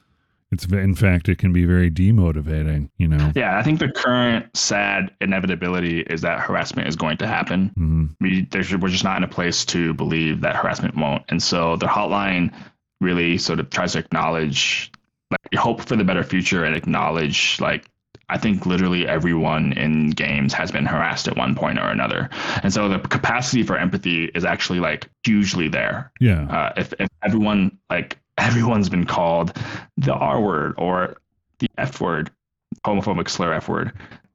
it's 0.52 0.66
in 0.66 0.96
fact 0.96 1.30
it 1.30 1.38
can 1.38 1.54
be 1.54 1.66
very 1.66 1.90
demotivating, 1.90 2.90
you 2.98 3.08
know. 3.08 3.32
yeah, 3.36 3.58
I 3.58 3.64
think 3.64 3.80
the 3.80 3.90
current 3.92 4.46
sad 4.56 5.12
inevitability 5.22 6.02
is 6.02 6.22
that 6.22 6.40
harassment 6.40 6.88
is 6.88 6.96
going 6.96 7.18
to 7.18 7.28
happen. 7.28 7.72
Mhm. 7.78 8.16
we 8.20 8.48
there's, 8.52 8.76
we're 8.76 8.90
just 8.90 9.04
not 9.04 9.18
in 9.18 9.24
a 9.24 9.28
place 9.28 9.64
to 9.66 9.94
believe 9.94 10.42
that 10.42 10.56
harassment 10.56 10.96
won't. 10.96 11.24
And 11.30 11.42
so 11.42 11.78
the 11.78 11.88
hotline 11.88 12.54
really 13.00 13.38
sort 13.38 13.60
of 13.60 13.70
tries 13.70 13.94
to 13.94 14.00
acknowledge, 14.00 14.92
like, 15.32 15.60
hope 15.60 15.82
for 15.82 15.96
the 15.96 16.04
better 16.04 16.24
future 16.24 16.64
and 16.66 16.76
acknowledge, 16.76 17.60
like, 17.60 17.86
I 18.30 18.38
think 18.38 18.66
literally 18.66 19.08
everyone 19.08 19.74
in 19.74 20.12
games 20.12 20.54
has 20.54 20.72
been 20.72 20.86
harassed 20.86 21.28
at 21.28 21.36
one 21.36 21.54
point 21.56 21.80
or 21.80 21.90
another. 21.90 22.30
And 22.64 22.72
so 22.72 22.88
the 22.88 23.00
capacity 23.00 23.64
for 23.64 23.78
empathy 23.78 24.26
is 24.36 24.46
actually 24.46 24.80
like 24.80 25.10
hugely 25.26 25.68
there. 25.68 26.12
Yeah. 26.22 26.48
Uh, 26.50 26.74
if, 26.78 26.94
if 27.00 27.10
everyone, 27.24 27.78
like, 27.90 28.18
everyone's 28.38 28.90
been 28.90 29.06
called 29.06 29.56
the 29.98 30.14
R 30.14 30.42
word 30.42 30.76
or 30.78 31.18
the 31.60 31.70
F 31.78 32.02
word, 32.02 32.32
homophobic 32.86 33.30
slur 33.30 33.54
F 33.54 33.70
word, 33.70 33.94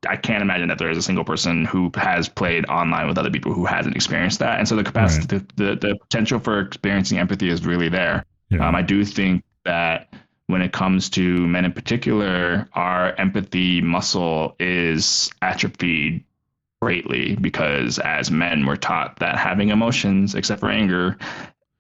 I 0.09 0.17
can't 0.17 0.43
imagine 0.43 0.69
that 0.69 0.79
there 0.79 0.91
is 0.91 0.99
a 0.99 1.03
single 1.03 1.25
person 1.25 1.65
who 1.65 1.91
has 1.97 2.29
played 2.29 2.67
online 2.67 3.09
with 3.09 3.19
other 3.19 3.31
people 3.31 3.53
who 3.53 3.65
hasn't 3.65 3.97
experienced 3.97 4.39
that. 4.41 4.59
And 4.59 4.69
so 4.69 4.77
the 4.77 4.85
capacity, 4.85 5.39
the, 5.39 5.47
the, 5.57 5.77
the 5.77 5.97
potential 5.97 6.39
for 6.39 6.61
experiencing 6.61 7.19
empathy 7.19 7.49
is 7.49 7.65
really 7.65 7.89
there. 7.89 8.25
Yeah. 8.51 8.67
Um, 8.67 8.75
I 8.75 8.83
do 8.83 9.05
think 9.05 9.43
that 9.65 10.13
when 10.47 10.63
it 10.63 10.73
comes 10.73 11.11
to 11.11 11.47
men 11.47 11.65
in 11.65 11.73
particular, 11.73 12.69
our 12.75 13.13
empathy 13.15 13.81
muscle 13.81 14.55
is 14.61 15.31
atrophied 15.43 16.25
greatly 16.81 17.35
because 17.37 17.99
as 17.99 18.31
men, 18.31 18.65
we're 18.65 18.77
taught 18.77 19.19
that 19.19 19.39
having 19.39 19.71
emotions, 19.71 20.35
except 20.35 20.61
for 20.61 20.71
anger, 20.71 21.17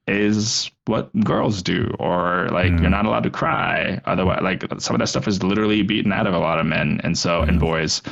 is 0.06 0.70
what 0.86 1.10
girls 1.24 1.62
do, 1.62 1.92
or 1.98 2.48
like 2.52 2.70
Yeah. 2.70 2.80
you're 2.82 2.90
not 2.90 3.06
allowed 3.06 3.24
to 3.24 3.30
cry. 3.30 4.00
Otherwise, 4.04 4.40
like 4.42 4.64
some 4.78 4.94
of 4.94 5.00
that 5.00 5.08
stuff 5.08 5.26
is 5.26 5.42
literally 5.42 5.82
beaten 5.82 6.12
out 6.12 6.26
of 6.26 6.34
a 6.34 6.38
lot 6.38 6.58
of 6.60 6.66
men, 6.66 7.00
and 7.02 7.18
so 7.18 7.42
and 7.42 7.58
boys. 7.58 8.02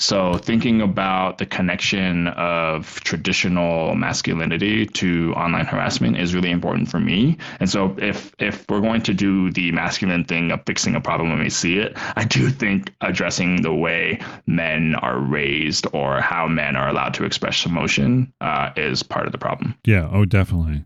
So 0.00 0.34
thinking 0.34 0.82
about 0.82 1.38
the 1.38 1.46
connection 1.46 2.26
of 2.26 2.98
traditional 3.04 3.94
masculinity 3.94 4.86
to 4.86 5.32
online 5.36 5.66
harassment 5.66 6.18
is 6.18 6.34
really 6.34 6.50
important 6.50 6.90
for 6.90 6.98
me. 6.98 7.38
And 7.60 7.70
so 7.70 7.94
if 7.98 8.34
if 8.40 8.64
we're 8.68 8.80
going 8.80 9.02
to 9.02 9.14
do 9.14 9.52
the 9.52 9.70
masculine 9.70 10.24
thing 10.24 10.50
of 10.50 10.62
fixing 10.66 10.96
a 10.96 11.00
problem 11.00 11.30
when 11.30 11.38
we 11.38 11.48
see 11.50 11.78
it, 11.78 11.96
I 12.16 12.24
do 12.24 12.50
think 12.50 12.92
addressing 13.00 13.62
the 13.62 13.72
way 13.72 14.18
men 14.48 14.96
are 14.96 15.18
raised 15.20 15.86
or 15.92 16.20
how 16.20 16.48
men 16.48 16.74
are 16.74 16.88
allowed 16.88 17.14
to 17.14 17.24
express 17.24 17.64
emotion 17.64 18.32
uh, 18.40 18.70
is 18.76 19.04
part 19.04 19.26
of 19.26 19.32
the 19.32 19.38
problem. 19.38 19.76
Yeah, 19.84 20.08
oh, 20.10 20.24
definitely. 20.24 20.84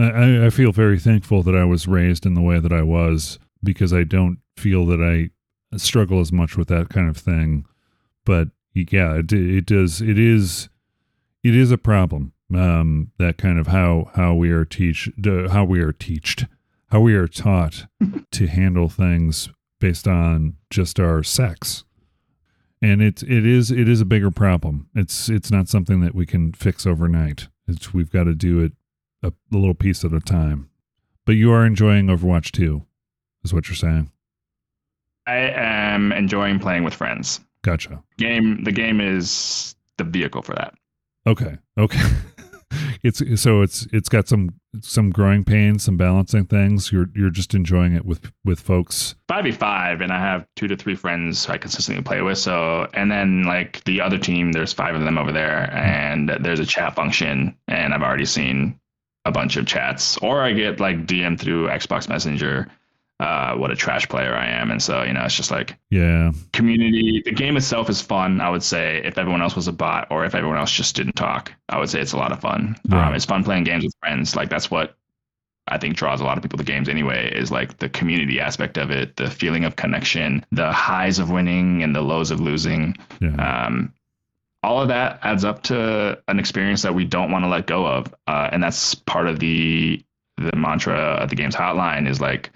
I- 0.00 0.46
I, 0.46 0.50
feel 0.50 0.72
very 0.72 0.98
thankful 0.98 1.42
that 1.42 1.54
I 1.54 1.64
was 1.64 1.88
raised 1.88 2.26
in 2.26 2.34
the 2.34 2.40
way 2.40 2.58
that 2.60 2.72
I 2.72 2.82
was 2.82 3.38
because 3.62 3.92
I 3.92 4.04
don't 4.04 4.38
feel 4.56 4.86
that 4.86 5.00
I 5.00 5.30
struggle 5.76 6.20
as 6.20 6.32
much 6.32 6.56
with 6.56 6.68
that 6.68 6.88
kind 6.88 7.08
of 7.08 7.16
thing. 7.16 7.66
But 8.24 8.48
yeah, 8.74 9.16
it, 9.16 9.32
it 9.32 9.66
does. 9.66 10.00
It 10.00 10.18
is. 10.18 10.68
It 11.42 11.56
is 11.56 11.70
a 11.70 11.78
problem. 11.78 12.32
Um, 12.54 13.12
that 13.18 13.38
kind 13.38 13.58
of 13.58 13.68
how 13.68 14.10
how 14.14 14.34
we 14.34 14.50
are 14.50 14.64
teach 14.64 15.08
how 15.24 15.64
we 15.64 15.80
are 15.80 15.92
taught 15.92 16.44
how 16.88 17.00
we 17.00 17.14
are 17.14 17.28
taught 17.28 17.86
to 18.32 18.46
handle 18.48 18.88
things 18.88 19.48
based 19.78 20.08
on 20.08 20.56
just 20.68 20.98
our 20.98 21.22
sex 21.22 21.84
and 22.82 23.00
it 23.00 23.22
it 23.22 23.46
is 23.46 23.70
it 23.70 23.88
is 23.88 24.00
a 24.00 24.04
bigger 24.04 24.32
problem 24.32 24.88
it's 24.96 25.28
it's 25.28 25.50
not 25.52 25.68
something 25.68 26.00
that 26.00 26.12
we 26.14 26.26
can 26.26 26.52
fix 26.52 26.86
overnight 26.86 27.46
it's 27.68 27.94
we've 27.94 28.10
got 28.10 28.24
to 28.24 28.34
do 28.34 28.58
it 28.58 28.72
a, 29.22 29.32
little 29.50 29.74
piece 29.74 30.04
at 30.04 30.12
a 30.12 30.20
time 30.20 30.68
but 31.26 31.32
you 31.32 31.52
are 31.52 31.64
enjoying 31.64 32.06
overwatch 32.06 32.50
2 32.52 32.82
is 33.44 33.54
what 33.54 33.68
you're 33.68 33.76
saying 33.76 34.10
I 35.26 35.36
am 35.36 36.12
enjoying 36.12 36.58
playing 36.58 36.84
with 36.84 36.94
friends. 36.94 37.40
gotcha 37.62 38.02
Game 38.18 38.64
the 38.64 38.72
game 38.72 39.00
is 39.00 39.74
the 39.96 40.04
vehicle 40.04 40.42
for 40.42 40.54
that. 40.54 40.74
okay 41.26 41.58
okay 41.78 42.02
it's 43.02 43.22
so 43.40 43.62
it's 43.62 43.86
it's 43.92 44.08
got 44.08 44.28
some 44.28 44.54
some 44.80 45.10
growing 45.10 45.44
pains 45.44 45.82
some 45.84 45.96
balancing 45.96 46.46
things 46.46 46.92
you're 46.92 47.08
you're 47.14 47.30
just 47.30 47.54
enjoying 47.54 47.94
it 47.94 48.04
with 48.04 48.30
with 48.44 48.60
folks 48.60 49.14
five 49.30 49.44
v 49.44 49.52
five, 49.52 50.00
and 50.00 50.12
I 50.12 50.18
have 50.18 50.44
two 50.56 50.68
to 50.68 50.76
three 50.76 50.96
friends 50.96 51.48
I 51.48 51.56
consistently 51.56 52.02
play 52.02 52.20
with. 52.20 52.36
So, 52.36 52.88
and 52.94 53.10
then 53.10 53.44
like 53.44 53.82
the 53.84 54.00
other 54.00 54.18
team, 54.18 54.52
there's 54.52 54.72
five 54.72 54.94
of 54.94 55.02
them 55.02 55.18
over 55.18 55.32
there, 55.32 55.68
hmm. 55.70 55.76
and 55.78 56.28
there's 56.40 56.60
a 56.60 56.66
chat 56.66 56.94
function, 56.94 57.56
and 57.68 57.94
I've 57.94 58.02
already 58.02 58.26
seen 58.26 58.78
a 59.24 59.32
bunch 59.32 59.56
of 59.56 59.66
chats, 59.66 60.16
or 60.18 60.40
I 60.40 60.52
get 60.52 60.80
like 60.80 61.06
DM 61.06 61.38
through 61.38 61.68
Xbox 61.68 62.08
Messenger. 62.08 62.68
Uh, 63.18 63.54
what 63.56 63.70
a 63.70 63.76
trash 63.76 64.08
player 64.08 64.34
I 64.34 64.46
am, 64.46 64.70
and 64.70 64.82
so 64.82 65.02
you 65.02 65.12
know, 65.12 65.22
it's 65.24 65.34
just 65.34 65.50
like 65.50 65.76
yeah 65.90 66.32
community. 66.54 67.20
The 67.22 67.32
game 67.32 67.56
itself 67.58 67.90
is 67.90 68.00
fun. 68.00 68.40
I 68.40 68.48
would 68.48 68.62
say 68.62 69.02
if 69.04 69.18
everyone 69.18 69.42
else 69.42 69.54
was 69.54 69.68
a 69.68 69.72
bot, 69.72 70.08
or 70.10 70.24
if 70.24 70.34
everyone 70.34 70.56
else 70.56 70.72
just 70.72 70.96
didn't 70.96 71.16
talk, 71.16 71.52
I 71.68 71.78
would 71.78 71.90
say 71.90 72.00
it's 72.00 72.12
a 72.12 72.16
lot 72.16 72.32
of 72.32 72.40
fun. 72.40 72.76
Right. 72.88 73.08
Um, 73.08 73.14
it's 73.14 73.26
fun 73.26 73.44
playing 73.44 73.64
games 73.64 73.84
with 73.84 73.94
friends. 74.00 74.34
Like 74.36 74.48
that's 74.48 74.70
what 74.70 74.96
I 75.68 75.76
think 75.76 75.96
draws 75.96 76.22
a 76.22 76.24
lot 76.24 76.38
of 76.38 76.42
people 76.42 76.56
to 76.58 76.64
games 76.64 76.88
anyway 76.88 77.30
is 77.32 77.50
like 77.50 77.76
the 77.78 77.90
community 77.90 78.40
aspect 78.40 78.78
of 78.78 78.90
it, 78.90 79.16
the 79.16 79.30
feeling 79.30 79.64
of 79.66 79.76
connection, 79.76 80.44
the 80.50 80.72
highs 80.72 81.18
of 81.18 81.30
winning 81.30 81.82
and 81.82 81.94
the 81.94 82.00
lows 82.00 82.30
of 82.30 82.40
losing. 82.40 82.96
yeah 83.20 83.66
Um, 83.66 83.92
all 84.62 84.82
of 84.82 84.88
that 84.88 85.20
adds 85.22 85.44
up 85.44 85.62
to 85.64 86.18
an 86.28 86.38
experience 86.38 86.82
that 86.82 86.94
we 86.94 87.04
don't 87.04 87.30
want 87.30 87.44
to 87.44 87.48
let 87.48 87.66
go 87.66 87.86
of, 87.86 88.14
uh, 88.26 88.48
and 88.52 88.62
that's 88.62 88.94
part 88.94 89.26
of 89.26 89.38
the 89.38 90.02
the 90.36 90.56
mantra 90.56 90.96
of 90.96 91.28
the 91.28 91.36
game's 91.36 91.54
hotline 91.54 92.08
is 92.08 92.20
like 92.20 92.50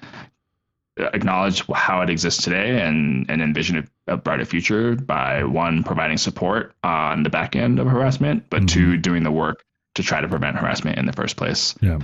acknowledge 0.97 1.67
how 1.75 2.01
it 2.03 2.09
exists 2.09 2.43
today 2.43 2.81
and 2.81 3.29
and 3.29 3.43
envision 3.43 3.89
a, 4.07 4.17
brighter 4.17 4.45
future 4.45 4.95
by 4.95 5.43
one 5.45 5.83
providing 5.83 6.17
support 6.17 6.73
on 6.85 7.23
the 7.25 7.31
back 7.31 7.57
end 7.57 7.79
of 7.79 7.87
harassment, 7.87 8.45
but 8.49 8.63
Mhm. 8.63 8.69
two 8.69 8.97
doing 8.97 9.23
the 9.23 9.33
work 9.33 9.65
to 9.97 10.03
try 10.03 10.21
to 10.21 10.29
prevent 10.29 10.57
harassment 10.57 10.99
in 10.99 11.07
the 11.07 11.13
first 11.13 11.37
place. 11.37 11.75
Yeah. 11.81 11.99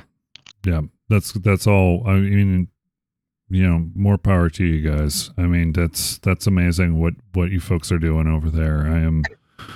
Yeah. 0.64 0.82
That's 1.08 1.32
that's 1.32 1.66
all 1.66 2.02
I 2.06 2.14
mean 2.16 2.68
you 3.52 3.66
know, 3.66 3.88
more 3.96 4.16
power 4.16 4.48
to 4.48 4.64
you 4.64 4.88
guys. 4.88 5.30
I 5.36 5.42
mean, 5.42 5.72
that's 5.72 6.18
that's 6.18 6.46
amazing 6.46 7.00
what 7.00 7.14
what 7.32 7.50
you 7.50 7.60
folks 7.60 7.90
are 7.92 7.98
doing 7.98 8.26
over 8.28 8.48
there. 8.50 8.86
I 8.86 9.00
am 9.00 9.22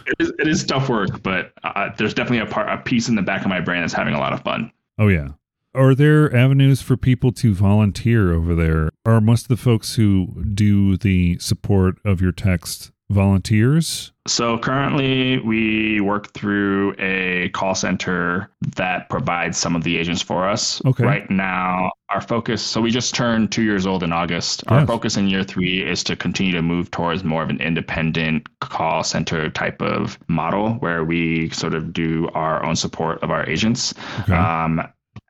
It 0.06 0.14
is, 0.18 0.32
it 0.38 0.48
is 0.48 0.64
tough 0.64 0.88
work, 0.88 1.22
but 1.22 1.52
uh, 1.62 1.90
there's 1.96 2.14
definitely 2.14 2.46
a 2.46 2.46
part, 2.46 2.68
a 2.68 2.78
piece 2.82 3.08
in 3.08 3.14
the 3.14 3.22
back 3.22 3.42
of 3.42 3.48
my 3.48 3.60
brain 3.60 3.80
that's 3.80 3.92
having 3.92 4.14
a 4.14 4.18
lot 4.18 4.32
of 4.32 4.42
fun. 4.42 4.70
Oh 4.98 5.08
yeah. 5.08 5.30
Are 5.74 5.94
there 5.94 6.34
avenues 6.34 6.80
for 6.82 6.96
people 6.96 7.32
to 7.32 7.52
volunteer 7.52 8.32
over 8.32 8.54
there? 8.54 8.90
Are 9.04 9.20
most 9.20 9.42
of 9.42 9.48
the 9.48 9.56
folks 9.56 9.96
who 9.96 10.44
do 10.54 10.96
the 10.96 11.36
support 11.40 11.96
of 12.04 12.20
your 12.20 12.30
text 12.30 12.92
volunteers? 13.10 14.12
So 14.26 14.56
currently, 14.58 15.38
we 15.40 16.00
work 16.00 16.32
through 16.32 16.94
a 16.98 17.48
call 17.50 17.74
center 17.74 18.50
that 18.76 19.08
provides 19.10 19.58
some 19.58 19.74
of 19.74 19.82
the 19.82 19.96
agents 19.96 20.22
for 20.22 20.48
us. 20.48 20.84
Okay. 20.84 21.04
Right 21.04 21.28
now, 21.28 21.90
our 22.14 22.20
focus. 22.20 22.62
So 22.62 22.80
we 22.80 22.90
just 22.90 23.14
turned 23.14 23.50
two 23.50 23.62
years 23.62 23.86
old 23.86 24.02
in 24.02 24.12
August. 24.12 24.62
Our 24.68 24.86
focus 24.86 25.16
in 25.16 25.28
year 25.28 25.42
three 25.42 25.82
is 25.82 26.04
to 26.04 26.16
continue 26.16 26.52
to 26.52 26.62
move 26.62 26.90
towards 26.90 27.24
more 27.24 27.42
of 27.42 27.50
an 27.50 27.60
independent 27.60 28.46
call 28.60 29.02
center 29.02 29.50
type 29.50 29.82
of 29.82 30.18
model, 30.28 30.74
where 30.74 31.04
we 31.04 31.50
sort 31.50 31.74
of 31.74 31.92
do 31.92 32.28
our 32.32 32.64
own 32.64 32.76
support 32.76 33.22
of 33.22 33.30
our 33.30 33.44
agents. 33.48 33.94
Okay. 34.20 34.34
Um, 34.34 34.80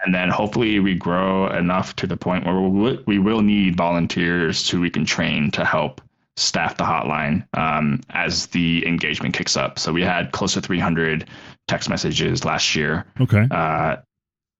and 0.04 0.14
then 0.14 0.28
hopefully 0.28 0.78
we 0.80 0.94
grow 0.94 1.48
enough 1.48 1.96
to 1.96 2.06
the 2.06 2.16
point 2.16 2.44
where 2.44 2.60
we 2.60 2.68
will, 2.68 2.98
we 3.06 3.18
will 3.18 3.40
need 3.40 3.76
volunteers 3.76 4.68
who 4.68 4.80
we 4.80 4.90
can 4.90 5.06
train 5.06 5.50
to 5.52 5.64
help 5.64 6.00
staff 6.36 6.76
the 6.76 6.84
hotline 6.84 7.46
um, 7.54 8.00
as 8.10 8.46
the 8.48 8.86
engagement 8.86 9.34
kicks 9.34 9.56
up. 9.56 9.78
So 9.78 9.92
we 9.92 10.02
had 10.02 10.32
close 10.32 10.54
to 10.54 10.60
300 10.60 11.28
text 11.68 11.88
messages 11.88 12.44
last 12.44 12.74
year. 12.74 13.06
okay. 13.20 13.46
Uh, 13.50 13.96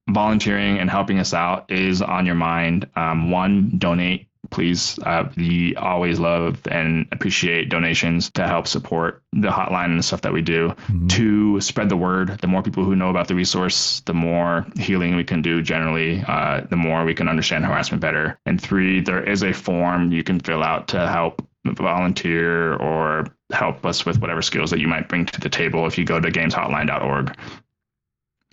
volunteering 0.09 0.79
and 0.79 0.91
helping 0.91 1.19
us 1.19 1.33
out 1.35 1.71
is 1.71 2.03
on 2.03 2.27
your 2.27 2.35
mind. 2.35 2.89
Um, 2.97 3.31
one, 3.31 3.73
donate, 3.79 4.29
please. 4.51 4.99
Uh, 5.03 5.25
we 5.37 5.75
always 5.77 6.21
love 6.21 6.59
and 6.71 7.07
appreciate 7.11 7.71
donations 7.71 8.31
to 8.33 8.47
help 8.47 8.67
support 8.69 9.23
the 9.33 9.49
hotline 9.49 9.87
and 9.87 9.99
the 9.99 10.03
stuff 10.03 10.21
that 10.21 10.33
we 10.35 10.43
do 10.43 10.75
Mhm. 10.93 11.09
to 11.11 11.61
spread 11.61 11.89
the 11.89 11.97
word. 11.97 12.39
The 12.41 12.47
more 12.47 12.63
people 12.63 12.85
who 12.85 12.95
know 12.95 13.09
about 13.09 13.29
the 13.29 13.35
resource, 13.35 14.01
the 14.01 14.15
more 14.15 14.67
healing 14.77 15.17
we 15.17 15.25
can 15.25 15.41
do 15.43 15.63
generally, 15.63 16.23
uh, 16.29 16.61
the 16.69 16.77
more 16.77 17.05
we 17.05 17.15
can 17.15 17.29
understand 17.29 17.65
harassment 17.65 18.03
better. 18.03 18.39
And 18.45 18.61
three, 18.61 19.01
there 19.01 19.23
is 19.23 19.43
a 19.43 19.53
form 19.55 20.13
you 20.13 20.23
can 20.23 20.39
fill 20.41 20.63
out 20.63 20.89
to 20.89 21.09
help 21.09 21.47
volunteer 21.67 22.75
or 22.75 23.25
help 23.51 23.87
us 23.87 24.05
with 24.05 24.21
whatever 24.21 24.43
skills 24.43 24.71
that 24.71 24.81
you 24.81 24.89
might 24.89 25.09
bring 25.09 25.25
to 25.25 25.41
the 25.41 25.49
table 25.49 25.87
if 25.87 25.97
you 25.97 26.05
go 26.05 26.21
to 26.21 26.31
gameshotline.org. 26.31 27.35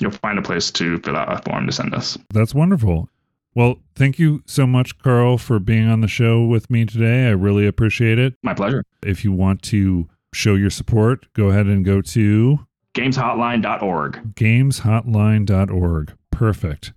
You'll 0.01 0.11
find 0.11 0.37
a 0.37 0.41
place 0.41 0.71
to 0.71 0.97
fill 0.99 1.15
out 1.15 1.31
a 1.31 1.41
form 1.49 1.67
to 1.67 1.71
send 1.71 1.93
us. 1.93 2.17
That's 2.33 2.53
wonderful. 2.55 3.07
Well, 3.53 3.75
thank 3.95 4.17
you 4.17 4.41
so 4.45 4.65
much, 4.65 4.97
Carl, 4.97 5.37
for 5.37 5.59
being 5.59 5.87
on 5.87 6.01
the 6.01 6.07
show 6.07 6.43
with 6.45 6.69
me 6.69 6.85
today. 6.85 7.27
I 7.27 7.31
really 7.31 7.67
appreciate 7.67 8.17
it. 8.17 8.33
My 8.43 8.53
pleasure. 8.53 8.83
If 9.03 9.23
you 9.23 9.31
want 9.31 9.61
to 9.63 10.07
show 10.33 10.55
your 10.55 10.69
support, 10.69 11.27
go 11.33 11.49
ahead 11.49 11.65
and 11.67 11.83
go 11.85 12.01
to 12.01 12.59
Gameshotline.org. 12.95 14.35
gameshotline.org. 14.35 16.13
Perfect. 16.31 16.93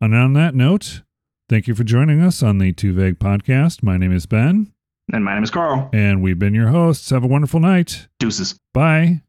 And 0.00 0.14
on 0.14 0.32
that 0.34 0.54
note, 0.54 1.02
thank 1.48 1.66
you 1.68 1.74
for 1.74 1.84
joining 1.84 2.20
us 2.20 2.42
on 2.42 2.58
the 2.58 2.72
Too 2.72 2.92
Vague 2.92 3.18
podcast. 3.18 3.82
My 3.82 3.96
name 3.96 4.12
is 4.12 4.26
Ben, 4.26 4.72
And 5.12 5.24
my 5.24 5.34
name 5.34 5.42
is 5.42 5.50
Carl. 5.50 5.90
and 5.92 6.22
we've 6.22 6.38
been 6.38 6.54
your 6.54 6.68
hosts. 6.68 7.10
Have 7.10 7.24
a 7.24 7.28
wonderful 7.28 7.60
night. 7.60 8.08
Deuces. 8.18 8.56
Bye. 8.72 9.22